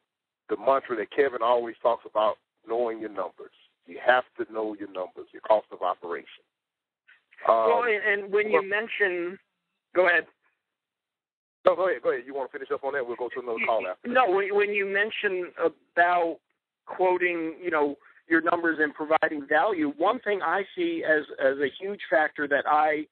the 0.50 0.56
mantra 0.56 0.96
that 0.96 1.10
Kevin 1.10 1.42
always 1.42 1.76
talks 1.82 2.04
about: 2.04 2.36
knowing 2.68 3.00
your 3.00 3.10
numbers. 3.10 3.54
You 3.86 3.98
have 4.06 4.24
to 4.36 4.52
know 4.52 4.76
your 4.78 4.92
numbers, 4.92 5.26
your 5.32 5.42
cost 5.42 5.66
of 5.72 5.82
operation. 5.82 6.44
Um, 7.48 7.56
well, 7.56 7.84
and 7.84 8.32
when 8.32 8.50
you 8.50 8.62
mention, 8.62 9.38
go 9.94 10.08
ahead. 10.08 10.26
No, 11.66 11.76
go 11.76 11.88
ahead. 11.88 12.02
Go 12.02 12.12
ahead. 12.12 12.24
You 12.26 12.34
want 12.34 12.50
to 12.50 12.58
finish 12.58 12.70
up 12.72 12.84
on 12.84 12.94
that? 12.94 13.06
We'll 13.06 13.16
go 13.16 13.28
to 13.28 13.40
another 13.40 13.58
call 13.66 13.86
after. 13.86 14.08
No, 14.08 14.24
when 14.28 14.72
you 14.72 14.86
mention 14.86 15.52
about 15.58 16.38
quoting, 16.86 17.54
you 17.62 17.70
know, 17.70 17.96
your 18.28 18.40
numbers 18.40 18.78
and 18.80 18.94
providing 18.94 19.46
value, 19.46 19.92
one 19.96 20.20
thing 20.20 20.40
I 20.42 20.62
see 20.76 21.02
as 21.04 21.24
as 21.44 21.58
a 21.58 21.68
huge 21.80 22.00
factor 22.08 22.46
that 22.48 22.64
I 22.66 23.06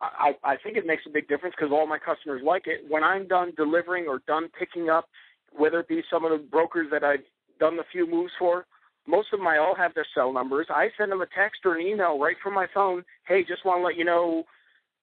I, 0.00 0.32
I 0.42 0.56
think 0.56 0.76
it 0.76 0.86
makes 0.86 1.02
a 1.06 1.10
big 1.10 1.28
difference 1.28 1.54
because 1.56 1.72
all 1.72 1.86
my 1.86 1.98
customers 1.98 2.42
like 2.44 2.66
it. 2.66 2.80
When 2.88 3.04
I'm 3.04 3.28
done 3.28 3.52
delivering 3.56 4.06
or 4.08 4.20
done 4.26 4.48
picking 4.58 4.90
up, 4.90 5.08
whether 5.56 5.80
it 5.80 5.88
be 5.88 6.02
some 6.10 6.24
of 6.24 6.32
the 6.32 6.38
brokers 6.38 6.88
that 6.90 7.04
I've 7.04 7.24
done 7.60 7.76
the 7.76 7.84
few 7.92 8.10
moves 8.10 8.32
for, 8.38 8.66
most 9.06 9.28
of 9.32 9.38
them 9.40 9.48
I 9.48 9.58
all 9.58 9.74
have 9.74 9.94
their 9.94 10.06
cell 10.14 10.32
numbers. 10.32 10.66
I 10.70 10.88
send 10.96 11.10
them 11.10 11.20
a 11.20 11.26
text 11.26 11.60
or 11.64 11.76
an 11.76 11.86
email 11.86 12.18
right 12.18 12.36
from 12.42 12.54
my 12.54 12.66
phone. 12.72 13.04
Hey, 13.26 13.44
just 13.44 13.64
want 13.64 13.80
to 13.80 13.84
let 13.84 13.96
you 13.96 14.04
know, 14.04 14.44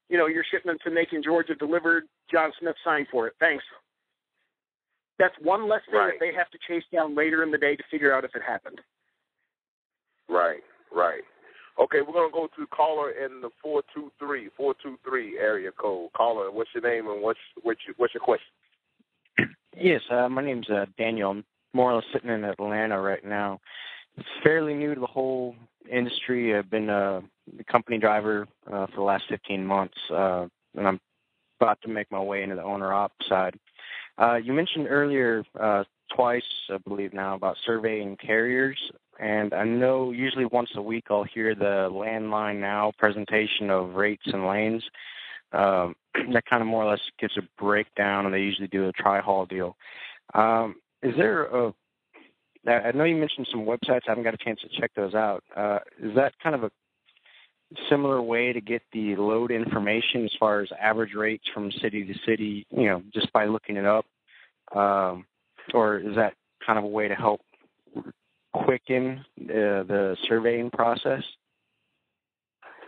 you 0.10 0.18
know, 0.18 0.28
your 0.28 0.44
shipment 0.50 0.80
to 0.84 0.92
Macon, 0.92 1.22
Georgia 1.24 1.56
delivered. 1.56 2.04
John 2.32 2.52
Smith 2.60 2.76
signed 2.84 3.08
for 3.12 3.28
it. 3.28 3.34
Thanks. 3.40 3.64
That's 5.18 5.36
one 5.42 5.68
less 5.68 5.82
thing 5.92 6.00
right. 6.00 6.14
that 6.14 6.26
they 6.26 6.34
have 6.34 6.50
to 6.52 6.58
chase 6.68 6.86
down 6.94 7.16
later 7.16 7.44
in 7.44 7.52
the 7.52 7.58
day 7.58 7.76
to 7.76 7.84
figure 7.92 8.16
out 8.16 8.24
if 8.24 8.32
it 8.36 8.42
happened. 8.42 8.80
Right, 10.30 10.62
right. 10.96 11.24
Okay, 11.82 12.00
we're 12.02 12.14
gonna 12.14 12.32
go 12.32 12.48
to 12.58 12.68
caller 12.68 13.12
in 13.12 13.42
the 13.42 13.50
four 13.62 13.84
two 13.94 14.12
three 14.20 14.50
four 14.56 14.76
two 14.82 14.98
three 15.08 15.38
area 15.38 15.72
code. 15.72 16.12
Caller, 16.14 16.52
what's 16.52 16.70
your 16.74 16.84
name 16.84 17.10
and 17.10 17.22
what's 17.22 17.40
what's 17.64 17.80
your, 17.88 17.96
what's 17.98 18.14
your 18.14 18.22
question? 18.22 18.48
Yes, 19.78 20.02
uh, 20.12 20.28
my 20.28 20.44
name's 20.44 20.70
uh, 20.70 20.86
Daniel. 20.98 21.32
I'm 21.32 21.46
more 21.74 21.92
or 21.92 21.96
less 21.96 22.06
sitting 22.12 22.30
in 22.30 22.44
Atlanta 22.44 23.00
right 23.00 23.24
now. 23.24 23.60
Fairly 24.44 24.74
new 24.74 24.96
to 24.96 25.00
the 25.00 25.08
whole 25.08 25.56
industry. 25.92 26.56
I've 26.56 26.70
been 26.70 26.90
a 26.90 27.22
company 27.72 27.98
driver 27.98 28.48
uh, 28.68 28.88
for 28.88 28.96
the 28.96 29.02
last 29.02 29.24
15 29.30 29.66
months, 29.66 29.98
uh, 30.12 30.48
and 30.76 30.88
I'm 30.88 31.00
about 31.60 31.82
to 31.82 31.90
make 31.90 32.12
my 32.12 32.22
way 32.22 32.44
into 32.44 32.56
the 32.56 32.64
owner 32.64 32.94
op 32.94 33.12
side. 33.28 33.60
Uh, 34.18 34.36
you 34.36 34.54
mentioned 34.54 34.88
earlier 34.90 35.44
uh, 35.60 35.84
twice, 36.16 36.44
I 36.70 36.78
believe 36.78 37.14
now, 37.14 37.36
about 37.36 37.58
surveying 37.66 38.18
carriers. 38.18 38.78
And 39.20 39.54
I 39.54 39.64
know 39.64 40.12
usually 40.12 40.46
once 40.46 40.70
a 40.76 40.82
week 40.82 41.06
I'll 41.10 41.24
hear 41.24 41.56
the 41.56 41.90
Landline 41.92 42.60
Now 42.60 42.92
presentation 42.98 43.70
of 43.70 43.96
rates 43.96 44.24
and 44.26 44.48
lanes. 44.48 44.84
Um, 45.52 45.96
that 46.34 46.46
kind 46.46 46.62
of 46.62 46.68
more 46.68 46.84
or 46.84 46.92
less 46.92 47.02
gives 47.20 47.38
a 47.38 47.42
breakdown, 47.62 48.26
and 48.26 48.34
they 48.34 48.40
usually 48.40 48.68
do 48.68 48.88
a 48.88 48.94
tri-haul 48.94 49.46
deal. 49.46 49.76
Um, 50.34 50.76
is 51.02 51.14
there 51.18 51.46
a 51.46 51.74
I 52.68 52.92
know 52.94 53.06
you 53.06 53.16
mentioned 53.16 53.48
some 53.52 53.66
websites. 53.66 54.02
I 54.08 54.12
haven't 54.12 54.24
got 54.24 54.34
a 54.34 54.38
chance 54.38 54.60
to 54.62 54.82
check 54.82 54.92
those 54.96 55.14
out. 55.14 55.44
Uh, 55.56 55.80
is 56.02 56.16
that 56.16 56.34
kind 56.44 56.56
of 56.56 56.64
a 56.64 56.72
similar 57.90 58.22
way 58.22 58.52
to 58.52 58.62
get 58.62 58.82
the 58.92 59.16
load 59.16 59.52
information 59.52 60.26
as 60.26 60.32
far 60.40 60.62
as 60.62 60.70
average 60.80 61.14
rates 61.14 61.46
from 61.54 61.72
city 61.72 62.04
to 62.06 62.14
city, 62.26 62.66
you 62.72 62.86
know, 62.86 63.02
just 63.14 63.32
by 63.32 63.46
looking 63.46 63.78
it 63.78 63.86
up? 63.86 64.06
Um, 64.76 65.26
or 65.74 66.00
is 66.00 66.16
that 66.16 66.34
kind 66.66 66.78
of 66.78 66.86
a 66.86 66.88
way 66.88 67.08
to 67.08 67.16
help 67.16 67.42
quicken 68.54 69.24
uh, 69.42 69.84
the 69.84 70.18
surveying 70.28 70.70
process? 70.72 71.24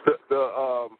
The 0.05 0.13
the 0.29 0.39
um, 0.39 0.97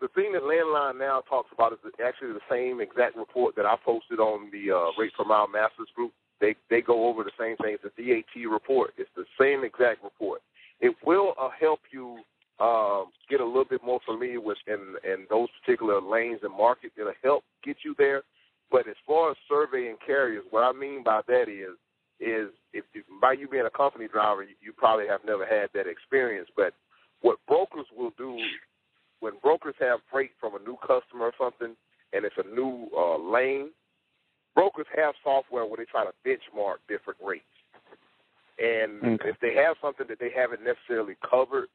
the 0.00 0.08
thing 0.08 0.32
that 0.32 0.42
Landline 0.42 0.98
now 0.98 1.22
talks 1.28 1.50
about 1.52 1.72
is 1.72 1.78
actually 2.04 2.32
the 2.32 2.40
same 2.50 2.80
exact 2.80 3.16
report 3.16 3.56
that 3.56 3.66
I 3.66 3.76
posted 3.84 4.20
on 4.20 4.50
the 4.50 4.72
uh, 4.72 5.00
Rate 5.00 5.12
per 5.16 5.24
Mile 5.24 5.48
Masters 5.48 5.88
group. 5.94 6.12
They 6.40 6.54
they 6.70 6.80
go 6.80 7.08
over 7.08 7.24
the 7.24 7.32
same 7.38 7.56
things. 7.56 7.80
The 7.82 7.90
DAT 7.90 8.50
report. 8.50 8.94
It's 8.96 9.10
the 9.16 9.24
same 9.40 9.64
exact 9.64 10.04
report. 10.04 10.40
It 10.80 10.94
will 11.04 11.34
uh, 11.40 11.48
help 11.58 11.80
you 11.90 12.18
um, 12.60 13.06
get 13.28 13.40
a 13.40 13.44
little 13.44 13.64
bit 13.64 13.82
more 13.84 14.00
familiar 14.04 14.40
with 14.40 14.58
in, 14.66 14.94
in 15.04 15.26
those 15.30 15.48
particular 15.60 16.00
lanes 16.00 16.40
and 16.42 16.56
markets. 16.56 16.94
It'll 16.98 17.12
help 17.22 17.44
get 17.64 17.78
you 17.84 17.94
there. 17.98 18.22
But 18.70 18.88
as 18.88 18.96
far 19.06 19.30
as 19.30 19.36
surveying 19.48 19.96
carriers, 20.04 20.44
what 20.50 20.62
I 20.62 20.72
mean 20.72 21.02
by 21.02 21.22
that 21.26 21.48
is 21.48 21.76
is 22.20 22.50
if, 22.72 22.84
if 22.94 23.04
by 23.20 23.32
you 23.32 23.48
being 23.48 23.66
a 23.66 23.70
company 23.70 24.08
driver, 24.08 24.42
you, 24.42 24.54
you 24.60 24.72
probably 24.72 25.06
have 25.06 25.20
never 25.24 25.46
had 25.46 25.70
that 25.74 25.86
experience. 25.86 26.48
But 26.56 26.74
what 27.20 27.38
brokers 27.46 27.86
will 27.96 28.12
do 28.18 28.36
when 29.20 29.34
brokers 29.42 29.74
have 29.80 30.00
freight 30.10 30.32
from 30.40 30.54
a 30.54 30.58
new 30.58 30.76
customer 30.80 31.26
or 31.26 31.32
something, 31.38 31.76
and 32.12 32.24
it's 32.24 32.34
a 32.38 32.54
new 32.54 32.88
uh, 32.96 33.18
lane, 33.18 33.70
brokers 34.58 34.86
have 34.96 35.14
software 35.22 35.64
where 35.64 35.76
they 35.76 35.84
try 35.84 36.04
to 36.04 36.10
benchmark 36.26 36.82
different 36.88 37.20
rates. 37.24 37.44
And 38.58 39.20
okay. 39.20 39.28
if 39.28 39.36
they 39.40 39.54
have 39.54 39.76
something 39.80 40.06
that 40.08 40.18
they 40.18 40.30
haven't 40.34 40.62
necessarily 40.64 41.14
covered 41.22 41.68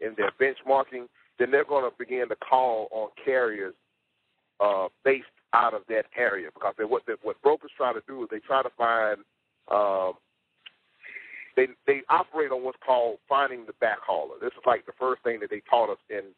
in 0.00 0.14
their 0.16 0.32
benchmarking, 0.40 1.08
then 1.38 1.50
they're 1.50 1.66
going 1.66 1.84
to 1.84 1.94
begin 1.98 2.26
to 2.30 2.36
call 2.36 2.88
on 2.90 3.10
carriers 3.22 3.74
uh, 4.60 4.88
based 5.04 5.26
out 5.52 5.74
of 5.74 5.82
that 5.90 6.06
area 6.16 6.48
because 6.54 6.72
they, 6.78 6.84
what 6.84 7.02
they, 7.06 7.12
what 7.20 7.40
brokers 7.42 7.70
try 7.76 7.92
to 7.92 8.00
do 8.08 8.22
is 8.22 8.28
they 8.30 8.38
try 8.38 8.62
to 8.62 8.70
find 8.78 9.18
um, 9.70 10.14
they 11.54 11.66
they 11.86 12.00
operate 12.08 12.50
on 12.50 12.64
what's 12.64 12.78
called 12.84 13.18
finding 13.28 13.66
the 13.66 13.74
backhauler. 13.74 14.40
This 14.40 14.52
is 14.52 14.64
like 14.64 14.86
the 14.86 14.96
first 14.98 15.22
thing 15.22 15.40
that 15.40 15.50
they 15.50 15.60
taught 15.68 15.90
us 15.90 15.98
in 16.08 16.32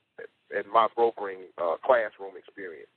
in 0.50 0.72
my 0.72 0.88
brokering 0.96 1.46
uh, 1.56 1.76
classroom 1.84 2.34
experience. 2.36 2.90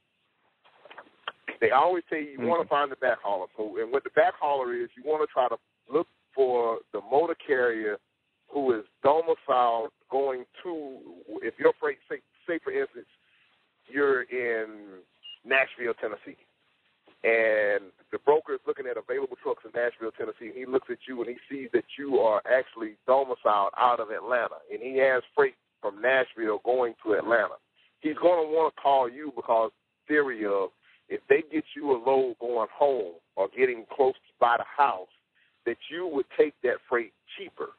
They 1.62 1.70
always 1.70 2.04
say 2.10 2.24
you 2.24 2.40
mm-hmm. 2.40 2.48
want 2.48 2.64
to 2.64 2.68
find 2.68 2.92
the 2.92 2.96
backhauler. 2.96 3.46
So, 3.56 3.78
and 3.78 3.92
what 3.92 4.04
the 4.04 4.10
back 4.10 4.34
hauler 4.42 4.74
is, 4.74 4.90
you 4.98 5.04
want 5.06 5.22
to 5.22 5.32
try 5.32 5.48
to 5.48 5.58
look 5.94 6.08
for 6.36 6.80
the 6.92 7.00
motor 7.10 7.36
carrier 7.36 7.98
who 8.52 8.74
is 8.74 8.84
domiciled 9.04 9.92
going 10.10 10.44
to. 10.64 10.98
If 11.42 11.54
your 11.60 11.74
freight, 11.80 12.00
say, 12.10 12.18
say 12.48 12.60
for 12.64 12.74
instance, 12.74 13.06
you're 13.88 14.24
in 14.24 15.00
Nashville, 15.46 15.94
Tennessee, 16.02 16.38
and 17.24 17.94
the 18.12 18.18
broker 18.26 18.56
is 18.56 18.60
looking 18.66 18.88
at 18.88 18.98
available 18.98 19.38
trucks 19.44 19.64
in 19.64 19.72
Nashville, 19.80 20.12
Tennessee, 20.18 20.50
and 20.50 20.58
he 20.58 20.66
looks 20.66 20.88
at 20.90 20.98
you 21.08 21.22
and 21.22 21.30
he 21.30 21.38
sees 21.50 21.70
that 21.74 21.86
you 21.98 22.18
are 22.18 22.42
actually 22.50 22.98
domiciled 23.06 23.74
out 23.78 24.00
of 24.00 24.10
Atlanta, 24.10 24.58
and 24.72 24.82
he 24.82 24.98
has 24.98 25.22
freight 25.36 25.56
from 25.80 26.02
Nashville 26.02 26.60
going 26.66 26.96
to 27.06 27.14
Atlanta. 27.14 27.62
He's 28.02 28.18
going 28.18 28.42
to 28.42 28.50
want 28.52 28.74
to 28.74 28.82
call 28.82 29.08
you 29.08 29.32
because 29.36 29.70
theory 30.08 30.46
of 30.46 30.70
if 31.12 31.20
they 31.30 31.44
get 31.52 31.66
you 31.76 31.92
a 31.92 31.98
load 31.98 32.38
going 32.40 32.70
home 32.74 33.16
or 33.36 33.50
getting 33.56 33.86
close 33.94 34.16
by 34.40 34.56
the 34.58 34.64
house, 34.64 35.12
that 35.66 35.78
you 35.92 36.08
would 36.08 36.26
take 36.38 36.54
that 36.64 36.78
freight 36.90 37.14
cheaper. 37.38 37.70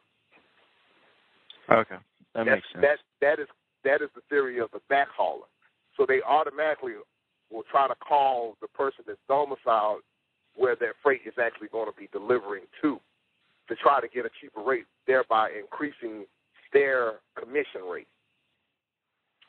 Okay, 1.70 1.96
that 2.34 2.44
That's, 2.44 2.48
makes 2.48 2.66
sense. 2.72 2.82
That 2.82 2.98
that 3.20 3.42
is 3.42 3.48
that 3.84 4.02
is 4.02 4.10
the 4.14 4.20
theory 4.28 4.60
of 4.60 4.70
the 4.72 4.80
backhauler. 4.90 5.48
So 5.96 6.04
they 6.06 6.20
automatically 6.22 6.92
will 7.50 7.64
try 7.70 7.88
to 7.88 7.94
call 7.96 8.56
the 8.60 8.68
person 8.68 9.04
that's 9.06 9.18
domiciled 9.28 10.02
where 10.54 10.76
their 10.76 10.94
freight 11.02 11.22
is 11.26 11.34
actually 11.42 11.68
going 11.68 11.90
to 11.90 11.98
be 11.98 12.08
delivering 12.12 12.64
to, 12.82 13.00
to 13.68 13.74
try 13.76 14.00
to 14.00 14.08
get 14.08 14.26
a 14.26 14.30
cheaper 14.40 14.62
rate, 14.62 14.84
thereby 15.06 15.50
increasing 15.58 16.26
their 16.72 17.14
commission 17.38 17.82
rate. 17.90 18.08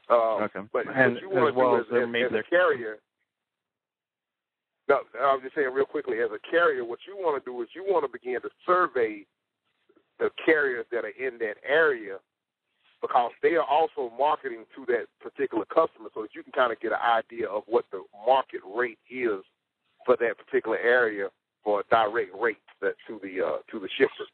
Um, 0.09 0.43
okay. 0.43 0.59
But 0.71 0.88
and 0.93 1.13
what 1.13 1.21
you 1.21 1.29
want 1.29 1.53
to 1.53 1.59
well 1.59 1.75
do 1.75 1.97
as, 1.97 2.09
as, 2.09 2.31
as 2.31 2.39
a 2.39 2.49
carrier, 2.49 2.97
no, 4.89 4.99
I 5.19 5.34
was 5.34 5.41
just 5.43 5.55
saying 5.55 5.71
real 5.73 5.86
quickly, 5.86 6.19
as 6.19 6.29
a 6.31 6.39
carrier, 6.49 6.84
what 6.84 6.99
you 7.07 7.15
want 7.15 7.41
to 7.41 7.49
do 7.49 7.61
is 7.61 7.69
you 7.73 7.86
want 7.88 8.03
to 8.03 8.11
begin 8.11 8.41
to 8.41 8.49
survey 8.65 9.25
the 10.19 10.29
carriers 10.45 10.86
that 10.91 11.05
are 11.05 11.15
in 11.17 11.38
that 11.39 11.55
area 11.67 12.17
because 13.01 13.31
they 13.41 13.55
are 13.55 13.67
also 13.67 14.11
marketing 14.17 14.63
to 14.75 14.86
that 14.88 15.07
particular 15.19 15.65
customer 15.65 16.07
so 16.13 16.21
that 16.23 16.36
you 16.36 16.43
can 16.43 16.51
kind 16.51 16.71
of 16.71 16.79
get 16.79 16.91
an 16.91 17.03
idea 17.03 17.47
of 17.47 17.63
what 17.67 17.86
the 17.91 18.01
market 18.25 18.61
rate 18.63 18.99
is 19.11 19.43
for 20.05 20.15
that 20.19 20.36
particular 20.38 20.77
area 20.77 21.27
for 21.63 21.81
a 21.81 21.84
direct 21.89 22.31
rate 22.39 22.63
that 22.81 22.95
to 23.07 23.19
the 23.23 23.43
uh, 23.43 23.57
to 23.71 23.79
the 23.79 23.89
shipper, 23.97 24.27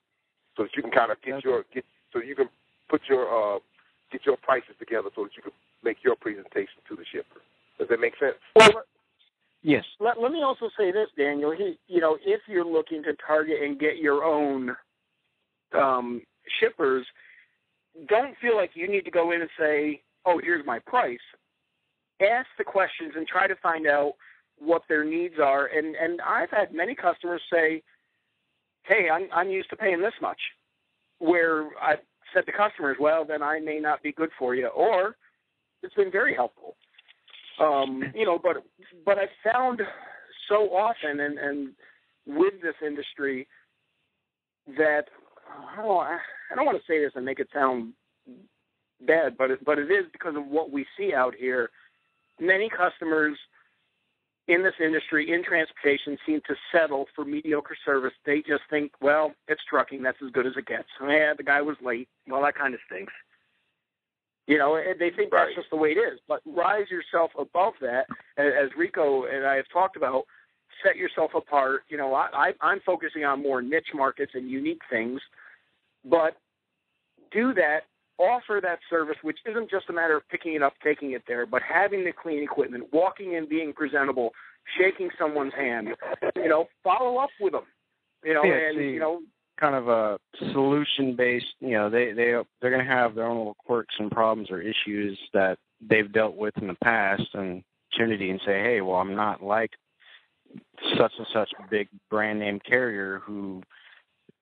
so 0.58 0.64
that 0.64 0.74
you 0.76 0.82
can 0.82 0.92
kind 0.92 1.12
of 1.12 1.22
get 1.22 1.36
okay. 1.36 1.50
your 1.50 1.66
get 1.74 1.86
so 2.14 2.20
you 2.20 2.36
can 2.36 2.50
put 2.90 3.02
your 3.08 3.26
uh, 3.30 3.60
get 4.12 4.26
your 4.26 4.38
prices 4.38 4.74
together 4.80 5.10
so 5.16 5.24
that 5.24 5.38
you 5.38 5.44
can 5.44 5.54
make 5.84 5.98
your 6.04 6.16
presentation 6.16 6.82
to 6.88 6.96
the 6.96 7.06
shipper. 7.12 7.42
Does 7.78 7.88
that 7.90 8.00
make 8.00 8.14
sense? 8.20 8.38
Well, 8.56 8.84
yes. 9.62 9.84
Let, 10.00 10.22
let 10.22 10.32
me 10.32 10.44
also 10.44 10.70
say 10.78 10.92
this, 10.92 11.08
Daniel. 11.18 11.52
He, 11.52 11.78
you 11.88 12.02
know, 12.02 12.18
if 12.26 12.42
you're 12.48 12.66
looking 12.66 13.04
to 13.04 13.14
target 13.26 13.62
and 13.64 13.80
get 13.80 13.98
your 13.98 14.24
own 14.24 14.76
um, 15.74 16.22
shippers, 16.60 17.06
don't 18.08 18.36
feel 18.42 18.56
like 18.56 18.72
you 18.74 18.88
need 18.90 19.06
to 19.06 19.12
go 19.12 19.32
in 19.32 19.42
and 19.42 19.50
say, 19.60 20.02
"Oh, 20.26 20.40
here's 20.44 20.66
my 20.66 20.80
price." 20.80 21.20
ask 22.22 22.48
the 22.58 22.64
questions 22.64 23.14
and 23.16 23.28
try 23.28 23.48
to 23.48 23.56
find 23.58 23.88
out 23.88 24.14
what 24.58 24.84
their 24.90 25.04
needs 25.04 25.36
are. 25.42 25.68
And 25.68 25.96
and 25.96 26.22
I've 26.22 26.50
had 26.50 26.74
many 26.74 26.96
customers 26.96 27.42
say, 27.52 27.82
"Hey, 28.84 29.10
I'm 29.10 29.28
I'm 29.34 29.50
used 29.50 29.70
to 29.70 29.76
paying 29.76 30.02
this 30.02 30.14
much," 30.22 30.40
where 31.20 31.70
I've 31.82 32.00
said 32.34 32.46
to 32.46 32.52
customers, 32.52 32.98
"Well, 33.00 33.26
then 33.26 33.42
I 33.42 33.60
may 33.60 33.80
not 33.80 34.04
be 34.04 34.12
good 34.12 34.30
for 34.38 34.56
you," 34.56 34.68
or 34.68 35.16
it's 35.82 35.96
been 35.96 36.12
very 36.12 36.36
helpful. 36.36 36.76
Um, 37.60 38.04
you 38.16 38.26
know, 38.26 38.40
but 38.42 38.64
but 39.06 39.18
I 39.18 39.28
found 39.44 39.82
so 40.48 40.70
often 40.76 41.20
and 41.20 41.38
and 41.38 41.70
with 42.26 42.54
this 42.62 42.76
industry 42.86 43.48
that 44.78 45.06
oh, 45.78 46.00
I 46.00 46.20
don't 46.56 46.66
want 46.66 46.78
to 46.78 46.84
say 46.88 47.00
this 47.00 47.12
and 47.16 47.26
make 47.26 47.40
it 47.40 47.50
sound 47.54 47.94
bad, 49.06 49.38
but 49.38 49.52
it, 49.52 49.66
but 49.66 49.80
it 49.80 49.92
is 49.92 50.06
because 50.12 50.36
of 50.36 50.46
what 50.46 50.72
we 50.72 50.86
see 50.98 51.14
out 51.14 51.36
here. 51.36 51.70
Many 52.40 52.70
customers 52.70 53.38
in 54.48 54.64
this 54.64 54.74
industry, 54.84 55.32
in 55.32 55.44
transportation, 55.44 56.18
seem 56.26 56.42
to 56.48 56.56
settle 56.72 57.06
for 57.16 57.26
mediocre 57.26 57.78
service. 57.86 58.14
They 58.26 58.42
just 58.42 58.64
think, 58.70 58.92
well, 59.02 59.34
it's 59.48 59.62
trucking. 59.70 60.02
That's 60.02 60.18
as 60.26 60.32
good 60.32 60.48
as 60.48 60.54
it 60.58 60.66
gets. 60.66 60.88
Yeah, 61.02 61.34
the 61.38 61.44
guy 61.44 61.62
was 61.62 61.78
late. 61.84 62.08
Well, 62.28 62.42
that 62.44 62.56
kind 62.56 62.74
of 62.74 62.80
stinks. 62.88 63.14
You 64.50 64.58
know, 64.58 64.78
and 64.78 65.00
they 65.00 65.12
think 65.12 65.32
right. 65.32 65.46
that's 65.46 65.56
just 65.56 65.70
the 65.70 65.76
way 65.76 65.90
it 65.90 66.00
is. 66.00 66.20
But 66.28 66.42
rise 66.46 66.88
yourself 66.90 67.32
above 67.38 67.74
that, 67.82 68.08
as 68.38 68.70
Rico 68.76 69.26
and 69.26 69.46
I 69.46 69.56
have 69.56 69.70
talked 69.72 69.96
about. 69.96 70.24
Set 70.84 70.96
yourself 70.96 71.32
apart. 71.36 71.84
You 71.90 71.98
know, 71.98 72.16
I, 72.16 72.30
I, 72.34 72.54
I'm 72.62 72.80
focusing 72.86 73.26
on 73.26 73.44
more 73.44 73.62
niche 73.62 73.90
markets 73.94 74.32
and 74.34 74.50
unique 74.50 74.82
things, 74.90 75.20
but 76.04 76.38
do 77.32 77.54
that 77.54 77.82
offer 78.20 78.60
that 78.62 78.80
service, 78.90 79.16
which 79.22 79.38
isn't 79.50 79.70
just 79.70 79.90
a 79.90 79.94
matter 79.94 80.18
of 80.18 80.28
picking 80.30 80.54
it 80.54 80.62
up, 80.62 80.74
taking 80.84 81.12
it 81.12 81.24
there, 81.28 81.46
but 81.46 81.62
having 81.62 82.04
the 82.04 82.12
clean 82.12 82.44
equipment, 82.44 82.86
walking 82.92 83.34
in, 83.34 83.48
being 83.48 83.72
presentable, 83.74 84.32
shaking 84.78 85.10
someone's 85.18 85.54
hand, 85.54 85.90
you 86.36 86.50
know, 86.50 86.68
follow 86.84 87.18
up 87.18 87.30
with 87.40 87.54
them, 87.54 87.64
you 88.24 88.34
know, 88.34 88.44
yeah, 88.44 88.70
and 88.70 88.78
see, 88.78 88.90
you 88.90 89.00
know, 89.00 89.22
kind 89.60 89.76
of 89.76 89.88
a 89.88 90.18
solution 90.52 91.16
based. 91.16 91.54
You 91.60 91.72
know, 91.72 91.90
they 91.90 92.14
they 92.14 92.34
they're 92.62 92.72
going 92.72 92.86
to 92.86 92.92
have 92.92 93.16
their 93.16 93.26
own 93.26 93.38
little 93.38 93.58
quirks 93.66 93.96
and 94.00 94.12
problems 94.12 94.50
or 94.52 94.62
issues 94.62 95.18
that 95.34 95.58
they've 95.82 96.12
dealt 96.12 96.36
with 96.36 96.58
in 96.58 96.68
the 96.68 96.78
past, 96.84 97.28
and 97.34 97.64
opportunity 97.92 98.30
and 98.30 98.40
say, 98.46 98.62
hey, 98.62 98.82
well, 98.82 98.98
I'm 98.98 99.16
not 99.16 99.44
like 99.44 99.72
such 100.98 101.12
and 101.18 101.28
such 101.34 101.50
big 101.70 101.88
brand 102.10 102.40
name 102.40 102.60
carrier 102.60 103.22
who 103.26 103.62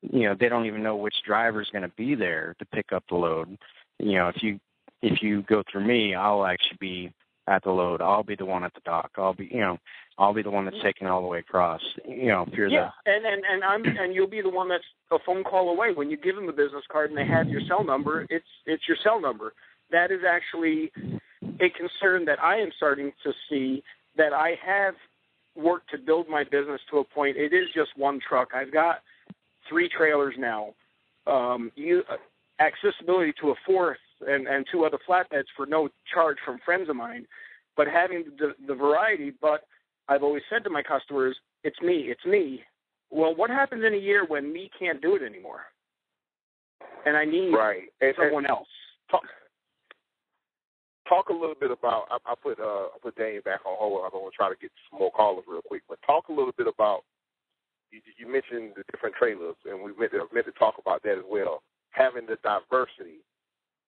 you 0.01 0.23
know 0.23 0.35
they 0.39 0.47
don't 0.47 0.65
even 0.65 0.83
know 0.83 0.95
which 0.95 1.15
driver 1.25 1.61
is 1.61 1.69
going 1.71 1.81
to 1.81 1.91
be 1.97 2.15
there 2.15 2.55
to 2.59 2.65
pick 2.65 2.93
up 2.93 3.03
the 3.09 3.15
load 3.15 3.57
you 3.99 4.13
know 4.13 4.29
if 4.29 4.41
you 4.41 4.57
if 5.01 5.21
you 5.21 5.41
go 5.41 5.63
through 5.69 5.85
me 5.85 6.15
i'll 6.15 6.45
actually 6.45 6.77
be 6.79 7.11
at 7.47 7.63
the 7.63 7.71
load. 7.71 8.01
I'll 8.01 8.23
be 8.23 8.35
the 8.35 8.45
one 8.45 8.63
at 8.63 8.73
the 8.73 8.81
dock. 8.85 9.11
I'll 9.17 9.33
be 9.33 9.49
you 9.51 9.61
know 9.61 9.77
i'll 10.19 10.33
be 10.33 10.41
the 10.41 10.49
one 10.49 10.65
that's 10.65 10.77
taking 10.83 11.07
all 11.07 11.21
the 11.21 11.27
way 11.27 11.39
across 11.39 11.81
you 12.07 12.27
know 12.27 12.43
if 12.47 12.53
you're 12.53 12.67
yeah 12.67 12.89
the... 13.05 13.11
and 13.11 13.25
and 13.25 13.43
and 13.49 13.63
i'm 13.63 13.83
and 13.85 14.15
you'll 14.15 14.27
be 14.27 14.41
the 14.41 14.49
one 14.49 14.67
that's 14.67 14.83
a 15.11 15.17
phone 15.25 15.43
call 15.43 15.69
away. 15.69 15.93
When 15.93 16.09
you 16.09 16.17
give 16.17 16.35
them 16.35 16.47
the 16.47 16.53
business 16.53 16.83
card 16.91 17.09
and 17.09 17.17
they 17.17 17.25
have 17.25 17.47
your 17.47 17.61
cell 17.67 17.83
number 17.83 18.25
it's 18.29 18.45
it's 18.65 18.83
your 18.87 18.97
cell 19.03 19.21
number. 19.21 19.53
That 19.91 20.11
is 20.11 20.21
actually 20.27 20.91
a 21.61 21.69
concern 21.69 22.25
that 22.25 22.41
i 22.43 22.57
am 22.57 22.69
starting 22.75 23.11
to 23.23 23.31
see 23.49 23.81
that 24.17 24.33
i 24.33 24.55
have 24.65 24.95
worked 25.57 25.89
to 25.91 25.97
build 25.97 26.29
my 26.29 26.43
business 26.43 26.79
to 26.91 26.99
a 26.99 27.03
point. 27.03 27.35
It 27.35 27.53
is 27.53 27.65
just 27.73 27.89
one 27.97 28.19
truck. 28.27 28.49
I've 28.53 28.71
got 28.71 28.97
three 29.67 29.89
trailers 29.89 30.35
now. 30.37 30.73
Um, 31.25 31.71
you 31.75 32.03
uh, 32.09 32.17
accessibility 32.63 33.33
to 33.41 33.49
a 33.49 33.55
fourth 33.65 33.97
and, 34.25 34.47
and 34.47 34.65
two 34.71 34.85
other 34.85 34.97
flatbeds 35.07 35.45
for 35.55 35.65
no 35.65 35.89
charge 36.13 36.37
from 36.45 36.59
friends 36.65 36.89
of 36.89 36.95
mine, 36.95 37.25
but 37.75 37.87
having 37.87 38.25
the, 38.39 38.53
the 38.67 38.75
variety. 38.75 39.31
But 39.41 39.61
I've 40.07 40.23
always 40.23 40.43
said 40.49 40.63
to 40.63 40.69
my 40.69 40.81
customers, 40.81 41.35
"It's 41.63 41.79
me, 41.81 42.05
it's 42.07 42.25
me." 42.25 42.63
Well, 43.09 43.35
what 43.35 43.49
happens 43.49 43.83
in 43.85 43.93
a 43.93 43.97
year 43.97 44.25
when 44.25 44.51
me 44.51 44.69
can't 44.77 45.01
do 45.01 45.15
it 45.15 45.21
anymore, 45.21 45.61
and 47.05 47.15
I 47.15 47.25
need 47.25 47.53
right. 47.53 47.83
and, 48.01 48.13
someone 48.17 48.45
and 48.45 48.51
else? 48.51 48.67
Talk, 49.09 49.23
talk 51.07 51.29
a 51.29 51.33
little 51.33 51.55
bit 51.59 51.71
about. 51.71 52.07
I, 52.09 52.17
I 52.25 52.33
put 52.41 52.59
uh, 52.59 52.91
I 52.93 52.97
put 53.01 53.15
Dane 53.15 53.41
back 53.45 53.65
on 53.65 53.75
hold. 53.77 54.01
I'm 54.03 54.11
going 54.11 54.29
to 54.29 54.35
try 54.35 54.49
to 54.49 54.55
get 54.59 54.71
some 54.89 54.99
more 54.99 55.11
callers 55.11 55.45
real 55.47 55.61
quick, 55.61 55.83
but 55.87 55.99
talk 56.05 56.29
a 56.29 56.33
little 56.33 56.53
bit 56.57 56.67
about 56.67 57.03
you, 57.91 58.01
you 58.17 58.31
mentioned 58.31 58.73
the 58.75 58.83
different 58.91 59.15
trailers, 59.15 59.55
and 59.65 59.81
we 59.81 59.91
meant 59.97 60.11
to, 60.11 60.27
meant 60.33 60.45
to 60.45 60.51
talk 60.53 60.75
about 60.79 61.03
that 61.03 61.17
as 61.17 61.27
well. 61.27 61.63
Having 61.91 62.27
the 62.27 62.37
diversity, 62.43 63.23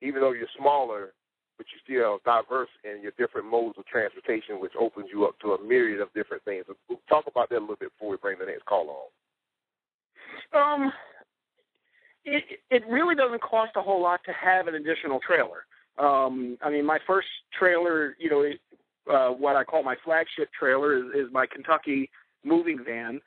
even 0.01 0.21
though 0.21 0.31
you're 0.31 0.47
smaller, 0.57 1.13
but 1.57 1.65
you 1.73 1.79
still 1.83 2.19
diverse 2.25 2.69
in 2.83 3.01
your 3.01 3.11
different 3.17 3.47
modes 3.49 3.77
of 3.77 3.85
transportation, 3.85 4.61
which 4.61 4.73
opens 4.79 5.07
you 5.11 5.25
up 5.25 5.37
to 5.39 5.51
a 5.51 5.63
myriad 5.63 5.99
of 5.99 6.07
different 6.13 6.43
things. 6.45 6.65
We'll 6.87 7.01
talk 7.09 7.25
about 7.27 7.49
that 7.49 7.57
a 7.57 7.59
little 7.59 7.75
bit 7.75 7.91
before 7.97 8.11
we 8.11 8.17
bring 8.17 8.39
the 8.39 8.45
next 8.45 8.65
call 8.65 9.11
on. 10.53 10.83
Um, 10.83 10.93
it 12.25 12.43
it 12.69 12.83
really 12.89 13.15
doesn't 13.15 13.41
cost 13.41 13.71
a 13.75 13.81
whole 13.81 14.01
lot 14.01 14.21
to 14.25 14.31
have 14.33 14.67
an 14.67 14.75
additional 14.75 15.19
trailer. 15.25 15.65
Um, 15.97 16.57
I 16.61 16.69
mean, 16.69 16.85
my 16.85 16.99
first 17.05 17.27
trailer, 17.57 18.15
you 18.19 18.29
know, 18.29 19.13
uh, 19.13 19.33
what 19.33 19.55
I 19.55 19.63
call 19.63 19.83
my 19.83 19.95
flagship 20.03 20.49
trailer 20.57 20.97
is, 20.97 21.27
is 21.27 21.33
my 21.33 21.45
Kentucky 21.45 22.09
moving 22.45 22.79
van. 22.85 23.19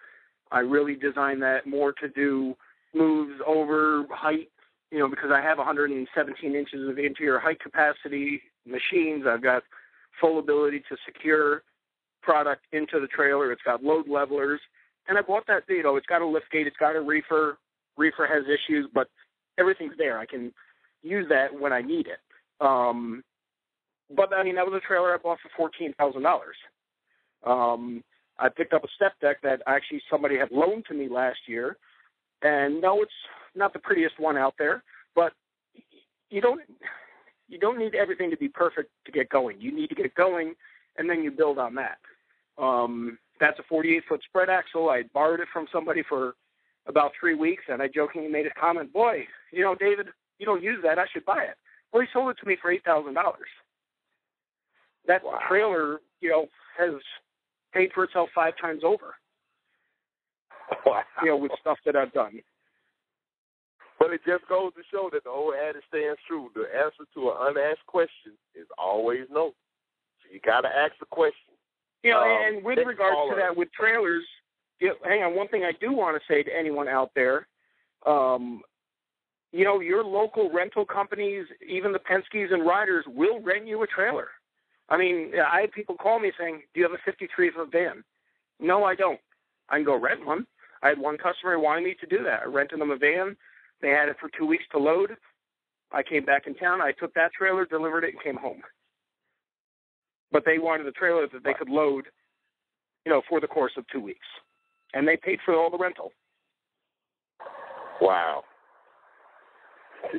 I 0.51 0.61
really 0.61 0.95
designed 0.95 1.43
that 1.43 1.67
more 1.67 1.93
to 2.01 2.09
do 2.09 2.55
moves 2.95 3.41
over 3.47 4.05
height, 4.11 4.51
you 4.93 4.99
know, 4.99 5.09
because 5.09 5.31
I 5.33 5.41
have 5.41 5.57
117 5.57 6.55
inches 6.55 6.89
of 6.89 6.99
interior 6.99 7.39
height 7.39 7.59
capacity 7.61 8.43
machines. 8.67 9.25
I've 9.27 9.43
got 9.43 9.63
full 10.21 10.39
ability 10.39 10.81
to 10.91 10.97
secure 11.07 11.63
product 12.23 12.67
into 12.73 13.01
the 13.01 13.07
trailer. 13.07 13.51
It's 13.51 13.63
got 13.63 13.83
load 13.83 14.07
levelers. 14.07 14.61
And 15.09 15.17
I 15.17 15.23
bought 15.23 15.47
that, 15.49 15.63
you 15.69 15.83
know, 15.83 15.97
it's 15.97 16.07
got 16.07 16.21
a 16.21 16.27
lift 16.27 16.51
gate, 16.53 16.67
it's 16.67 16.77
got 16.77 16.95
a 16.95 17.01
reefer. 17.01 17.59
Reefer 17.97 18.27
has 18.27 18.45
issues, 18.45 18.89
but 18.95 19.09
everything's 19.59 19.97
there. 19.97 20.19
I 20.19 20.27
can 20.27 20.53
use 21.03 21.27
that 21.31 21.59
when 21.59 21.73
I 21.73 21.81
need 21.81 22.07
it. 22.07 22.21
Um, 22.61 23.25
but 24.15 24.33
I 24.35 24.45
mean, 24.45 24.57
that 24.57 24.67
was 24.67 24.81
a 24.83 24.87
trailer 24.87 25.15
I 25.15 25.17
bought 25.17 25.39
for 25.41 25.51
fourteen 25.57 25.95
thousand 25.95 26.23
dollars. 26.23 26.57
Um, 27.45 28.05
I 28.39 28.49
picked 28.49 28.73
up 28.73 28.85
a 28.85 28.89
step 28.95 29.13
deck 29.21 29.39
that 29.43 29.63
actually 29.67 30.03
somebody 30.11 30.39
had 30.39 30.51
loaned 30.53 30.85
to 30.89 30.95
me 30.95 31.09
last 31.09 31.41
year, 31.47 31.77
and 32.43 32.81
now 32.81 33.01
it's 33.01 33.13
not 33.55 33.73
the 33.73 33.79
prettiest 33.79 34.19
one 34.19 34.37
out 34.37 34.55
there, 34.59 34.83
but 35.15 35.33
you 36.31 36.41
don't 36.41 36.61
you 37.49 37.59
don't 37.59 37.79
need 37.79 37.95
everything 37.95 38.31
to 38.31 38.37
be 38.37 38.49
perfect 38.49 38.91
to 39.05 39.13
get 39.13 39.29
going. 39.29 39.61
You 39.61 39.73
need 39.73 39.89
to 39.89 39.95
get 39.95 40.15
going, 40.15 40.55
and 40.97 41.09
then 41.09 41.23
you 41.23 41.31
build 41.31 41.59
on 41.59 41.75
that. 41.75 41.99
Um, 42.59 43.19
that's 43.39 43.59
a 43.59 43.63
48 43.69 44.05
foot 44.09 44.21
spread 44.25 44.49
axle. 44.49 44.89
I 44.89 45.03
borrowed 45.13 45.41
it 45.41 45.49
from 45.53 45.67
somebody 45.73 46.03
for 46.09 46.35
about 46.87 47.13
three 47.19 47.35
weeks, 47.35 47.65
and 47.69 47.83
I 47.83 47.89
jokingly 47.89 48.29
made 48.29 48.47
a 48.47 48.55
comment, 48.59 48.93
"Boy, 48.93 49.27
you 49.51 49.63
know, 49.63 49.75
David, 49.75 50.09
you 50.39 50.47
don't 50.47 50.63
use 50.63 50.83
that. 50.83 50.99
I 50.99 51.07
should 51.13 51.25
buy 51.25 51.45
it." 51.45 51.57
Well, 51.93 52.03
he 52.03 52.09
sold 52.13 52.31
it 52.31 52.39
to 52.39 52.47
me 52.47 52.57
for 52.57 52.71
eight 52.71 52.85
thousand 52.85 53.15
dollars. 53.15 53.49
That 55.07 55.23
wow. 55.25 55.39
trailer, 55.49 56.01
you 56.21 56.31
know, 56.31 56.47
has 56.79 56.95
paid 57.75 57.93
for 57.93 58.05
itself 58.05 58.31
five 58.35 58.55
times 58.61 58.83
over. 58.85 59.15
Wow. 60.87 61.03
You 61.23 61.29
know, 61.29 61.37
with 61.37 61.53
stuff 61.61 61.79
that 61.85 61.97
I've 61.97 62.13
done. 62.13 62.41
But 64.03 64.13
it 64.13 64.23
just 64.27 64.49
goes 64.49 64.75
to 64.75 64.83
show 64.91 65.11
that 65.13 65.23
the 65.23 65.31
old 65.31 65.55
adage 65.55 65.83
stands 65.87 66.19
true. 66.27 66.51
The 66.57 66.63
answer 66.63 67.07
to 67.15 67.31
an 67.31 67.37
unasked 67.55 67.87
question 67.87 68.33
is 68.53 68.67
always 68.77 69.27
no. 69.31 69.55
So 70.19 70.35
you 70.35 70.41
got 70.41 70.63
to 70.63 70.69
ask 70.69 70.93
the 70.99 71.07
question. 71.07 71.55
You 72.03 72.11
know, 72.11 72.19
um, 72.19 72.57
and 72.57 72.65
with 72.65 72.79
regards 72.85 73.17
to 73.31 73.37
that, 73.37 73.57
with 73.57 73.69
trailers, 73.73 74.25
you 74.81 74.89
know, 74.89 74.95
hang 75.05 75.23
on. 75.23 75.37
One 75.37 75.47
thing 75.47 75.63
I 75.63 75.71
do 75.81 75.93
want 75.93 76.21
to 76.21 76.23
say 76.27 76.43
to 76.43 76.51
anyone 76.51 76.89
out 76.89 77.13
there, 77.15 77.47
um, 78.05 78.63
you 79.53 79.65
know, 79.65 79.79
your 79.79 80.03
local 80.03 80.51
rental 80.51 80.85
companies, 80.85 81.47
even 81.65 81.93
the 81.93 82.01
Penske's 82.01 82.51
and 82.51 82.67
Ryders, 82.67 83.05
will 83.07 83.41
rent 83.41 83.69
you 83.69 83.85
a 83.85 83.87
trailer. 83.87 84.31
I 84.89 84.97
mean, 84.97 85.31
I 85.39 85.61
had 85.61 85.71
people 85.71 85.95
call 85.95 86.19
me 86.19 86.33
saying, 86.37 86.65
"Do 86.75 86.81
you 86.81 86.89
have 86.89 86.93
a 86.93 87.03
53 87.05 87.51
foot 87.51 87.71
van?" 87.71 88.03
No, 88.59 88.83
I 88.83 88.97
don't. 88.97 89.21
I 89.69 89.77
can 89.77 89.85
go 89.85 89.95
rent 89.95 90.27
one. 90.27 90.45
I 90.83 90.89
had 90.89 90.99
one 90.99 91.19
customer 91.19 91.57
wanting 91.61 91.85
me 91.85 91.95
to 92.01 92.07
do 92.07 92.25
that. 92.25 92.41
I 92.43 92.47
rented 92.47 92.81
them 92.81 92.91
a 92.91 92.97
van. 92.97 93.37
They 93.83 93.91
had 93.91 94.09
it 94.09 94.17
for 94.21 94.31
two 94.39 94.47
weeks 94.47 94.65
to 94.73 94.79
load. 94.79 95.11
I 95.93 96.03
came 96.03 96.25
back 96.25 96.47
in 96.47 96.55
town. 96.55 96.81
I 96.81 96.93
took 96.93 97.13
that 97.15 97.33
trailer, 97.33 97.67
delivered 97.67 98.05
it, 98.05 98.15
and 98.15 98.23
came 98.23 98.37
home. 98.37 98.63
But 100.31 100.45
they 100.47 100.59
wanted 100.59 100.87
a 100.87 100.93
trailer 100.93 101.27
that 101.31 101.45
they 101.45 101.53
could 101.53 101.69
load, 101.69 102.07
you 103.05 103.13
know, 103.13 103.21
for 103.29 103.41
the 103.41 103.47
course 103.47 103.73
of 103.77 103.85
two 103.93 104.01
weeks, 104.01 104.27
and 104.95 105.07
they 105.07 105.17
paid 105.17 105.41
for 105.45 105.55
all 105.55 105.69
the 105.69 105.77
rental. 105.77 106.13
Wow. 108.01 108.45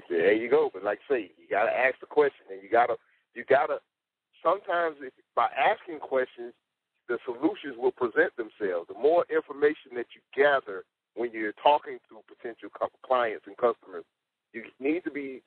There 0.10 0.34
you 0.34 0.50
go. 0.50 0.70
But 0.72 0.84
like 0.84 1.00
I 1.10 1.14
say, 1.14 1.32
you 1.38 1.48
got 1.50 1.66
to 1.66 1.72
ask 1.72 2.00
the 2.00 2.06
question, 2.06 2.46
and 2.52 2.62
you 2.62 2.70
got 2.70 2.88
to 2.88 2.96
you 3.34 3.44
got 3.46 3.68
to 3.68 3.80
sometimes 4.44 4.98
if, 5.02 5.14
by 5.36 5.48
asking 5.58 6.00
questions, 6.00 6.54
the 7.10 7.18
solutions 7.26 7.76
will 7.78 7.92
present 7.92 8.32
themselves. 8.38 8.88
The 8.88 9.00
more 9.00 9.26
information 9.34 9.96
that 9.96 10.08
you 10.14 10.22
gather 10.36 10.84
when 11.16 11.32
you're 11.32 11.54
talking 11.62 11.98
to 12.10 12.20
potential 12.28 12.70
clients 13.06 13.46
and 13.48 13.56
customers, 13.58 14.04
you 14.54 14.64
need 14.80 15.04
to 15.04 15.12
be 15.12 15.42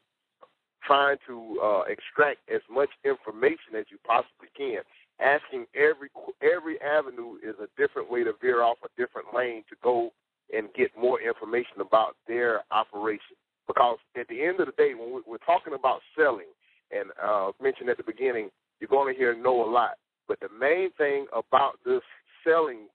trying 0.84 1.16
to 1.26 1.58
uh, 1.62 1.82
extract 1.88 2.38
as 2.52 2.60
much 2.70 2.88
information 3.04 3.74
as 3.78 3.86
you 3.90 3.98
possibly 4.06 4.48
can. 4.56 4.80
Asking 5.18 5.64
every 5.74 6.10
every 6.42 6.80
avenue 6.82 7.36
is 7.42 7.54
a 7.58 7.68
different 7.80 8.10
way 8.10 8.22
to 8.22 8.32
veer 8.40 8.62
off 8.62 8.76
a 8.84 8.88
different 9.00 9.28
lane 9.34 9.64
to 9.70 9.76
go 9.82 10.10
and 10.54 10.68
get 10.74 10.90
more 10.96 11.20
information 11.20 11.80
about 11.80 12.16
their 12.28 12.62
operation. 12.70 13.34
Because 13.66 13.98
at 14.18 14.28
the 14.28 14.44
end 14.44 14.60
of 14.60 14.66
the 14.66 14.72
day, 14.76 14.92
when 14.94 15.22
we're 15.26 15.38
talking 15.38 15.74
about 15.74 16.00
selling, 16.16 16.46
and 16.92 17.10
uh, 17.22 17.50
mentioned 17.60 17.88
at 17.88 17.96
the 17.96 18.04
beginning, 18.04 18.50
you're 18.80 18.88
going 18.88 19.12
to 19.12 19.18
hear 19.18 19.34
no 19.34 19.64
a 19.64 19.68
lot. 19.68 19.96
But 20.28 20.38
the 20.40 20.48
main 20.58 20.90
thing 20.92 21.26
about 21.32 21.78
this 21.84 22.02
selling 22.44 22.86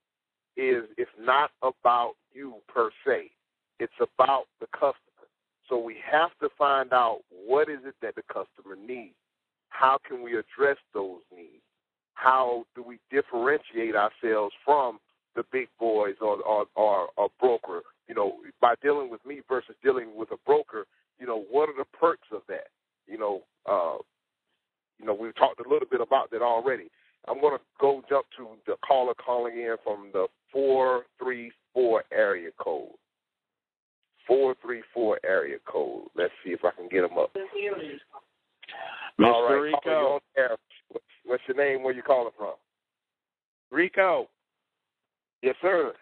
is 0.56 0.84
it's 0.96 1.10
not 1.18 1.50
about 1.62 2.14
you 2.32 2.54
per 2.68 2.90
se. 3.06 3.30
It's 3.78 3.92
about 4.00 4.44
the 4.60 4.66
customer. 4.72 4.96
So 5.68 5.78
we 5.78 5.96
have 6.10 6.30
to 6.40 6.48
find 6.58 6.92
out 6.92 7.20
what 7.30 7.68
is 7.68 7.78
it 7.84 7.94
that 8.02 8.14
the 8.14 8.22
customer 8.22 8.76
needs. 8.76 9.14
How 9.68 9.98
can 10.06 10.22
we 10.22 10.32
address 10.32 10.76
those 10.92 11.20
needs? 11.34 11.62
How 12.14 12.64
do 12.76 12.82
we 12.82 12.98
differentiate 13.10 13.96
ourselves 13.96 14.54
from 14.64 14.98
the 15.34 15.44
big 15.50 15.68
boys 15.80 16.16
or 16.20 16.36
or, 16.42 16.66
or 16.76 17.08
a 17.18 17.28
broker? 17.40 17.82
You 18.08 18.14
know, 18.14 18.36
by 18.60 18.74
dealing 18.82 19.10
with 19.10 19.24
me 19.24 19.40
versus 19.48 19.74
dealing 19.82 20.14
with 20.14 20.30
a 20.30 20.36
broker. 20.44 20.86
You 21.18 21.26
know, 21.26 21.44
what 21.50 21.68
are 21.68 21.76
the 21.76 21.86
perks 21.98 22.28
of 22.32 22.42
that? 22.48 22.68
You 23.06 23.18
know, 23.18 23.42
uh, 23.66 23.98
you 24.98 25.06
know, 25.06 25.14
we've 25.14 25.34
talked 25.34 25.64
a 25.64 25.68
little 25.68 25.88
bit 25.90 26.00
about 26.00 26.30
that 26.30 26.42
already. 26.42 26.90
I'm 27.28 27.40
going 27.40 27.56
to 27.56 27.62
go 27.80 28.02
jump 28.08 28.26
to 28.36 28.48
the 28.66 28.74
caller 28.86 29.14
calling 29.14 29.56
in 29.56 29.76
from 29.84 30.10
the 30.12 30.26
434 30.52 32.04
area 32.12 32.50
code. 32.58 32.90
434 34.26 35.20
area 35.24 35.58
code. 35.66 36.04
Let's 36.16 36.32
see 36.44 36.50
if 36.50 36.64
I 36.64 36.70
can 36.70 36.88
get 36.88 37.02
them 37.02 37.18
up. 37.18 37.32
Mr. 39.20 39.26
All 39.26 39.48
right, 39.48 39.54
Rico. 39.54 40.20
What's, 40.88 41.04
what's 41.24 41.42
your 41.46 41.56
name? 41.56 41.82
Where 41.82 41.94
you 41.94 42.02
calling 42.02 42.32
from? 42.36 42.54
Rico. 43.70 44.28
Yes, 45.42 45.56
sir. 45.60 45.92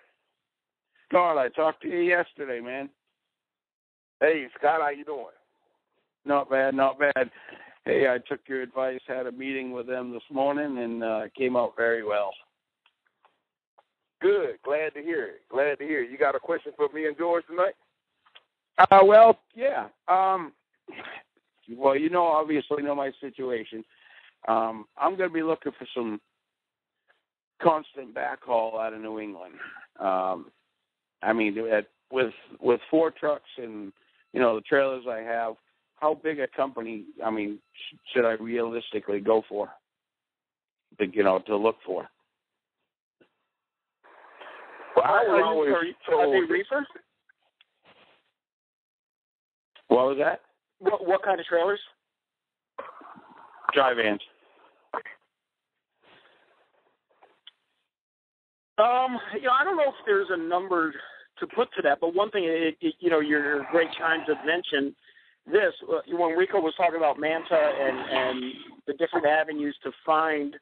God, 1.10 1.38
I 1.38 1.48
talked 1.48 1.82
to 1.82 1.88
you 1.88 2.00
yesterday, 2.00 2.60
man. 2.60 2.88
Hey, 4.20 4.46
Scott, 4.58 4.80
how 4.80 4.90
you 4.90 5.04
doing? 5.04 5.24
Not 6.24 6.50
bad, 6.50 6.74
not 6.74 6.98
bad. 6.98 7.30
Hey, 7.90 8.06
I 8.06 8.18
took 8.18 8.38
your 8.46 8.62
advice, 8.62 9.00
had 9.08 9.26
a 9.26 9.32
meeting 9.32 9.72
with 9.72 9.88
them 9.88 10.12
this 10.12 10.22
morning, 10.30 10.78
and 10.78 11.02
uh, 11.02 11.22
came 11.36 11.56
out 11.56 11.72
very 11.76 12.04
well. 12.04 12.30
Good. 14.22 14.58
Glad 14.64 14.94
to 14.94 15.02
hear 15.02 15.24
it. 15.24 15.40
Glad 15.50 15.80
to 15.80 15.84
hear 15.84 16.04
it. 16.04 16.10
You 16.10 16.16
got 16.16 16.36
a 16.36 16.38
question 16.38 16.70
for 16.76 16.88
me 16.94 17.06
and 17.06 17.18
George 17.18 17.44
tonight? 17.48 17.74
Uh, 18.78 19.00
well, 19.04 19.40
yeah. 19.56 19.88
Um, 20.06 20.52
well, 21.76 21.96
you 21.96 22.10
know, 22.10 22.22
obviously 22.22 22.80
know 22.84 22.94
my 22.94 23.10
situation. 23.20 23.84
Um, 24.46 24.84
I'm 24.96 25.16
going 25.16 25.28
to 25.28 25.34
be 25.34 25.42
looking 25.42 25.72
for 25.76 25.88
some 25.92 26.20
constant 27.60 28.14
backhaul 28.14 28.80
out 28.80 28.92
of 28.92 29.00
New 29.00 29.18
England. 29.18 29.54
Um, 29.98 30.46
I 31.24 31.32
mean, 31.32 31.58
at, 31.72 31.88
with 32.12 32.32
with 32.60 32.80
four 32.88 33.10
trucks 33.10 33.50
and 33.58 33.92
you 34.32 34.38
know 34.38 34.54
the 34.54 34.62
trailers 34.62 35.06
I 35.10 35.22
have, 35.22 35.54
how 36.00 36.14
big 36.14 36.40
a 36.40 36.48
company? 36.48 37.04
I 37.24 37.30
mean, 37.30 37.58
should 38.12 38.24
I 38.24 38.32
realistically 38.32 39.20
go 39.20 39.42
for? 39.48 39.68
To, 40.98 41.06
you 41.06 41.22
know, 41.22 41.38
to 41.46 41.56
look 41.56 41.76
for. 41.86 42.08
Well, 44.96 45.04
I 45.04 45.22
was 45.22 45.42
always 45.44 45.94
told 46.08 46.34
are 46.34 46.46
they 46.46 46.52
reefer? 46.52 46.86
What 49.88 50.06
was 50.06 50.16
that? 50.18 50.40
What, 50.78 51.06
what 51.06 51.22
kind 51.22 51.38
of 51.38 51.46
trailers? 51.46 51.80
Dry 53.74 53.94
vans. 53.94 54.20
Um, 58.78 59.18
you 59.34 59.42
know, 59.42 59.52
I 59.52 59.62
don't 59.62 59.76
know 59.76 59.88
if 59.88 59.94
there's 60.06 60.28
a 60.30 60.36
number 60.36 60.94
to 61.38 61.46
put 61.46 61.68
to 61.76 61.82
that, 61.82 61.98
but 62.00 62.14
one 62.14 62.30
thing, 62.30 62.44
it, 62.44 62.76
it, 62.80 62.94
you 62.98 63.10
know, 63.10 63.20
your 63.20 63.64
great 63.70 63.88
chimes 63.98 64.24
have 64.26 64.44
mentioned 64.46 64.94
this 65.50 65.74
uh, 65.90 66.00
when 66.16 66.36
Rico 66.36 66.60
was 66.60 66.74
talking 66.76 66.96
about 66.96 67.18
Manta 67.18 67.72
and 67.80 67.98
and 67.98 68.54
the 68.86 68.94
different 68.94 69.26
avenues 69.26 69.76
to 69.84 69.92
find 70.04 70.56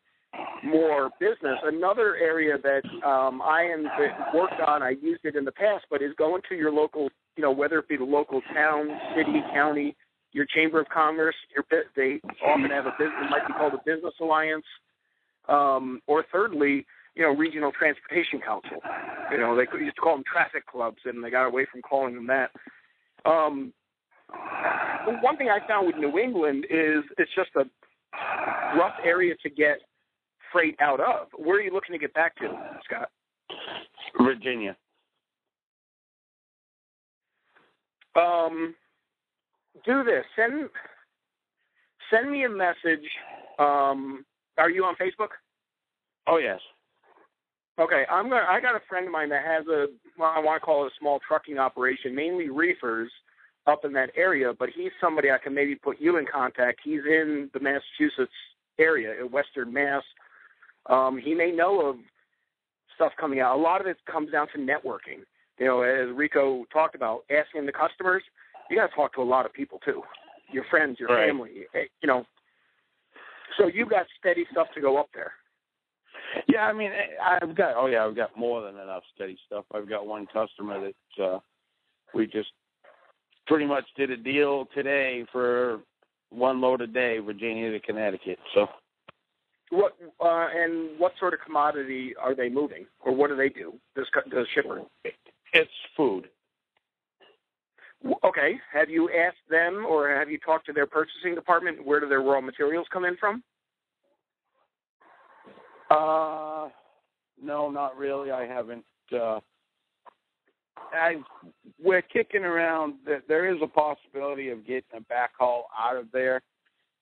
more 0.62 1.10
business. 1.20 1.58
Another 1.64 2.16
area 2.16 2.56
that 2.62 2.84
um, 3.06 3.40
I 3.42 3.62
am 3.62 3.88
worked 4.34 4.60
on, 4.60 4.82
I 4.82 4.90
used 4.90 5.24
it 5.24 5.36
in 5.36 5.44
the 5.44 5.52
past, 5.52 5.86
but 5.90 6.02
is 6.02 6.12
going 6.18 6.42
to 6.48 6.54
your 6.54 6.70
local, 6.70 7.08
you 7.36 7.42
know, 7.42 7.50
whether 7.50 7.78
it 7.78 7.88
be 7.88 7.96
the 7.96 8.04
local 8.04 8.42
town, 8.52 8.88
city, 9.16 9.42
county, 9.52 9.96
your 10.32 10.44
chamber 10.44 10.80
of 10.80 10.88
commerce. 10.88 11.36
Your 11.54 11.64
they 11.96 12.20
often 12.44 12.70
have 12.70 12.86
a 12.86 12.94
business, 12.98 13.30
might 13.30 13.46
be 13.46 13.54
called 13.54 13.74
a 13.74 13.80
business 13.84 14.14
alliance, 14.20 14.66
um, 15.48 16.00
or 16.06 16.24
thirdly, 16.30 16.86
you 17.14 17.22
know, 17.22 17.34
regional 17.34 17.72
transportation 17.72 18.40
council. 18.40 18.78
You 19.30 19.38
know, 19.38 19.56
they 19.56 19.62
used 19.78 19.96
to 19.96 20.00
call 20.00 20.16
them 20.16 20.24
traffic 20.30 20.66
clubs, 20.66 20.98
and 21.04 21.24
they 21.24 21.30
got 21.30 21.46
away 21.46 21.66
from 21.70 21.82
calling 21.82 22.14
them 22.14 22.26
that. 22.26 22.50
Um, 23.24 23.72
one 25.22 25.36
thing 25.36 25.48
I 25.48 25.66
found 25.66 25.86
with 25.86 25.96
New 25.96 26.18
England 26.18 26.66
is 26.70 27.04
it's 27.16 27.30
just 27.34 27.50
a 27.56 27.64
rough 28.76 28.94
area 29.04 29.34
to 29.42 29.50
get 29.50 29.78
freight 30.52 30.76
out 30.80 31.00
of. 31.00 31.28
Where 31.36 31.58
are 31.58 31.62
you 31.62 31.72
looking 31.72 31.92
to 31.92 31.98
get 31.98 32.14
back 32.14 32.36
to, 32.36 32.48
Scott? 32.84 33.10
Virginia. 34.20 34.76
Um, 38.16 38.74
do 39.84 40.02
this. 40.02 40.24
Send 40.36 40.68
send 42.10 42.30
me 42.30 42.44
a 42.44 42.48
message. 42.48 43.06
Um, 43.58 44.24
are 44.56 44.70
you 44.70 44.84
on 44.84 44.94
Facebook? 44.96 45.28
Oh 46.26 46.38
yes. 46.38 46.60
Okay, 47.78 48.04
I'm 48.10 48.28
gonna. 48.28 48.46
I 48.48 48.60
got 48.60 48.74
a 48.74 48.80
friend 48.88 49.06
of 49.06 49.12
mine 49.12 49.28
that 49.28 49.44
has 49.44 49.66
a. 49.68 49.86
Well, 50.18 50.32
I 50.34 50.40
want 50.40 50.60
to 50.60 50.64
call 50.64 50.84
it 50.84 50.88
a 50.88 50.98
small 50.98 51.20
trucking 51.26 51.58
operation, 51.58 52.14
mainly 52.14 52.48
reefers, 52.48 53.10
up 53.68 53.84
in 53.84 53.92
that 53.92 54.10
area. 54.16 54.52
But 54.58 54.70
he's 54.74 54.90
somebody 55.00 55.30
I 55.30 55.38
can 55.38 55.54
maybe 55.54 55.74
put 55.74 56.00
you 56.00 56.16
in 56.16 56.26
contact. 56.26 56.80
He's 56.82 57.00
in 57.06 57.50
the 57.52 57.60
Massachusetts 57.60 58.32
area, 58.78 59.20
in 59.20 59.30
Western 59.30 59.72
Mass. 59.72 60.02
Um, 60.86 61.18
he 61.22 61.34
may 61.34 61.52
know 61.52 61.80
of 61.86 61.96
stuff 62.94 63.12
coming 63.20 63.40
out. 63.40 63.56
A 63.56 63.60
lot 63.60 63.80
of 63.80 63.86
it 63.86 63.98
comes 64.10 64.30
down 64.32 64.48
to 64.54 64.58
networking. 64.58 65.20
You 65.58 65.66
know, 65.66 65.82
as 65.82 66.08
Rico 66.16 66.64
talked 66.72 66.94
about, 66.94 67.24
asking 67.30 67.66
the 67.66 67.72
customers. 67.72 68.22
You 68.70 68.76
got 68.76 68.88
to 68.88 68.94
talk 68.94 69.14
to 69.14 69.22
a 69.22 69.24
lot 69.24 69.46
of 69.46 69.52
people 69.52 69.80
too. 69.84 70.02
Your 70.52 70.64
friends, 70.70 70.98
your 71.00 71.08
Right. 71.08 71.26
family. 71.28 71.66
eh, 71.74 71.86
You 72.02 72.06
know. 72.06 72.26
So 73.56 73.66
you've 73.66 73.88
got 73.90 74.06
steady 74.18 74.46
stuff 74.52 74.68
to 74.74 74.80
go 74.80 74.98
up 74.98 75.08
there. 75.14 75.32
Yeah, 76.46 76.66
I 76.66 76.72
mean, 76.72 76.92
I- 76.92 77.38
I've 77.40 77.54
got. 77.54 77.74
Oh 77.76 77.86
yeah, 77.86 78.04
I've 78.04 78.14
got 78.14 78.36
more 78.36 78.60
than 78.62 78.78
enough 78.78 79.02
steady 79.14 79.36
stuff. 79.46 79.64
I've 79.72 79.88
got 79.88 80.06
one 80.06 80.26
customer 80.26 80.78
that 80.80 81.22
uh, 81.24 81.40
we 82.14 82.26
just 82.26 82.52
pretty 83.48 83.66
much 83.66 83.84
did 83.96 84.10
a 84.10 84.16
deal 84.16 84.68
today 84.74 85.24
for 85.32 85.80
one 86.30 86.60
load 86.60 86.80
a 86.80 86.86
day, 86.86 87.18
Virginia 87.18 87.70
to 87.72 87.80
Connecticut. 87.80 88.38
So 88.54 88.68
What 89.70 89.96
uh, 90.20 90.48
and 90.54 90.98
what 90.98 91.12
sort 91.18 91.34
of 91.34 91.40
commodity 91.44 92.14
are 92.20 92.34
they 92.34 92.48
moving, 92.48 92.86
or 93.00 93.14
what 93.14 93.30
do 93.30 93.36
they 93.36 93.48
do? 93.48 93.74
This 93.96 94.06
the 94.30 94.44
shipper. 94.54 94.82
it's 95.52 95.70
food. 95.96 96.28
Okay, 98.22 98.60
have 98.72 98.88
you 98.88 99.10
asked 99.10 99.36
them, 99.50 99.84
or 99.84 100.08
have 100.08 100.30
you 100.30 100.38
talked 100.38 100.66
to 100.66 100.72
their 100.72 100.86
purchasing 100.86 101.34
department? 101.34 101.84
Where 101.84 101.98
do 101.98 102.08
their 102.08 102.20
raw 102.20 102.40
materials 102.40 102.86
come 102.92 103.04
in 103.04 103.16
from? 103.16 103.42
Uh, 105.90 106.68
no, 107.42 107.70
not 107.70 107.96
really. 107.96 108.30
I 108.30 108.46
haven't. 108.46 108.84
Uh, 109.12 109.40
I 110.92 111.16
we're 111.82 112.02
kicking 112.02 112.44
around 112.44 112.94
that 113.06 113.22
there 113.28 113.52
is 113.52 113.60
a 113.62 113.66
possibility 113.66 114.50
of 114.50 114.66
getting 114.66 114.82
a 114.94 115.00
backhaul 115.00 115.62
out 115.78 115.96
of 115.96 116.06
there, 116.12 116.42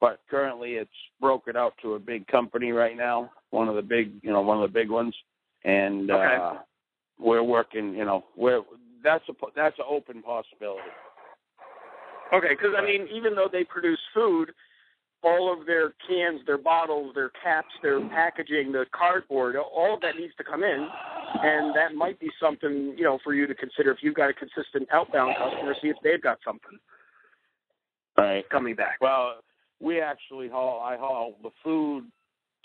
but 0.01 0.21
currently 0.29 0.73
it's 0.73 0.91
broken 1.21 1.57
out 1.57 1.75
to 1.83 1.95
a 1.95 1.99
big 1.99 2.27
company 2.27 2.73
right 2.73 2.97
now, 2.97 3.31
one 3.51 3.69
of 3.69 3.75
the 3.75 3.83
big, 3.83 4.13
you 4.23 4.31
know, 4.31 4.43
one 4.43 4.63
of 4.63 4.71
the 4.71 4.73
big 4.73 4.91
ones, 4.91 5.15
and 5.65 6.11
Okay. 6.11 6.37
uh, 6.41 6.55
we're 7.19 7.43
working. 7.43 7.95
You 7.95 8.05
know, 8.05 8.25
we're 8.37 8.63
that's 9.03 9.29
a 9.29 9.33
that's 9.55 9.79
an 9.79 9.85
open 9.89 10.23
possibility. 10.23 10.91
Okay, 12.35 12.49
because 12.51 12.75
I 12.77 12.85
mean, 12.85 13.09
even 13.13 13.35
though 13.35 13.49
they 13.51 13.65
produce 13.65 14.01
food, 14.13 14.53
all 15.23 15.53
of 15.53 15.67
their 15.67 15.95
cans, 16.09 16.41
their 16.47 16.59
bottles, 16.59 17.13
their 17.15 17.31
caps, 17.43 17.73
their 17.83 18.01
packaging, 18.11 18.73
the 18.73 18.85
cardboard, 18.93 19.57
all 19.57 19.95
of 19.95 20.01
that 20.03 20.17
needs 20.17 20.35
to 20.37 20.45
come 20.45 20.63
in, 20.63 20.89
and 21.43 21.75
that 21.75 21.95
might 21.95 22.19
be 22.21 22.31
something 22.41 22.95
you 22.97 23.05
know 23.05 23.19
for 23.25 23.35
you 23.35 23.47
to 23.47 23.55
consider 23.55 23.91
if 23.91 23.99
you've 24.03 24.15
got 24.15 24.31
a 24.31 24.35
consistent 24.35 24.89
outbound 24.93 25.35
customer. 25.37 25.75
See 25.83 25.89
if 25.89 25.97
they've 26.03 26.23
got 26.23 26.39
something 26.45 26.79
Right. 28.17 28.49
coming 28.49 28.75
back. 28.75 28.99
Well, 29.01 29.41
we 29.81 30.01
actually 30.01 30.49
haul. 30.49 30.81
I 30.81 30.97
haul 30.97 31.39
the 31.43 31.51
food 31.63 32.11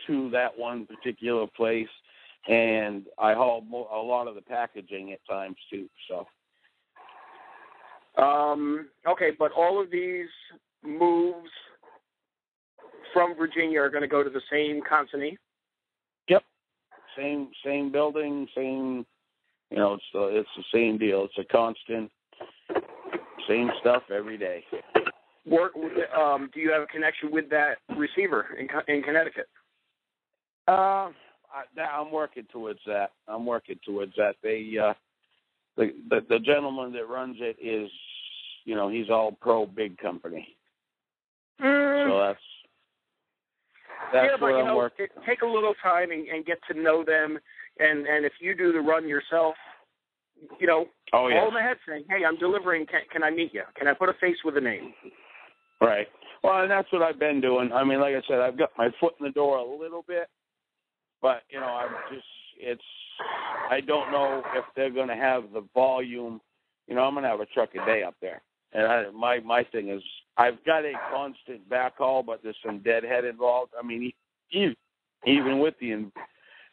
to 0.08 0.30
that 0.32 0.58
one 0.58 0.86
particular 0.86 1.48
place, 1.48 1.90
and 2.48 3.06
I 3.18 3.34
haul 3.34 3.66
a 3.94 3.98
lot 3.98 4.28
of 4.28 4.36
the 4.36 4.42
packaging 4.42 5.12
at 5.12 5.20
times 5.30 5.58
too. 5.70 5.90
So 6.08 6.28
Um, 8.22 8.90
okay, 9.08 9.32
but 9.38 9.52
all 9.54 9.82
of 9.82 9.90
these 9.90 10.28
moves 10.84 11.50
from 13.14 13.36
Virginia 13.36 13.80
are 13.82 13.90
going 13.90 14.02
to 14.02 14.08
go 14.08 14.24
to 14.24 14.30
the 14.30 14.42
same 14.52 14.82
consignee. 14.82 15.38
Yep. 16.28 16.44
Same 17.18 17.50
same 17.66 17.92
building, 17.92 18.48
same. 18.56 19.06
You 19.70 19.78
know, 19.78 19.94
it's 19.94 20.04
the 20.14 20.40
it's 20.40 20.50
the 20.58 20.64
same 20.74 20.98
deal. 20.98 21.26
It's 21.26 21.38
a 21.38 21.52
constant, 21.52 22.12
same 23.48 23.70
stuff 23.80 24.04
every 24.14 24.38
day. 24.38 24.64
Work. 25.46 25.74
Um, 26.18 26.50
do 26.54 26.60
you 26.60 26.72
have 26.72 26.84
a 26.84 26.88
connection 26.88 27.32
with 27.32 27.50
that 27.50 27.78
receiver 27.98 28.48
in 28.60 28.68
in 28.94 29.02
Connecticut? 29.02 29.48
Uh, 30.68 31.10
I, 31.52 31.82
I'm 31.82 32.12
working 32.12 32.46
towards 32.52 32.80
that. 32.86 33.12
I'm 33.28 33.46
working 33.46 33.80
towards 33.86 34.14
that. 34.18 34.36
They, 34.44 34.78
uh, 34.82 34.94
the, 35.78 35.92
the 36.10 36.22
the 36.30 36.40
gentleman 36.40 36.94
that 36.94 37.10
runs 37.10 37.38
it 37.40 37.58
is, 37.62 37.90
you 38.66 38.76
know, 38.76 38.90
he's 38.90 39.10
all 39.10 39.32
pro 39.32 39.66
big 39.66 39.98
company. 39.98 40.56
Mm. 41.62 42.10
So 42.10 42.20
that's 42.20 42.40
that's 44.14 44.28
yeah, 44.32 44.38
but 44.40 44.58
you 44.58 44.66
know, 44.66 44.90
take 45.26 45.42
a 45.42 45.46
little 45.46 45.74
time 45.82 46.12
and, 46.12 46.28
and 46.28 46.46
get 46.46 46.60
to 46.70 46.80
know 46.80 47.04
them. 47.04 47.40
And 47.80 48.06
and 48.06 48.26
if 48.26 48.34
you 48.40 48.56
do 48.56 48.72
the 48.72 48.80
run 48.80 49.08
yourself, 49.08 49.56
you 50.60 50.68
know, 50.68 50.86
Oh 51.14 51.28
yeah. 51.28 51.40
call 51.40 51.52
them 51.52 51.58
ahead 51.58 51.78
saying, 51.88 52.06
"Hey, 52.10 52.24
I'm 52.26 52.38
delivering. 52.38 52.86
Can, 52.86 53.02
can 53.12 53.24
I 53.24 53.32
meet 53.32 53.54
you? 53.54 53.64
Can 53.76 53.88
I 53.88 53.94
put 53.94 54.10
a 54.10 54.14
face 54.14 54.38
with 54.44 54.58
a 54.58 54.62
name?" 54.62 54.94
Right. 55.80 56.08
Well, 56.44 56.62
and 56.62 56.72
that's 56.72 56.92
what 56.92 57.02
I've 57.02 57.20
been 57.20 57.42
doing. 57.42 57.72
I 57.72 57.84
mean, 57.84 58.00
like 58.00 58.16
I 58.16 58.22
said, 58.28 58.40
I've 58.40 58.58
got 58.58 58.72
my 58.78 58.90
foot 59.00 59.14
in 59.20 59.26
the 59.26 59.32
door 59.32 59.58
a 59.58 59.64
little 59.64 60.04
bit, 60.08 60.28
but 61.22 61.44
you 61.50 61.60
know, 61.60 61.68
I'm 61.68 61.92
just 62.14 62.26
it's 62.60 62.82
I 63.70 63.82
don't 63.82 64.12
know 64.12 64.44
if 64.56 64.66
they're 64.76 64.92
going 64.92 65.08
to 65.08 65.16
have 65.16 65.44
the 65.54 65.66
volume. 65.74 66.42
You 66.88 66.96
know, 66.96 67.04
I'm 67.04 67.14
going 67.14 67.24
to 67.24 67.30
have 67.30 67.40
a 67.40 67.46
truck 67.48 67.70
a 67.76 67.86
day 67.86 68.04
up 68.04 68.16
there, 68.22 68.42
and 68.74 68.88
I, 68.88 69.10
my 69.12 69.40
my 69.40 69.64
thing 69.64 69.90
is 69.90 70.02
I've 70.38 70.64
got 70.66 70.86
a 70.86 70.94
constant 71.14 71.68
backhaul, 71.70 72.26
but 72.26 72.42
there's 72.44 72.56
some 72.66 72.80
deadhead 72.80 73.26
involved. 73.26 73.74
I 73.78 73.86
mean, 73.86 74.12
e- 74.52 74.76
even 75.26 75.60
with 75.60 75.76
the 75.80 76.10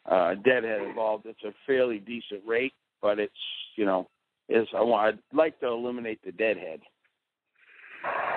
uh, 0.09 0.35
deadhead 0.35 0.81
involved, 0.81 1.25
it's 1.25 1.43
a 1.43 1.53
fairly 1.67 1.99
decent 1.99 2.41
rate, 2.45 2.73
but 3.01 3.19
it's 3.19 3.33
you 3.75 3.85
know, 3.85 4.07
is 4.47 4.67
I 4.75 4.81
want 4.81 5.15
I'd 5.15 5.37
like 5.37 5.59
to 5.59 5.67
eliminate 5.67 6.19
the 6.23 6.31
deadhead. 6.31 6.79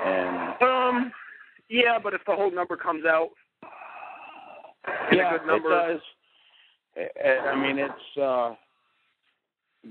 And 0.05 0.63
Um, 0.63 1.13
yeah, 1.69 1.99
but 2.03 2.15
if 2.15 2.21
the 2.27 2.35
whole 2.35 2.51
number 2.51 2.77
comes 2.77 3.05
out, 3.05 3.31
yeah, 5.13 5.35
a 5.35 5.39
good 5.39 5.47
number, 5.47 5.91
it 5.91 5.93
does. 5.95 6.01
I 7.47 7.55
mean, 7.55 7.79
it's 7.79 8.19
uh, 8.21 8.55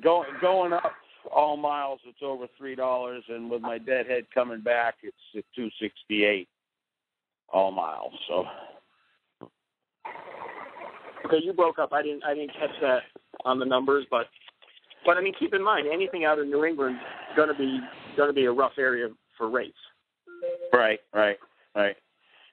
going 0.04 0.30
going 0.42 0.74
up 0.74 0.94
all 1.32 1.58
miles. 1.58 2.00
It's 2.06 2.20
over 2.22 2.48
three 2.58 2.76
dollars, 2.76 3.24
and 3.28 3.50
with 3.50 3.62
my 3.62 3.78
deadhead 3.78 4.26
coming 4.34 4.62
back, 4.62 4.96
it's 5.04 5.16
at 5.38 5.44
two 5.56 5.70
sixty 5.80 6.24
eight 6.24 6.48
all 7.52 7.72
miles. 7.72 8.14
So 8.28 8.46
Okay, 11.26 11.38
you 11.44 11.54
broke 11.54 11.80
up. 11.80 11.94
I 11.94 12.02
didn't. 12.02 12.24
I 12.24 12.34
didn't 12.34 12.54
catch 12.54 12.72
that 12.82 13.04
on 13.46 13.60
the 13.60 13.66
numbers, 13.66 14.06
but 14.10 14.28
but 15.06 15.18
I 15.18 15.22
mean, 15.22 15.34
keep 15.38 15.54
in 15.54 15.64
mind, 15.64 15.88
anything 15.92 16.26
out 16.26 16.40
of 16.40 16.48
New 16.48 16.66
England 16.66 16.98
is 16.98 17.38
gonna 17.38 17.54
be 17.54 17.80
gonna 18.18 18.34
be 18.34 18.46
a 18.46 18.52
rough 18.52 18.74
area 18.78 19.10
for 19.38 19.50
rates. 19.50 19.78
right, 20.74 21.00
right, 21.14 21.38
right. 21.76 21.96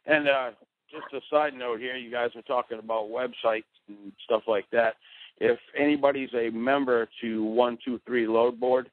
And 0.07 0.29
uh, 0.29 0.51
just 0.91 1.13
a 1.13 1.21
side 1.35 1.55
note 1.55 1.81
here, 1.81 1.97
you 1.97 2.11
guys 2.11 2.31
are 2.37 2.43
talking 2.43 2.79
about 2.79 3.09
websites 3.09 3.65
and 3.89 4.13
stuff 4.25 4.43
like 4.47 4.67
that. 4.73 4.95
If 5.41 5.59
anybody's 5.79 6.31
a 6.35 6.51
member 6.51 7.09
to 7.21 7.45
One 7.45 7.79
Two 7.85 8.01
Three 8.07 8.27
Load 8.27 8.59
Board, 8.59 8.91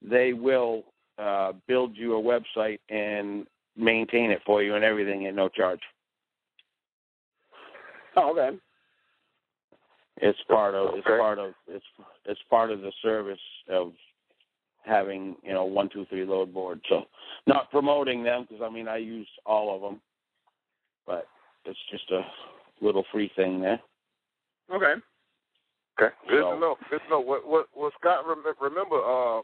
they 0.00 0.32
will 0.32 0.84
uh, 1.18 1.52
build 1.68 1.96
you 1.96 2.16
a 2.16 2.22
website 2.22 2.80
and 2.88 3.46
maintain 3.76 4.30
it 4.30 4.40
for 4.44 4.62
you 4.62 4.74
and 4.74 4.84
everything 4.84 5.26
at 5.26 5.34
no 5.34 5.48
charge. 5.48 5.80
Oh, 8.16 8.32
okay. 8.32 8.58
It's 10.18 10.38
part 10.48 10.74
of 10.74 10.94
it's 10.94 11.06
Okay. 11.06 11.18
part 11.18 11.38
of 11.38 11.54
it's 11.66 11.84
it's 12.26 12.40
part 12.48 12.70
of 12.70 12.80
the 12.80 12.92
service 13.02 13.40
of 13.68 13.92
having 14.84 15.36
you 15.42 15.52
know 15.52 15.64
one 15.64 15.88
two 15.88 16.06
three 16.06 16.24
load 16.24 16.52
board. 16.52 16.80
So 16.88 17.04
not 17.46 17.70
promoting 17.70 18.22
them 18.22 18.46
because 18.48 18.62
I 18.62 18.68
mean 18.72 18.88
I 18.88 18.98
use 18.98 19.28
all 19.46 19.74
of 19.74 19.80
them, 19.80 20.00
but 21.06 21.26
it's 21.64 21.78
just 21.90 22.10
a 22.10 22.22
little 22.80 23.04
free 23.10 23.30
thing 23.36 23.60
there. 23.60 23.80
Okay. 24.72 24.94
Okay, 26.00 26.14
good 26.28 26.42
So- 26.42 26.54
to 26.54 26.60
know. 26.60 26.76
Good 26.90 27.00
to 27.02 27.08
know. 27.08 27.20
What 27.20 27.46
what 27.46 27.68
what 27.74 27.92
Scott 28.00 28.26
rem- 28.26 28.44
remember? 28.60 28.96
Uh, 29.02 29.42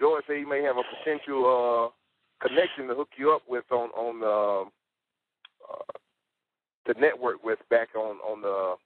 George 0.00 0.24
said 0.26 0.36
he 0.38 0.44
may 0.44 0.62
have 0.62 0.76
a 0.76 0.82
potential 0.98 1.44
uh 1.46 2.46
connection 2.46 2.88
to 2.88 2.94
hook 2.94 3.10
you 3.16 3.32
up 3.32 3.42
with 3.46 3.64
on 3.70 3.90
on 3.90 4.20
the 4.20 4.70
uh, 5.70 5.92
the 6.86 6.94
network 7.00 7.44
with 7.44 7.58
back 7.70 7.94
on 7.94 8.16
on 8.18 8.40
the 8.40 8.76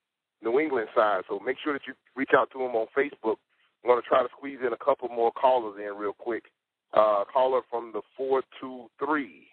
New 0.43 0.59
England 0.61 0.89
side. 0.95 1.23
So 1.29 1.39
make 1.39 1.57
sure 1.63 1.73
that 1.73 1.87
you 1.87 1.95
reach 2.17 2.31
out 2.37 2.51
to 2.53 2.61
him 2.61 2.75
on 2.75 2.87
Facebook. 2.97 3.37
I'm 3.85 3.89
going 3.91 4.03
to 4.03 4.09
try 4.09 4.23
to 4.23 4.29
squeeze 4.37 4.59
in 4.67 4.73
a 4.73 4.85
couple 4.85 5.09
more 5.09 5.31
callers 5.33 5.79
in 5.79 5.97
real 5.97 6.13
quick. 6.13 6.45
Uh, 6.93 7.25
caller 7.33 7.61
from 7.71 7.93
the 7.93 8.03
four 8.17 8.43
two 8.61 8.91
three. 8.99 9.47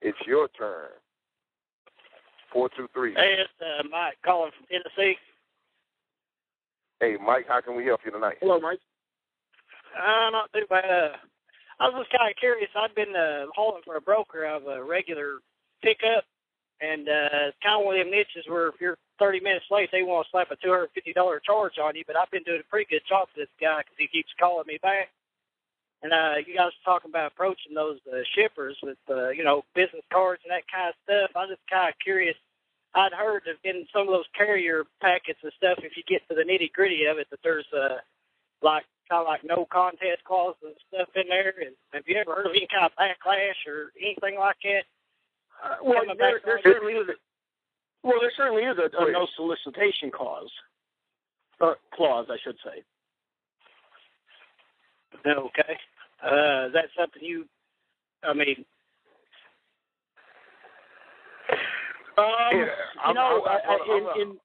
It's 0.00 0.18
your 0.26 0.48
turn. 0.56 0.90
Four 2.52 2.70
two 2.76 2.88
three. 2.94 3.14
Hey, 3.14 3.36
it's 3.40 3.50
uh, 3.60 3.82
Mike 3.90 4.16
calling 4.24 4.52
from 4.56 4.66
Tennessee. 4.70 5.16
Hey, 7.00 7.16
Mike, 7.24 7.46
how 7.46 7.60
can 7.60 7.76
we 7.76 7.86
help 7.86 8.00
you 8.04 8.10
tonight? 8.10 8.38
Hello, 8.40 8.58
Mike. 8.58 8.80
Uh, 9.94 10.30
not 10.30 10.50
too 10.52 10.66
bad. 10.68 10.84
Uh, 10.84 11.14
I 11.78 11.86
was 11.86 12.02
just 12.02 12.10
kind 12.10 12.30
of 12.30 12.36
curious. 12.36 12.68
I've 12.74 12.94
been 12.94 13.14
uh, 13.14 13.46
hauling 13.54 13.82
for 13.84 13.96
a 13.96 14.00
broker 14.00 14.44
of 14.44 14.66
a 14.66 14.82
regular 14.82 15.38
pickup, 15.82 16.26
and 16.82 17.06
uh, 17.06 17.54
it's 17.54 17.62
kind 17.62 17.78
of 17.78 17.86
one 17.86 17.94
of 17.94 18.02
them 18.02 18.10
niches 18.10 18.50
where 18.50 18.68
if 18.68 18.82
you're 18.82 18.98
30 19.22 19.40
minutes 19.40 19.70
late, 19.70 19.90
they 19.92 20.02
want 20.02 20.26
to 20.26 20.30
slap 20.30 20.50
a 20.50 20.58
$250 20.58 20.90
charge 21.46 21.78
on 21.78 21.94
you. 21.94 22.02
But 22.06 22.16
I've 22.16 22.30
been 22.30 22.42
doing 22.42 22.62
a 22.66 22.70
pretty 22.70 22.90
good 22.90 23.06
job 23.08 23.30
for 23.30 23.38
this 23.38 23.54
guy 23.62 23.86
because 23.86 23.98
he 23.98 24.10
keeps 24.10 24.34
calling 24.38 24.66
me 24.66 24.78
back. 24.82 25.14
And 26.02 26.12
uh, 26.12 26.42
you 26.46 26.54
guys 26.54 26.74
are 26.74 26.86
talking 26.86 27.10
about 27.10 27.30
approaching 27.30 27.74
those 27.74 27.98
uh, 28.10 28.22
shippers 28.34 28.78
with, 28.82 28.98
uh, 29.10 29.30
you 29.30 29.42
know, 29.42 29.62
business 29.74 30.06
cards 30.12 30.42
and 30.46 30.50
that 30.50 30.66
kind 30.70 30.90
of 30.90 30.98
stuff. 31.06 31.30
I'm 31.34 31.50
just 31.50 31.62
kind 31.70 31.90
of 31.90 31.98
curious. 32.02 32.38
I'd 32.94 33.12
heard 33.12 33.42
that 33.46 33.68
in 33.68 33.86
some 33.92 34.08
of 34.08 34.14
those 34.14 34.28
carrier 34.36 34.84
packets 35.00 35.38
and 35.42 35.52
stuff, 35.56 35.78
if 35.82 35.96
you 35.96 36.02
get 36.08 36.26
to 36.28 36.34
the 36.34 36.42
nitty 36.42 36.72
gritty 36.72 37.04
of 37.04 37.18
it, 37.18 37.28
that 37.30 37.40
there's 37.42 37.66
uh, 37.76 37.98
like 38.62 38.84
kind 39.08 39.20
of 39.20 39.26
like 39.26 39.44
no 39.44 39.66
contest 39.70 40.24
clauses 40.24 40.62
and 40.62 40.74
stuff 40.88 41.08
in 41.14 41.28
there. 41.28 41.54
And 41.60 41.74
have 41.92 42.04
you 42.06 42.16
ever 42.16 42.34
heard 42.34 42.46
of 42.46 42.52
any 42.52 42.66
kind 42.72 42.84
of 42.84 42.92
backlash 42.98 43.66
or 43.66 43.92
anything 44.00 44.38
like 44.38 44.56
that? 44.64 44.84
Uh, 45.62 45.76
well, 45.82 46.02
there, 46.18 46.40
there 46.44 46.60
certainly 46.62 46.94
is. 46.94 47.08
A, 47.08 47.12
well, 48.06 48.20
there 48.20 48.32
certainly 48.36 48.62
is 48.62 48.78
a, 48.78 48.88
a 49.02 49.12
no 49.12 49.26
solicitation 49.36 50.10
clause. 50.10 50.50
Uh, 51.60 51.74
clause, 51.92 52.26
I 52.30 52.36
should 52.42 52.56
say. 52.64 52.82
Okay. 55.26 55.78
Uh, 56.24 56.66
is 56.66 56.72
that 56.74 56.88
something 56.96 57.22
you? 57.22 57.46
I 58.22 58.32
mean, 58.34 58.64
Um, 62.18 62.58
Yeah, 62.58 62.66
I'm- 63.04 63.14
know, 63.14 63.44
I'm- 63.46 63.48
I, 63.48 63.72
I, 63.72 63.72
I'm- 63.76 63.90
I'm- 64.08 64.20
in, 64.20 64.28
in 64.30 64.40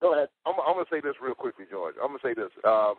go 0.00 0.14
ahead. 0.14 0.28
I'm, 0.46 0.54
I'm 0.60 0.74
gonna 0.74 0.86
say 0.90 1.00
this 1.00 1.16
real 1.20 1.34
quickly, 1.34 1.64
George. 1.70 1.96
I'm 2.00 2.08
gonna 2.08 2.18
say 2.22 2.34
this. 2.34 2.50
Um, 2.64 2.94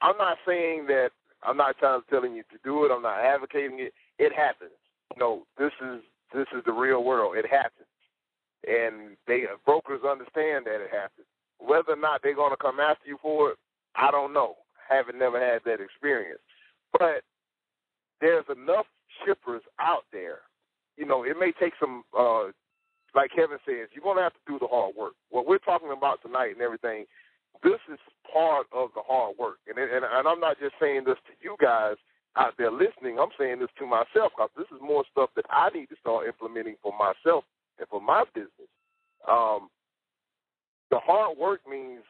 I'm 0.00 0.16
not 0.16 0.38
saying 0.46 0.86
that. 0.86 1.10
I'm 1.42 1.56
not 1.56 1.78
trying 1.78 2.02
to 2.02 2.10
telling 2.10 2.34
you 2.34 2.42
to 2.50 2.58
do 2.64 2.84
it. 2.84 2.90
I'm 2.92 3.02
not 3.02 3.20
advocating 3.20 3.80
it. 3.80 3.94
It 4.18 4.32
happens. 4.32 4.72
You 5.14 5.20
know, 5.20 5.46
this 5.58 5.72
is 5.82 6.02
this 6.32 6.46
is 6.56 6.62
the 6.64 6.72
real 6.72 7.04
world. 7.04 7.36
It 7.36 7.46
happens, 7.46 7.88
and 8.66 9.16
they 9.26 9.44
brokers 9.66 10.02
understand 10.04 10.66
that 10.66 10.80
it 10.82 10.90
happens. 10.90 11.26
Whether 11.58 11.92
or 11.92 11.96
not 11.96 12.22
they're 12.22 12.34
gonna 12.34 12.56
come 12.56 12.80
after 12.80 13.06
you 13.08 13.18
for 13.20 13.50
it, 13.50 13.58
I 13.94 14.10
don't 14.10 14.32
know. 14.32 14.56
Haven't 14.88 15.18
never 15.18 15.38
had 15.38 15.62
that 15.64 15.80
experience, 15.80 16.40
but 16.98 17.22
there's 18.20 18.44
enough 18.50 18.86
shippers 19.24 19.62
out 19.78 20.04
there. 20.12 20.40
You 20.96 21.06
know, 21.06 21.24
it 21.24 21.36
may 21.38 21.52
take 21.52 21.72
some 21.80 22.02
uh, 22.18 22.48
like 23.14 23.30
Kevin 23.34 23.58
says, 23.66 23.88
you're 23.92 24.04
going 24.04 24.16
to 24.16 24.22
have 24.22 24.34
to 24.34 24.46
do 24.46 24.58
the 24.58 24.68
hard 24.68 24.94
work. 24.96 25.14
What 25.30 25.46
we're 25.46 25.58
talking 25.58 25.90
about 25.90 26.22
tonight 26.22 26.52
and 26.52 26.62
everything, 26.62 27.04
this 27.62 27.80
is 27.92 27.98
part 28.32 28.66
of 28.72 28.90
the 28.94 29.02
hard 29.06 29.36
work. 29.38 29.58
And, 29.66 29.78
and, 29.78 30.04
and 30.04 30.28
I'm 30.28 30.40
not 30.40 30.58
just 30.60 30.74
saying 30.80 31.04
this 31.06 31.18
to 31.26 31.34
you 31.42 31.56
guys 31.60 31.96
out 32.36 32.54
there 32.58 32.70
listening. 32.70 33.18
I'm 33.18 33.34
saying 33.38 33.58
this 33.58 33.74
to 33.78 33.86
myself 33.86 34.32
because 34.36 34.50
this 34.56 34.70
is 34.70 34.80
more 34.80 35.04
stuff 35.10 35.30
that 35.36 35.46
I 35.50 35.70
need 35.70 35.86
to 35.90 35.96
start 36.00 36.26
implementing 36.26 36.76
for 36.82 36.92
myself 36.92 37.44
and 37.78 37.88
for 37.88 38.00
my 38.00 38.24
business. 38.34 38.70
Um, 39.28 39.68
the 40.90 40.98
hard 40.98 41.38
work 41.38 41.60
means 41.68 42.02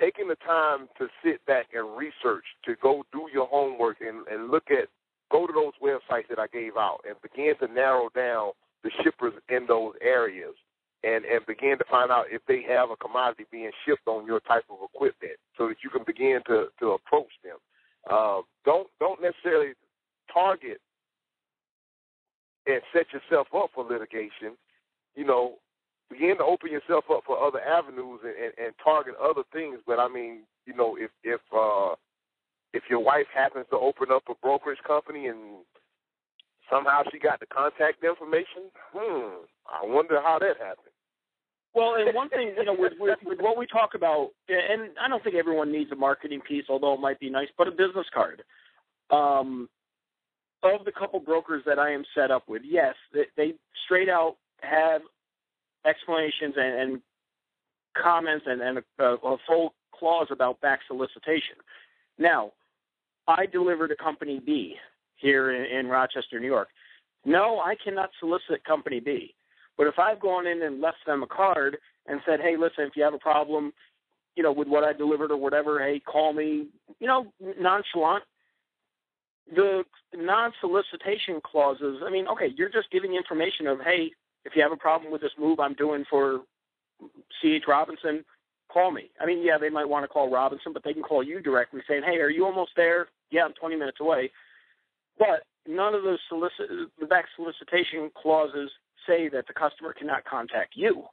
taking 0.00 0.28
the 0.28 0.36
time 0.36 0.88
to 0.98 1.08
sit 1.24 1.44
back 1.46 1.66
and 1.72 1.96
research, 1.96 2.44
to 2.64 2.74
go 2.82 3.04
do 3.12 3.28
your 3.32 3.46
homework 3.46 3.98
and, 4.00 4.26
and 4.28 4.50
look 4.50 4.70
at, 4.70 4.88
go 5.30 5.46
to 5.46 5.52
those 5.52 5.72
websites 5.82 6.28
that 6.28 6.38
I 6.38 6.46
gave 6.52 6.76
out 6.76 7.00
and 7.06 7.16
begin 7.22 7.54
to 7.60 7.72
narrow 7.72 8.08
down 8.14 8.52
the 8.82 8.90
shippers 9.02 9.34
in 9.48 9.66
those 9.66 9.94
areas 10.02 10.54
and, 11.02 11.24
and 11.24 11.44
begin 11.46 11.78
to 11.78 11.84
find 11.90 12.10
out 12.10 12.26
if 12.30 12.42
they 12.48 12.62
have 12.68 12.90
a 12.90 12.96
commodity 12.96 13.44
being 13.50 13.70
shipped 13.84 14.06
on 14.06 14.26
your 14.26 14.40
type 14.40 14.64
of 14.70 14.78
equipment 14.94 15.38
so 15.56 15.68
that 15.68 15.76
you 15.84 15.90
can 15.90 16.02
begin 16.06 16.40
to, 16.46 16.66
to 16.80 16.92
approach 16.92 17.30
them. 17.44 17.56
Uh, 18.10 18.40
don't 18.64 18.88
don't 19.00 19.20
necessarily 19.20 19.72
target 20.32 20.78
and 22.66 22.80
set 22.92 23.06
yourself 23.12 23.46
up 23.54 23.70
for 23.74 23.84
litigation, 23.84 24.56
you 25.14 25.24
know, 25.24 25.54
begin 26.10 26.36
to 26.38 26.44
open 26.44 26.70
yourself 26.70 27.04
up 27.10 27.22
for 27.26 27.38
other 27.38 27.60
avenues 27.60 28.20
and, 28.24 28.34
and, 28.34 28.52
and 28.66 28.74
target 28.82 29.14
other 29.22 29.42
things. 29.52 29.78
But 29.86 29.98
I 29.98 30.08
mean, 30.08 30.42
you 30.66 30.74
know, 30.74 30.96
if 30.96 31.10
if 31.24 31.40
uh, 31.54 31.94
if 32.72 32.84
your 32.90 33.00
wife 33.00 33.26
happens 33.34 33.66
to 33.70 33.76
open 33.76 34.08
up 34.12 34.24
a 34.28 34.34
brokerage 34.42 34.82
company 34.86 35.26
and 35.26 35.64
somehow 36.70 37.02
she 37.10 37.18
got 37.18 37.40
the 37.40 37.46
contact 37.46 38.02
information, 38.04 38.70
hmm, 38.92 39.44
I 39.66 39.84
wonder 39.84 40.20
how 40.20 40.38
that 40.38 40.56
happened. 40.58 40.92
Well, 41.74 41.94
and 41.96 42.14
one 42.14 42.30
thing, 42.30 42.54
you 42.56 42.64
know, 42.64 42.74
with, 42.76 42.94
with, 42.98 43.18
with 43.24 43.38
what 43.38 43.58
we 43.58 43.66
talk 43.66 43.90
about, 43.94 44.30
and 44.48 44.90
I 44.98 45.08
don't 45.08 45.22
think 45.22 45.36
everyone 45.36 45.70
needs 45.70 45.92
a 45.92 45.96
marketing 45.96 46.40
piece, 46.40 46.64
although 46.70 46.94
it 46.94 47.00
might 47.00 47.20
be 47.20 47.28
nice, 47.28 47.48
but 47.58 47.68
a 47.68 47.70
business 47.70 48.06
card. 48.14 48.42
Um, 49.10 49.68
of 50.62 50.84
the 50.84 50.92
couple 50.92 51.20
brokers 51.20 51.62
that 51.66 51.78
I 51.78 51.92
am 51.92 52.04
set 52.14 52.30
up 52.30 52.48
with, 52.48 52.62
yes, 52.64 52.94
they, 53.12 53.24
they 53.36 53.54
straight 53.84 54.08
out 54.08 54.36
have 54.62 55.02
explanations 55.84 56.54
and, 56.56 56.80
and 56.80 57.02
comments 58.00 58.46
and, 58.48 58.60
and 58.60 58.78
a, 58.98 59.04
a 59.04 59.36
full 59.46 59.74
clause 59.94 60.28
about 60.30 60.60
back 60.60 60.80
solicitation. 60.88 61.56
Now, 62.18 62.52
I 63.28 63.46
deliver 63.46 63.86
to 63.86 63.96
Company 63.96 64.40
B 64.44 64.76
here 65.16 65.52
in, 65.52 65.78
in 65.78 65.88
Rochester, 65.88 66.40
New 66.40 66.46
York. 66.46 66.68
No, 67.24 67.58
I 67.58 67.74
cannot 67.82 68.10
solicit 68.20 68.64
Company 68.64 69.00
B. 69.00 69.34
But 69.76 69.86
if 69.86 69.98
I've 69.98 70.20
gone 70.20 70.46
in 70.46 70.62
and 70.62 70.80
left 70.80 70.98
them 71.06 71.22
a 71.22 71.26
card 71.26 71.76
and 72.06 72.20
said, 72.24 72.40
hey, 72.40 72.56
listen, 72.56 72.84
if 72.84 72.96
you 72.96 73.02
have 73.02 73.14
a 73.14 73.18
problem, 73.18 73.72
you 74.36 74.42
know, 74.42 74.52
with 74.52 74.68
what 74.68 74.84
I 74.84 74.92
delivered 74.92 75.30
or 75.30 75.36
whatever, 75.36 75.80
hey, 75.80 76.00
call 76.00 76.32
me, 76.32 76.68
you 77.00 77.06
know, 77.06 77.26
nonchalant. 77.60 78.24
The 79.54 79.84
non 80.14 80.52
solicitation 80.60 81.40
clauses, 81.44 82.02
I 82.04 82.10
mean, 82.10 82.26
okay, 82.28 82.52
you're 82.56 82.68
just 82.68 82.90
giving 82.90 83.14
information 83.14 83.68
of, 83.68 83.78
hey, 83.80 84.10
if 84.44 84.56
you 84.56 84.62
have 84.62 84.72
a 84.72 84.76
problem 84.76 85.12
with 85.12 85.20
this 85.20 85.30
move 85.38 85.60
I'm 85.60 85.74
doing 85.74 86.04
for 86.10 86.40
C.H. 87.40 87.64
Robinson, 87.68 88.24
call 88.72 88.90
me. 88.90 89.10
I 89.20 89.26
mean, 89.26 89.44
yeah, 89.44 89.56
they 89.58 89.70
might 89.70 89.88
want 89.88 90.04
to 90.04 90.08
call 90.08 90.30
Robinson, 90.30 90.72
but 90.72 90.82
they 90.84 90.92
can 90.92 91.02
call 91.02 91.22
you 91.22 91.40
directly 91.40 91.80
saying, 91.88 92.02
hey, 92.04 92.16
are 92.16 92.30
you 92.30 92.44
almost 92.44 92.72
there? 92.76 93.08
Yeah, 93.30 93.44
I'm 93.44 93.52
20 93.52 93.76
minutes 93.76 93.98
away. 94.00 94.30
But 95.18 95.44
none 95.66 95.94
of 95.94 96.02
those 96.02 96.18
solicit 96.28 96.90
the 96.98 97.06
back 97.06 97.26
solicitation 97.36 98.10
clauses 98.14 98.70
say 99.06 99.28
that 99.28 99.46
the 99.46 99.54
customer 99.54 99.92
cannot 99.92 100.24
contact 100.24 100.74
you. 100.74 101.04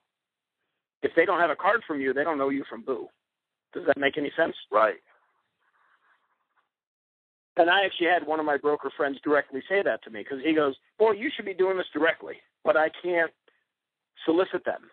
If 1.02 1.12
they 1.16 1.26
don't 1.26 1.40
have 1.40 1.50
a 1.50 1.56
card 1.56 1.82
from 1.86 2.00
you, 2.02 2.14
they 2.14 2.24
don't 2.24 2.38
know 2.38 2.50
you 2.50 2.64
from 2.70 2.82
Boo. 2.82 3.08
Does 3.74 3.86
that 3.88 3.98
make 3.98 4.18
any 4.18 4.32
sense? 4.38 4.56
Right. 4.72 5.02
And 7.58 7.70
I 7.70 7.86
actually 7.86 8.08
had 8.08 8.26
one 8.26 8.40
of 8.40 8.46
my 8.46 8.58
broker 8.58 8.90
friends 8.96 9.20
directly 9.24 9.62
say 9.70 9.84
that 9.84 10.04
to 10.04 10.10
me 10.10 10.22
because 10.22 10.44
he 10.44 10.54
goes, 10.54 10.76
"Boy, 10.98 11.12
you 11.12 11.30
should 11.30 11.46
be 11.46 11.54
doing 11.54 11.78
this 11.78 11.90
directly, 11.94 12.42
but 12.64 12.76
I 12.76 12.90
can't 12.90 13.32
solicit 14.26 14.66
them." 14.66 14.90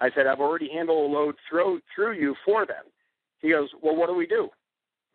I 0.00 0.10
said, 0.10 0.26
"I've 0.26 0.40
already 0.40 0.68
handled 0.68 1.10
a 1.10 1.14
load 1.14 1.36
through 1.48 1.80
through 1.94 2.14
you 2.14 2.34
for 2.44 2.66
them." 2.66 2.84
He 3.40 3.50
goes, 3.50 3.72
"Well, 3.80 3.94
what 3.94 4.08
do 4.08 4.14
we 4.14 4.26
do?" 4.26 4.50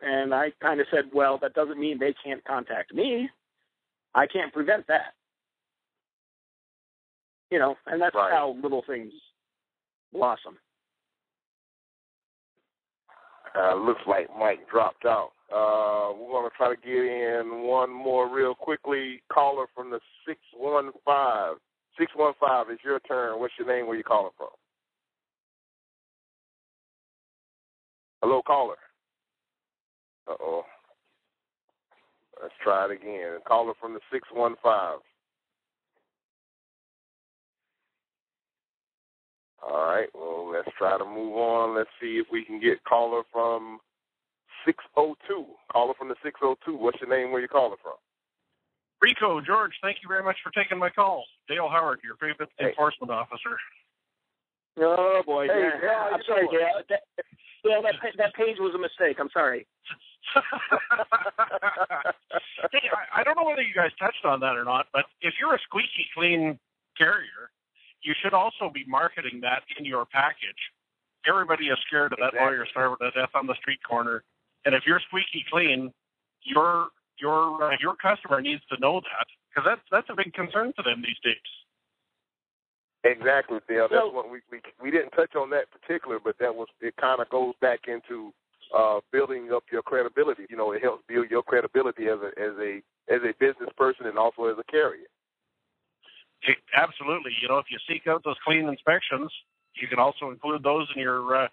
And 0.02 0.34
I 0.34 0.52
kind 0.62 0.80
of 0.80 0.88
said, 0.92 1.12
"Well, 1.14 1.38
that 1.40 1.54
doesn't 1.54 1.80
mean 1.80 2.00
they 2.00 2.14
can't 2.24 2.44
contact 2.44 2.94
me. 2.94 3.30
I 4.16 4.28
can't 4.28 4.54
prevent 4.54 4.88
that." 4.88 5.14
You 7.50 7.60
know, 7.60 7.76
and 7.86 8.02
that's 8.02 8.16
right. 8.16 8.32
how 8.32 8.56
little 8.62 8.84
things 8.88 9.14
blossom. 10.14 10.58
Uh, 13.58 13.76
looks 13.76 14.02
like 14.08 14.30
Mike 14.38 14.70
dropped 14.70 15.06
out. 15.06 15.32
Uh, 15.52 16.14
we're 16.16 16.32
going 16.32 16.50
to 16.50 16.56
try 16.56 16.74
to 16.74 16.82
get 16.82 16.96
in 16.96 17.64
one 17.64 17.92
more 17.92 18.34
real 18.34 18.56
quickly. 18.56 19.22
Caller 19.32 19.66
from 19.76 19.92
the 19.92 20.00
615. 20.26 21.60
615 22.00 22.74
is 22.74 22.80
your 22.84 23.00
turn. 23.02 23.40
What's 23.40 23.54
your 23.60 23.68
name? 23.68 23.88
Where 23.88 23.98
you 23.98 24.04
calling 24.04 24.32
from? 24.38 24.48
Hello, 28.22 28.42
caller. 28.46 28.78
Uh 30.28 30.36
oh. 30.40 30.64
Let's 32.42 32.54
try 32.64 32.86
it 32.86 32.92
again. 32.92 33.40
Caller 33.48 33.74
from 33.80 33.94
the 33.94 34.00
615. 34.12 35.02
All 39.62 39.86
right. 39.86 40.10
Well, 40.14 40.52
let's 40.52 40.70
try 40.78 40.98
to 40.98 41.06
move 41.06 41.36
on. 41.36 41.76
Let's 41.78 41.90
see 42.02 42.18
if 42.18 42.28
we 42.32 42.44
can 42.44 42.60
get 42.60 42.84
caller 42.84 43.22
from 43.32 43.80
602. 44.66 45.46
Caller 45.72 45.94
from 45.98 46.10
the 46.10 46.16
602. 46.24 46.76
What's 46.78 47.00
your 47.00 47.10
name? 47.10 47.32
Where 47.32 47.42
you 47.42 47.48
calling 47.48 47.78
from? 47.82 47.94
Rico, 49.02 49.42
George, 49.42 49.74
thank 49.82 49.98
you 50.04 50.08
very 50.08 50.24
much 50.24 50.38
for 50.44 50.52
taking 50.52 50.78
my 50.78 50.90
call. 50.90 51.26
Dale 51.50 51.70
Howard, 51.70 52.00
your 52.04 52.16
favorite 52.22 52.50
hey. 52.60 52.70
enforcement 52.70 53.10
officer. 53.12 53.58
Oh 54.78 55.22
boy, 55.26 55.48
hey, 55.48 55.70
yeah. 55.84 56.14
I'm 56.14 56.22
sorry, 56.26 56.48
Dale. 56.48 56.86
That, 56.88 57.02
Dale, 57.64 57.82
that 57.82 57.96
that 58.18 58.34
page 58.36 58.56
was 58.60 58.74
a 58.74 58.80
mistake. 58.80 59.18
I'm 59.20 59.30
sorry. 59.34 59.66
hey, 62.72 62.90
I, 62.94 63.22
I 63.22 63.24
don't 63.24 63.36
know 63.36 63.44
whether 63.46 63.62
you 63.62 63.74
guys 63.74 63.92
touched 64.00 64.26
on 64.26 64.40
that 64.42 64.56
or 64.56 64.64
not, 64.64 64.88
but 64.94 65.06
if 65.22 65.34
you're 65.40 65.56
a 65.56 65.60
squeaky 65.60 66.06
clean 66.14 66.60
carrier, 66.98 67.50
you 68.02 68.14
should 68.22 68.34
also 68.34 68.70
be 68.74 68.84
marketing 68.88 69.42
that 69.42 69.64
in 69.78 69.86
your 69.86 70.06
package. 70.06 70.72
Everybody 71.28 71.68
is 71.68 71.78
scared 71.88 72.14
of 72.14 72.20
that 72.20 72.34
exactly. 72.34 72.58
lawyer 72.58 72.66
starving 72.72 72.98
to 73.02 73.12
death 73.12 73.30
on 73.36 73.46
the 73.46 73.56
street 73.56 73.80
corner, 73.88 74.24
and 74.66 74.74
if 74.74 74.84
you're 74.88 75.00
squeaky 75.08 75.46
clean, 75.52 75.94
your 76.44 76.88
your 77.20 77.64
uh, 77.64 77.78
your 77.80 77.96
customer 77.96 78.42
needs 78.42 78.64
to 78.74 78.80
know 78.80 79.02
that 79.02 79.28
because 79.50 79.66
that's 79.70 79.82
that's 79.92 80.10
a 80.10 80.16
big 80.16 80.34
concern 80.34 80.74
for 80.76 80.82
them 80.84 81.04
these 81.06 81.20
days. 81.24 81.36
Exactly, 83.04 83.60
Dale. 83.68 83.88
That's 83.90 84.02
Well- 84.04 84.14
what 84.14 84.30
we, 84.32 84.40
we 84.52 84.62
we 84.82 84.92
didn't 84.92 85.12
touch 85.12 85.36
on 85.36 85.50
that 85.52 85.66
particular, 85.72 86.20
but 86.24 86.38
that 86.40 86.56
was 86.56 86.68
it. 86.82 86.96
Kind 86.98 87.22
of 87.22 87.30
goes 87.30 87.54
back 87.62 87.82
into 87.88 88.34
uh, 88.78 89.00
building 89.12 89.50
up 89.54 89.64
your 89.72 89.82
credibility. 89.82 90.46
You 90.50 90.58
know, 90.58 90.72
it 90.72 90.82
helps 90.82 91.04
build 91.08 91.30
your 91.30 91.44
credibility 91.44 92.08
as 92.08 92.20
a 92.20 92.28
as 92.42 92.54
a 92.60 92.82
as 93.14 93.22
a 93.24 93.34
business 93.40 93.70
person 93.78 94.06
and 94.08 94.18
also 94.18 94.46
as 94.46 94.58
a 94.60 94.72
carrier. 94.72 95.08
It- 96.44 96.58
absolutely, 96.76 97.32
you 97.42 97.48
know, 97.48 97.58
if 97.60 97.66
you 97.70 97.78
seek 97.88 98.08
out 98.08 98.24
those 98.24 98.38
clean 98.44 98.68
inspections, 98.68 99.32
you 99.76 99.88
can 99.88 100.00
also 100.00 100.30
include 100.32 100.64
those 100.64 100.88
in 100.96 101.02
your 101.02 101.36
uh, 101.36 101.48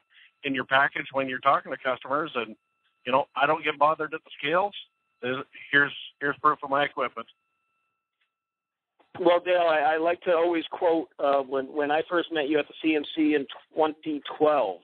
in 0.45 0.55
your 0.55 0.65
package 0.65 1.07
when 1.13 1.29
you're 1.29 1.41
talking 1.41 1.73
to 1.73 1.79
customers. 1.79 2.31
And 2.35 2.57
you 3.05 3.13
know, 3.13 3.27
I 3.37 3.47
don't 3.47 3.65
get 3.65 3.79
bothered 3.79 4.15
at 4.15 4.21
the 4.25 4.31
scales. 4.39 4.75
There's- 5.23 5.45
Here's 5.71 5.93
here's 6.21 6.37
proof 6.39 6.59
of 6.63 6.71
my 6.71 6.85
equipment. 6.85 7.29
Well, 9.21 9.41
Dale, 9.41 9.67
I, 9.69 9.95
I 9.95 9.97
like 9.97 10.21
to 10.23 10.33
always 10.33 10.65
quote 10.71 11.09
uh, 11.19 11.41
when 11.43 11.67
when 11.67 11.91
I 11.91 12.03
first 12.09 12.33
met 12.33 12.49
you 12.49 12.59
at 12.59 12.67
the 12.69 12.75
CMC 12.89 13.35
in 13.35 13.47
2012. 13.75 14.81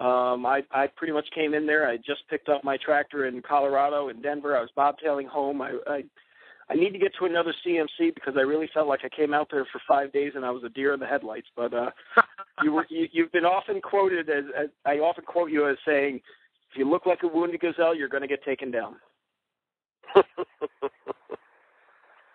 Um, 0.00 0.46
I, 0.46 0.62
I 0.70 0.86
pretty 0.96 1.12
much 1.12 1.26
came 1.34 1.52
in 1.52 1.66
there. 1.66 1.86
I 1.86 1.98
just 1.98 2.26
picked 2.30 2.48
up 2.48 2.64
my 2.64 2.78
tractor 2.82 3.26
in 3.26 3.42
Colorado, 3.42 4.08
in 4.08 4.22
Denver. 4.22 4.56
I 4.56 4.62
was 4.62 4.70
bobtailing 4.74 5.26
home. 5.26 5.60
I, 5.60 5.76
I 5.86 6.04
I 6.70 6.74
need 6.74 6.92
to 6.92 6.98
get 7.00 7.12
to 7.18 7.26
another 7.26 7.52
CMC 7.66 8.14
because 8.14 8.34
I 8.36 8.42
really 8.42 8.70
felt 8.72 8.86
like 8.86 9.00
I 9.04 9.08
came 9.08 9.34
out 9.34 9.48
there 9.50 9.66
for 9.72 9.80
five 9.88 10.12
days 10.12 10.32
and 10.36 10.44
I 10.44 10.50
was 10.50 10.62
a 10.62 10.68
deer 10.68 10.94
in 10.94 11.00
the 11.00 11.06
headlights. 11.06 11.48
But 11.56 11.74
uh, 11.74 11.90
you 12.62 12.72
were 12.72 12.86
you, 12.88 13.08
you've 13.12 13.32
been 13.32 13.44
often 13.44 13.80
quoted 13.80 14.30
as, 14.30 14.44
as 14.56 14.68
I 14.86 14.98
often 14.98 15.24
quote 15.24 15.50
you 15.50 15.68
as 15.68 15.76
saying, 15.86 16.20
"If 16.70 16.78
you 16.78 16.88
look 16.88 17.06
like 17.06 17.24
a 17.24 17.28
wounded 17.28 17.60
gazelle, 17.60 17.94
you're 17.94 18.08
going 18.08 18.22
to 18.22 18.28
get 18.28 18.44
taken 18.44 18.70
down." 18.70 18.96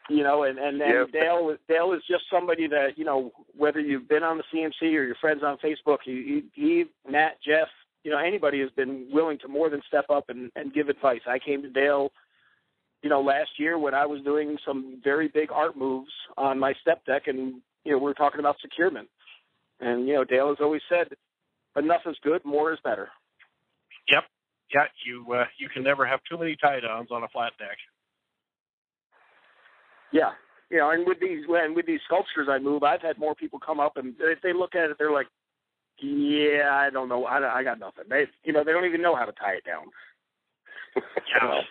you 0.09 0.23
know, 0.23 0.43
and 0.43 0.57
and, 0.57 0.81
and 0.81 0.93
Yep. 0.93 1.11
Dale 1.11 1.55
Dale 1.67 1.93
is 1.93 2.01
just 2.07 2.23
somebody 2.31 2.67
that 2.67 2.97
you 2.97 3.05
know 3.05 3.31
whether 3.55 3.79
you've 3.79 4.07
been 4.07 4.23
on 4.23 4.37
the 4.37 4.43
CMC 4.53 4.81
or 4.81 5.03
your 5.03 5.15
friends 5.15 5.41
on 5.43 5.57
Facebook, 5.57 5.99
he, 6.03 6.43
he, 6.53 6.61
he 6.61 6.85
Matt, 7.09 7.41
Jeff, 7.45 7.67
you 8.03 8.11
know 8.11 8.17
anybody 8.17 8.59
has 8.61 8.69
been 8.71 9.07
willing 9.11 9.39
to 9.39 9.47
more 9.47 9.69
than 9.69 9.81
step 9.87 10.05
up 10.09 10.29
and 10.29 10.51
and 10.55 10.73
give 10.73 10.89
advice. 10.89 11.21
I 11.27 11.39
came 11.39 11.61
to 11.63 11.69
Dale, 11.69 12.11
you 13.01 13.09
know, 13.09 13.21
last 13.21 13.51
year 13.57 13.77
when 13.77 13.93
I 13.93 14.05
was 14.05 14.21
doing 14.21 14.57
some 14.65 15.01
very 15.03 15.27
big 15.27 15.51
art 15.51 15.75
moves 15.75 16.11
on 16.37 16.59
my 16.59 16.73
step 16.81 17.03
deck, 17.05 17.23
and 17.27 17.61
you 17.83 17.91
know 17.91 17.97
we 17.97 18.03
were 18.03 18.13
talking 18.13 18.39
about 18.39 18.57
securement, 18.61 19.09
and 19.79 20.07
you 20.07 20.13
know 20.13 20.23
Dale 20.23 20.49
has 20.49 20.57
always 20.61 20.81
said, 20.89 21.07
enough 21.75 22.01
is 22.05 22.17
good, 22.23 22.43
more 22.45 22.71
is 22.73 22.79
better. 22.83 23.09
Yep. 24.11 24.23
Yeah, 24.73 24.85
you 25.05 25.33
uh, 25.33 25.45
you 25.57 25.69
can 25.69 25.83
never 25.83 26.05
have 26.05 26.19
too 26.29 26.37
many 26.37 26.55
tie 26.61 26.79
downs 26.79 27.09
on 27.11 27.23
a 27.23 27.27
flat 27.29 27.53
deck. 27.57 27.77
Yeah, 30.15 30.31
you 30.69 30.77
know, 30.77 30.91
and 30.91 31.05
with 31.05 31.19
these 31.19 31.43
and 31.49 31.75
with 31.75 31.85
these 31.85 31.99
sculptures 32.05 32.47
I 32.49 32.57
move, 32.57 32.83
I've 32.83 33.01
had 33.01 33.17
more 33.17 33.35
people 33.35 33.59
come 33.59 33.81
up 33.81 33.97
and 33.97 34.15
if 34.17 34.41
they 34.41 34.53
look 34.53 34.73
at 34.73 34.89
it, 34.89 34.95
they're 34.97 35.11
like, 35.11 35.27
"Yeah, 35.99 36.69
I 36.71 36.89
don't 36.89 37.09
know, 37.09 37.25
I, 37.25 37.41
don't- 37.41 37.51
I 37.51 37.63
got 37.63 37.79
nothing." 37.79 38.05
They, 38.09 38.27
you 38.45 38.53
know, 38.53 38.63
they 38.63 38.71
don't 38.71 38.85
even 38.85 39.01
know 39.01 39.13
how 39.13 39.25
to 39.25 39.33
tie 39.33 39.55
it 39.55 39.65
down. 39.65 39.87
Yeah. 40.95 41.61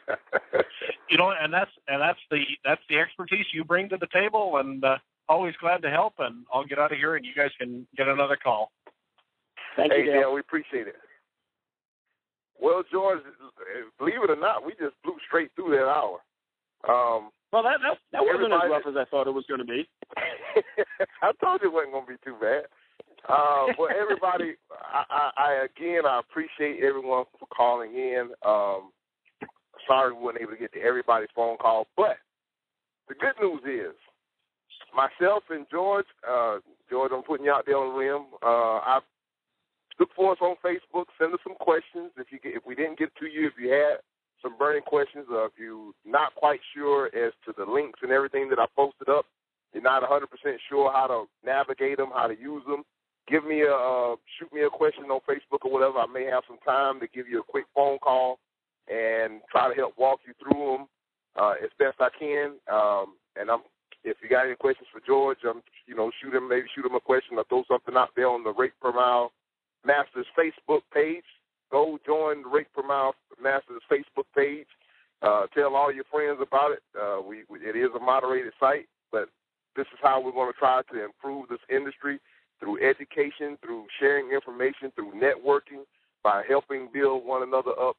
You 1.08 1.16
know, 1.16 1.32
and 1.40 1.50
that's 1.50 1.70
and 1.88 2.02
that's 2.02 2.18
the 2.30 2.42
that's 2.64 2.82
the 2.90 2.98
expertise 2.98 3.46
you 3.54 3.64
bring 3.64 3.88
to 3.88 3.96
the 3.96 4.08
table, 4.12 4.58
and 4.58 4.84
uh, 4.84 4.98
always 5.26 5.54
glad 5.58 5.80
to 5.82 5.90
help. 5.90 6.14
And 6.18 6.44
I'll 6.52 6.66
get 6.66 6.78
out 6.78 6.92
of 6.92 6.98
here, 6.98 7.16
and 7.16 7.24
you 7.24 7.32
guys 7.34 7.50
can 7.58 7.86
get 7.96 8.08
another 8.08 8.36
call. 8.36 8.72
Thank 9.76 9.92
hey, 9.92 10.00
you, 10.00 10.12
Dale. 10.12 10.20
Dale, 10.20 10.34
we 10.34 10.40
appreciate 10.40 10.86
it. 10.88 10.96
Well, 12.60 12.82
George, 12.90 13.20
believe 13.98 14.22
it 14.22 14.30
or 14.30 14.36
not, 14.36 14.66
we 14.66 14.72
just 14.72 14.96
blew 15.02 15.16
straight 15.26 15.50
through 15.56 15.70
that 15.70 15.88
hour. 15.88 16.20
Um, 16.88 17.30
Well, 17.54 17.62
that 17.62 17.78
that, 17.86 18.02
that 18.10 18.26
wasn't 18.26 18.50
as 18.50 18.66
rough 18.66 18.82
as 18.82 18.98
I 18.98 19.06
thought 19.06 19.30
it 19.30 19.30
was 19.30 19.46
going 19.46 19.62
to 19.62 19.64
be. 19.64 19.86
I 21.22 21.30
told 21.38 21.62
you 21.62 21.70
it 21.70 21.72
wasn't 21.72 21.94
going 21.94 22.06
to 22.06 22.12
be 22.18 22.26
too 22.26 22.34
bad. 22.42 22.66
Uh, 23.30 23.70
well, 23.78 23.94
everybody, 23.94 24.58
I, 24.74 25.04
I, 25.06 25.30
I 25.38 25.50
again, 25.70 26.02
I 26.02 26.18
appreciate 26.18 26.82
everyone 26.82 27.30
for 27.38 27.46
calling 27.54 27.94
in. 27.94 28.34
Um, 28.44 28.90
sorry 29.86 30.12
we 30.12 30.18
weren't 30.18 30.42
able 30.42 30.50
to 30.50 30.58
get 30.58 30.72
to 30.72 30.82
everybody's 30.82 31.30
phone 31.30 31.56
call, 31.56 31.86
but 31.96 32.18
the 33.06 33.14
good 33.14 33.38
news 33.40 33.62
is 33.62 33.94
myself 34.90 35.44
and 35.48 35.64
George, 35.70 36.10
uh, 36.28 36.58
George, 36.90 37.12
I'm 37.14 37.22
putting 37.22 37.46
you 37.46 37.52
out 37.52 37.66
there 37.66 37.78
on 37.78 37.94
the 37.94 37.98
rim. 38.00 38.22
Uh, 38.42 38.82
I 38.82 38.98
look 40.00 40.10
for 40.16 40.32
us 40.32 40.38
on 40.42 40.56
Facebook. 40.58 41.06
Send 41.20 41.32
us 41.32 41.40
some 41.46 41.54
questions 41.60 42.10
if 42.18 42.32
you 42.32 42.40
get, 42.42 42.56
if 42.56 42.66
we 42.66 42.74
didn't 42.74 42.98
get 42.98 43.14
to 43.20 43.26
you, 43.26 43.46
if 43.46 43.52
you 43.62 43.70
had 43.70 44.02
some 44.44 44.56
burning 44.58 44.82
questions, 44.82 45.26
or 45.30 45.46
if 45.46 45.52
you're 45.58 45.92
not 46.04 46.34
quite 46.36 46.60
sure 46.76 47.06
as 47.06 47.32
to 47.46 47.54
the 47.56 47.64
links 47.64 48.00
and 48.02 48.12
everything 48.12 48.48
that 48.50 48.60
I 48.60 48.66
posted 48.76 49.08
up, 49.08 49.24
you're 49.72 49.82
not 49.82 50.02
100% 50.02 50.20
sure 50.68 50.92
how 50.92 51.06
to 51.08 51.24
navigate 51.44 51.96
them, 51.96 52.10
how 52.14 52.28
to 52.28 52.38
use 52.38 52.62
them. 52.68 52.84
Give 53.26 53.44
me 53.44 53.62
a 53.62 53.74
uh, 53.74 54.16
shoot 54.38 54.52
me 54.52 54.62
a 54.62 54.70
question 54.70 55.04
on 55.04 55.20
Facebook 55.26 55.64
or 55.64 55.72
whatever. 55.72 55.98
I 55.98 56.06
may 56.06 56.26
have 56.26 56.44
some 56.46 56.58
time 56.64 57.00
to 57.00 57.08
give 57.08 57.26
you 57.26 57.40
a 57.40 57.42
quick 57.42 57.64
phone 57.74 57.98
call 57.98 58.38
and 58.86 59.40
try 59.50 59.68
to 59.68 59.74
help 59.74 59.94
walk 59.96 60.20
you 60.28 60.34
through 60.38 60.76
them 60.76 60.86
uh, 61.40 61.54
as 61.62 61.70
best 61.78 61.96
I 62.00 62.10
can. 62.18 62.60
Um, 62.70 63.16
and 63.40 63.50
I'm 63.50 63.60
if 64.04 64.18
you 64.22 64.28
got 64.28 64.44
any 64.44 64.54
questions 64.54 64.86
for 64.92 65.00
George, 65.00 65.38
um, 65.48 65.62
you 65.86 65.96
know, 65.96 66.10
shoot 66.20 66.34
him 66.34 66.48
maybe 66.48 66.66
shoot 66.74 66.84
him 66.84 66.94
a 66.94 67.00
question 67.00 67.38
or 67.38 67.44
throw 67.48 67.64
something 67.66 67.96
out 67.96 68.10
there 68.14 68.28
on 68.28 68.44
the 68.44 68.52
Rate 68.52 68.76
Per 68.80 68.92
Mile 68.92 69.32
Masters 69.86 70.26
Facebook 70.38 70.82
page. 70.92 71.24
Go 71.74 71.98
join 72.06 72.42
the 72.42 72.48
Rate 72.48 72.68
Per 72.72 72.84
Mile 72.84 73.16
Masters 73.42 73.82
Facebook 73.90 74.30
page. 74.32 74.68
Uh, 75.22 75.46
tell 75.52 75.74
all 75.74 75.92
your 75.92 76.04
friends 76.04 76.38
about 76.40 76.70
it. 76.70 76.78
Uh, 76.94 77.20
we, 77.20 77.42
we 77.50 77.58
it 77.66 77.74
is 77.74 77.90
a 77.96 77.98
moderated 77.98 78.52
site, 78.60 78.86
but 79.10 79.28
this 79.74 79.86
is 79.92 79.98
how 80.00 80.20
we're 80.20 80.30
going 80.30 80.52
to 80.52 80.56
try 80.56 80.82
to 80.92 81.04
improve 81.04 81.48
this 81.48 81.58
industry 81.68 82.20
through 82.60 82.78
education, 82.78 83.58
through 83.60 83.86
sharing 83.98 84.30
information, 84.30 84.92
through 84.94 85.14
networking, 85.14 85.82
by 86.22 86.44
helping 86.48 86.90
build 86.94 87.26
one 87.26 87.42
another 87.42 87.72
up. 87.72 87.96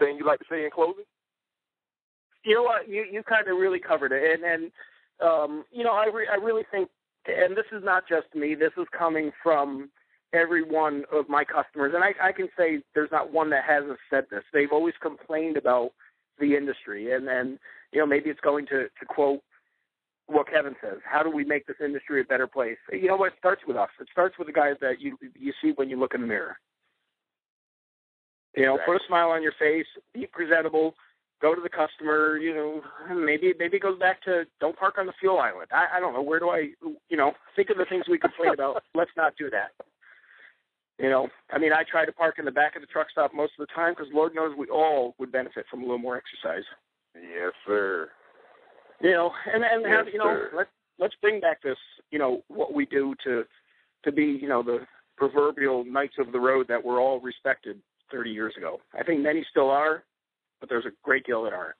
Thing 0.00 0.16
you 0.16 0.26
like 0.26 0.40
to 0.40 0.46
say 0.50 0.64
in 0.64 0.72
closing? 0.72 1.04
You 2.42 2.56
know 2.56 2.64
what? 2.64 2.88
You 2.88 3.04
you 3.08 3.22
kind 3.22 3.46
of 3.46 3.56
really 3.56 3.78
covered 3.78 4.10
it, 4.10 4.34
and 4.34 4.42
and 4.42 4.72
um, 5.22 5.64
you 5.70 5.84
know 5.84 5.92
I 5.92 6.06
re- 6.12 6.28
I 6.28 6.42
really 6.42 6.64
think, 6.72 6.88
and 7.28 7.56
this 7.56 7.70
is 7.70 7.84
not 7.84 8.02
just 8.08 8.34
me. 8.34 8.56
This 8.56 8.72
is 8.76 8.86
coming 8.90 9.30
from 9.44 9.90
every 10.32 10.62
one 10.62 11.04
of 11.12 11.28
my 11.28 11.44
customers, 11.44 11.92
and 11.94 12.02
I, 12.04 12.14
I 12.22 12.32
can 12.32 12.48
say 12.56 12.82
there's 12.94 13.12
not 13.12 13.32
one 13.32 13.50
that 13.50 13.64
hasn't 13.68 13.98
said 14.10 14.24
this. 14.30 14.42
They've 14.52 14.72
always 14.72 14.94
complained 15.00 15.56
about 15.56 15.90
the 16.38 16.56
industry, 16.56 17.12
and 17.12 17.26
then 17.26 17.58
you 17.92 18.00
know 18.00 18.06
maybe 18.06 18.30
it's 18.30 18.40
going 18.40 18.66
to 18.66 18.84
to 18.84 19.06
quote 19.06 19.40
what 20.26 20.48
Kevin 20.50 20.74
says. 20.82 20.98
How 21.04 21.22
do 21.22 21.30
we 21.30 21.44
make 21.44 21.66
this 21.66 21.76
industry 21.84 22.20
a 22.20 22.24
better 22.24 22.46
place? 22.46 22.78
You 22.90 23.08
know 23.08 23.16
what? 23.16 23.32
It 23.32 23.38
starts 23.38 23.62
with 23.66 23.76
us. 23.76 23.90
It 24.00 24.08
starts 24.10 24.38
with 24.38 24.46
the 24.46 24.52
guys 24.52 24.76
that 24.80 25.00
you 25.00 25.16
you 25.38 25.52
see 25.62 25.72
when 25.76 25.88
you 25.88 25.98
look 25.98 26.14
in 26.14 26.20
the 26.20 26.26
mirror. 26.26 26.56
You 28.56 28.66
know, 28.66 28.78
put 28.84 28.96
a 28.96 29.00
smile 29.08 29.30
on 29.30 29.42
your 29.42 29.54
face, 29.58 29.86
be 30.12 30.26
presentable, 30.30 30.94
go 31.40 31.54
to 31.54 31.60
the 31.60 31.70
customer. 31.70 32.36
You 32.36 32.54
know, 32.54 32.82
maybe 33.14 33.54
maybe 33.58 33.76
it 33.76 33.82
goes 33.82 33.98
back 33.98 34.22
to 34.22 34.44
don't 34.60 34.76
park 34.76 34.96
on 34.98 35.06
the 35.06 35.12
fuel 35.20 35.38
island. 35.38 35.68
I, 35.72 35.96
I 35.96 36.00
don't 36.00 36.12
know. 36.12 36.22
Where 36.22 36.38
do 36.38 36.50
I? 36.50 36.70
You 37.08 37.16
know, 37.16 37.32
think 37.56 37.70
of 37.70 37.78
the 37.78 37.86
things 37.86 38.04
we 38.08 38.18
complain 38.18 38.52
about. 38.52 38.82
Let's 38.94 39.10
not 39.16 39.34
do 39.38 39.50
that. 39.50 39.72
You 41.02 41.10
know, 41.10 41.28
I 41.52 41.58
mean, 41.58 41.72
I 41.72 41.82
try 41.82 42.06
to 42.06 42.12
park 42.12 42.36
in 42.38 42.44
the 42.44 42.52
back 42.52 42.76
of 42.76 42.80
the 42.80 42.86
truck 42.86 43.10
stop 43.10 43.34
most 43.34 43.54
of 43.58 43.66
the 43.66 43.74
time 43.74 43.92
because 43.92 44.06
Lord 44.14 44.36
knows 44.36 44.56
we 44.56 44.68
all 44.68 45.16
would 45.18 45.32
benefit 45.32 45.66
from 45.68 45.80
a 45.80 45.82
little 45.82 45.98
more 45.98 46.16
exercise. 46.16 46.62
Yes, 47.16 47.52
sir. 47.66 48.08
You 49.00 49.10
know, 49.10 49.32
and 49.52 49.64
and 49.64 49.82
yes, 49.82 49.90
have, 49.90 50.06
you 50.12 50.18
know, 50.20 50.26
sir. 50.26 50.50
let's 50.54 50.70
let's 51.00 51.14
bring 51.20 51.40
back 51.40 51.60
this, 51.60 51.76
you 52.12 52.20
know, 52.20 52.44
what 52.46 52.72
we 52.72 52.86
do 52.86 53.16
to 53.24 53.42
to 54.04 54.12
be, 54.12 54.38
you 54.40 54.48
know, 54.48 54.62
the 54.62 54.86
proverbial 55.16 55.84
knights 55.84 56.14
of 56.20 56.30
the 56.30 56.38
road 56.38 56.68
that 56.68 56.82
were 56.82 57.00
all 57.00 57.18
respected 57.18 57.80
30 58.12 58.30
years 58.30 58.54
ago. 58.56 58.78
I 58.96 59.02
think 59.02 59.22
many 59.22 59.44
still 59.50 59.70
are, 59.70 60.04
but 60.60 60.68
there's 60.68 60.86
a 60.86 60.92
great 61.02 61.26
deal 61.26 61.42
that 61.42 61.52
aren't. 61.52 61.76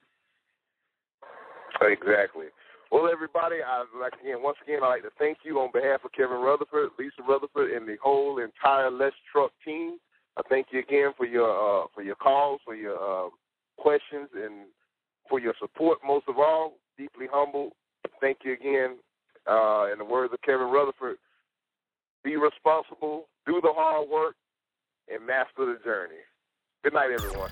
Exactly. 1.81 2.47
Well, 2.93 3.09
everybody, 3.11 3.57
I 3.65 3.87
like 3.99 4.13
again 4.21 4.43
once 4.43 4.59
again 4.63 4.81
I'd 4.83 5.01
like 5.01 5.03
to 5.03 5.11
thank 5.19 5.39
you 5.45 5.59
on 5.61 5.71
behalf 5.73 6.05
of 6.05 6.13
Kevin 6.13 6.45
Rutherford, 6.45 6.91
Lisa 6.99 7.23
Rutherford, 7.27 7.71
and 7.71 7.89
the 7.89 7.97
whole 8.03 8.37
entire 8.39 8.91
Let's 8.91 9.17
Truck 9.33 9.51
team. 9.65 9.97
I 10.37 10.43
thank 10.51 10.67
you 10.73 10.81
again 10.81 11.13
for 11.17 11.25
your 11.25 11.49
uh, 11.49 11.87
for 11.95 12.03
your 12.03 12.17
calls, 12.17 12.61
for 12.67 12.75
your 12.75 12.97
uh, 12.97 13.31
questions, 13.79 14.29
and 14.35 14.67
for 15.31 15.41
your 15.41 15.55
support. 15.59 16.01
Most 16.07 16.27
of 16.29 16.37
all, 16.37 16.75
deeply 16.99 17.27
humbled. 17.33 17.73
Thank 18.21 18.41
you 18.45 18.53
again. 18.53 18.99
Uh, 19.51 19.91
in 19.91 19.99
the 19.99 20.05
words 20.05 20.33
of 20.35 20.43
Kevin 20.43 20.69
Rutherford, 20.69 21.17
be 22.23 22.37
responsible, 22.37 23.25
do 23.47 23.59
the 23.63 23.73
hard 23.75 24.09
work, 24.09 24.37
and 25.13 25.27
master 25.27 25.65
the 25.65 25.79
journey. 25.83 26.21
Good 26.85 26.93
night, 26.93 27.11
everyone. 27.11 27.51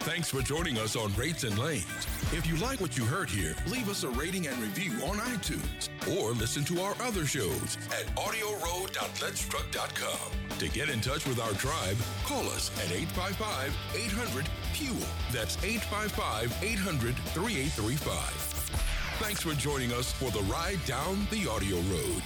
Thanks 0.00 0.30
for 0.30 0.40
joining 0.40 0.78
us 0.78 0.96
on 0.96 1.14
Rates 1.14 1.44
and 1.44 1.58
Lanes. 1.58 2.11
If 2.34 2.46
you 2.46 2.56
like 2.56 2.80
what 2.80 2.96
you 2.96 3.04
heard 3.04 3.28
here, 3.28 3.54
leave 3.66 3.90
us 3.90 4.04
a 4.04 4.08
rating 4.08 4.46
and 4.46 4.56
review 4.56 4.92
on 5.04 5.18
iTunes 5.18 5.90
or 6.16 6.32
listen 6.32 6.64
to 6.64 6.80
our 6.80 6.94
other 7.02 7.26
shows 7.26 7.76
at 7.88 8.06
audioroad.letstruck.com. 8.16 10.58
To 10.58 10.68
get 10.70 10.88
in 10.88 11.02
touch 11.02 11.26
with 11.26 11.38
our 11.38 11.52
tribe, 11.52 11.98
call 12.24 12.48
us 12.48 12.70
at 12.78 12.90
855 12.90 13.76
800 13.94 14.48
FUEL. 14.72 15.06
That's 15.30 15.62
855 15.62 16.56
800 16.62 17.14
3835. 17.14 18.16
Thanks 19.18 19.42
for 19.42 19.52
joining 19.52 19.92
us 19.92 20.10
for 20.10 20.30
the 20.30 20.40
ride 20.44 20.82
down 20.86 21.28
the 21.30 21.46
audio 21.46 21.76
road. 21.76 22.22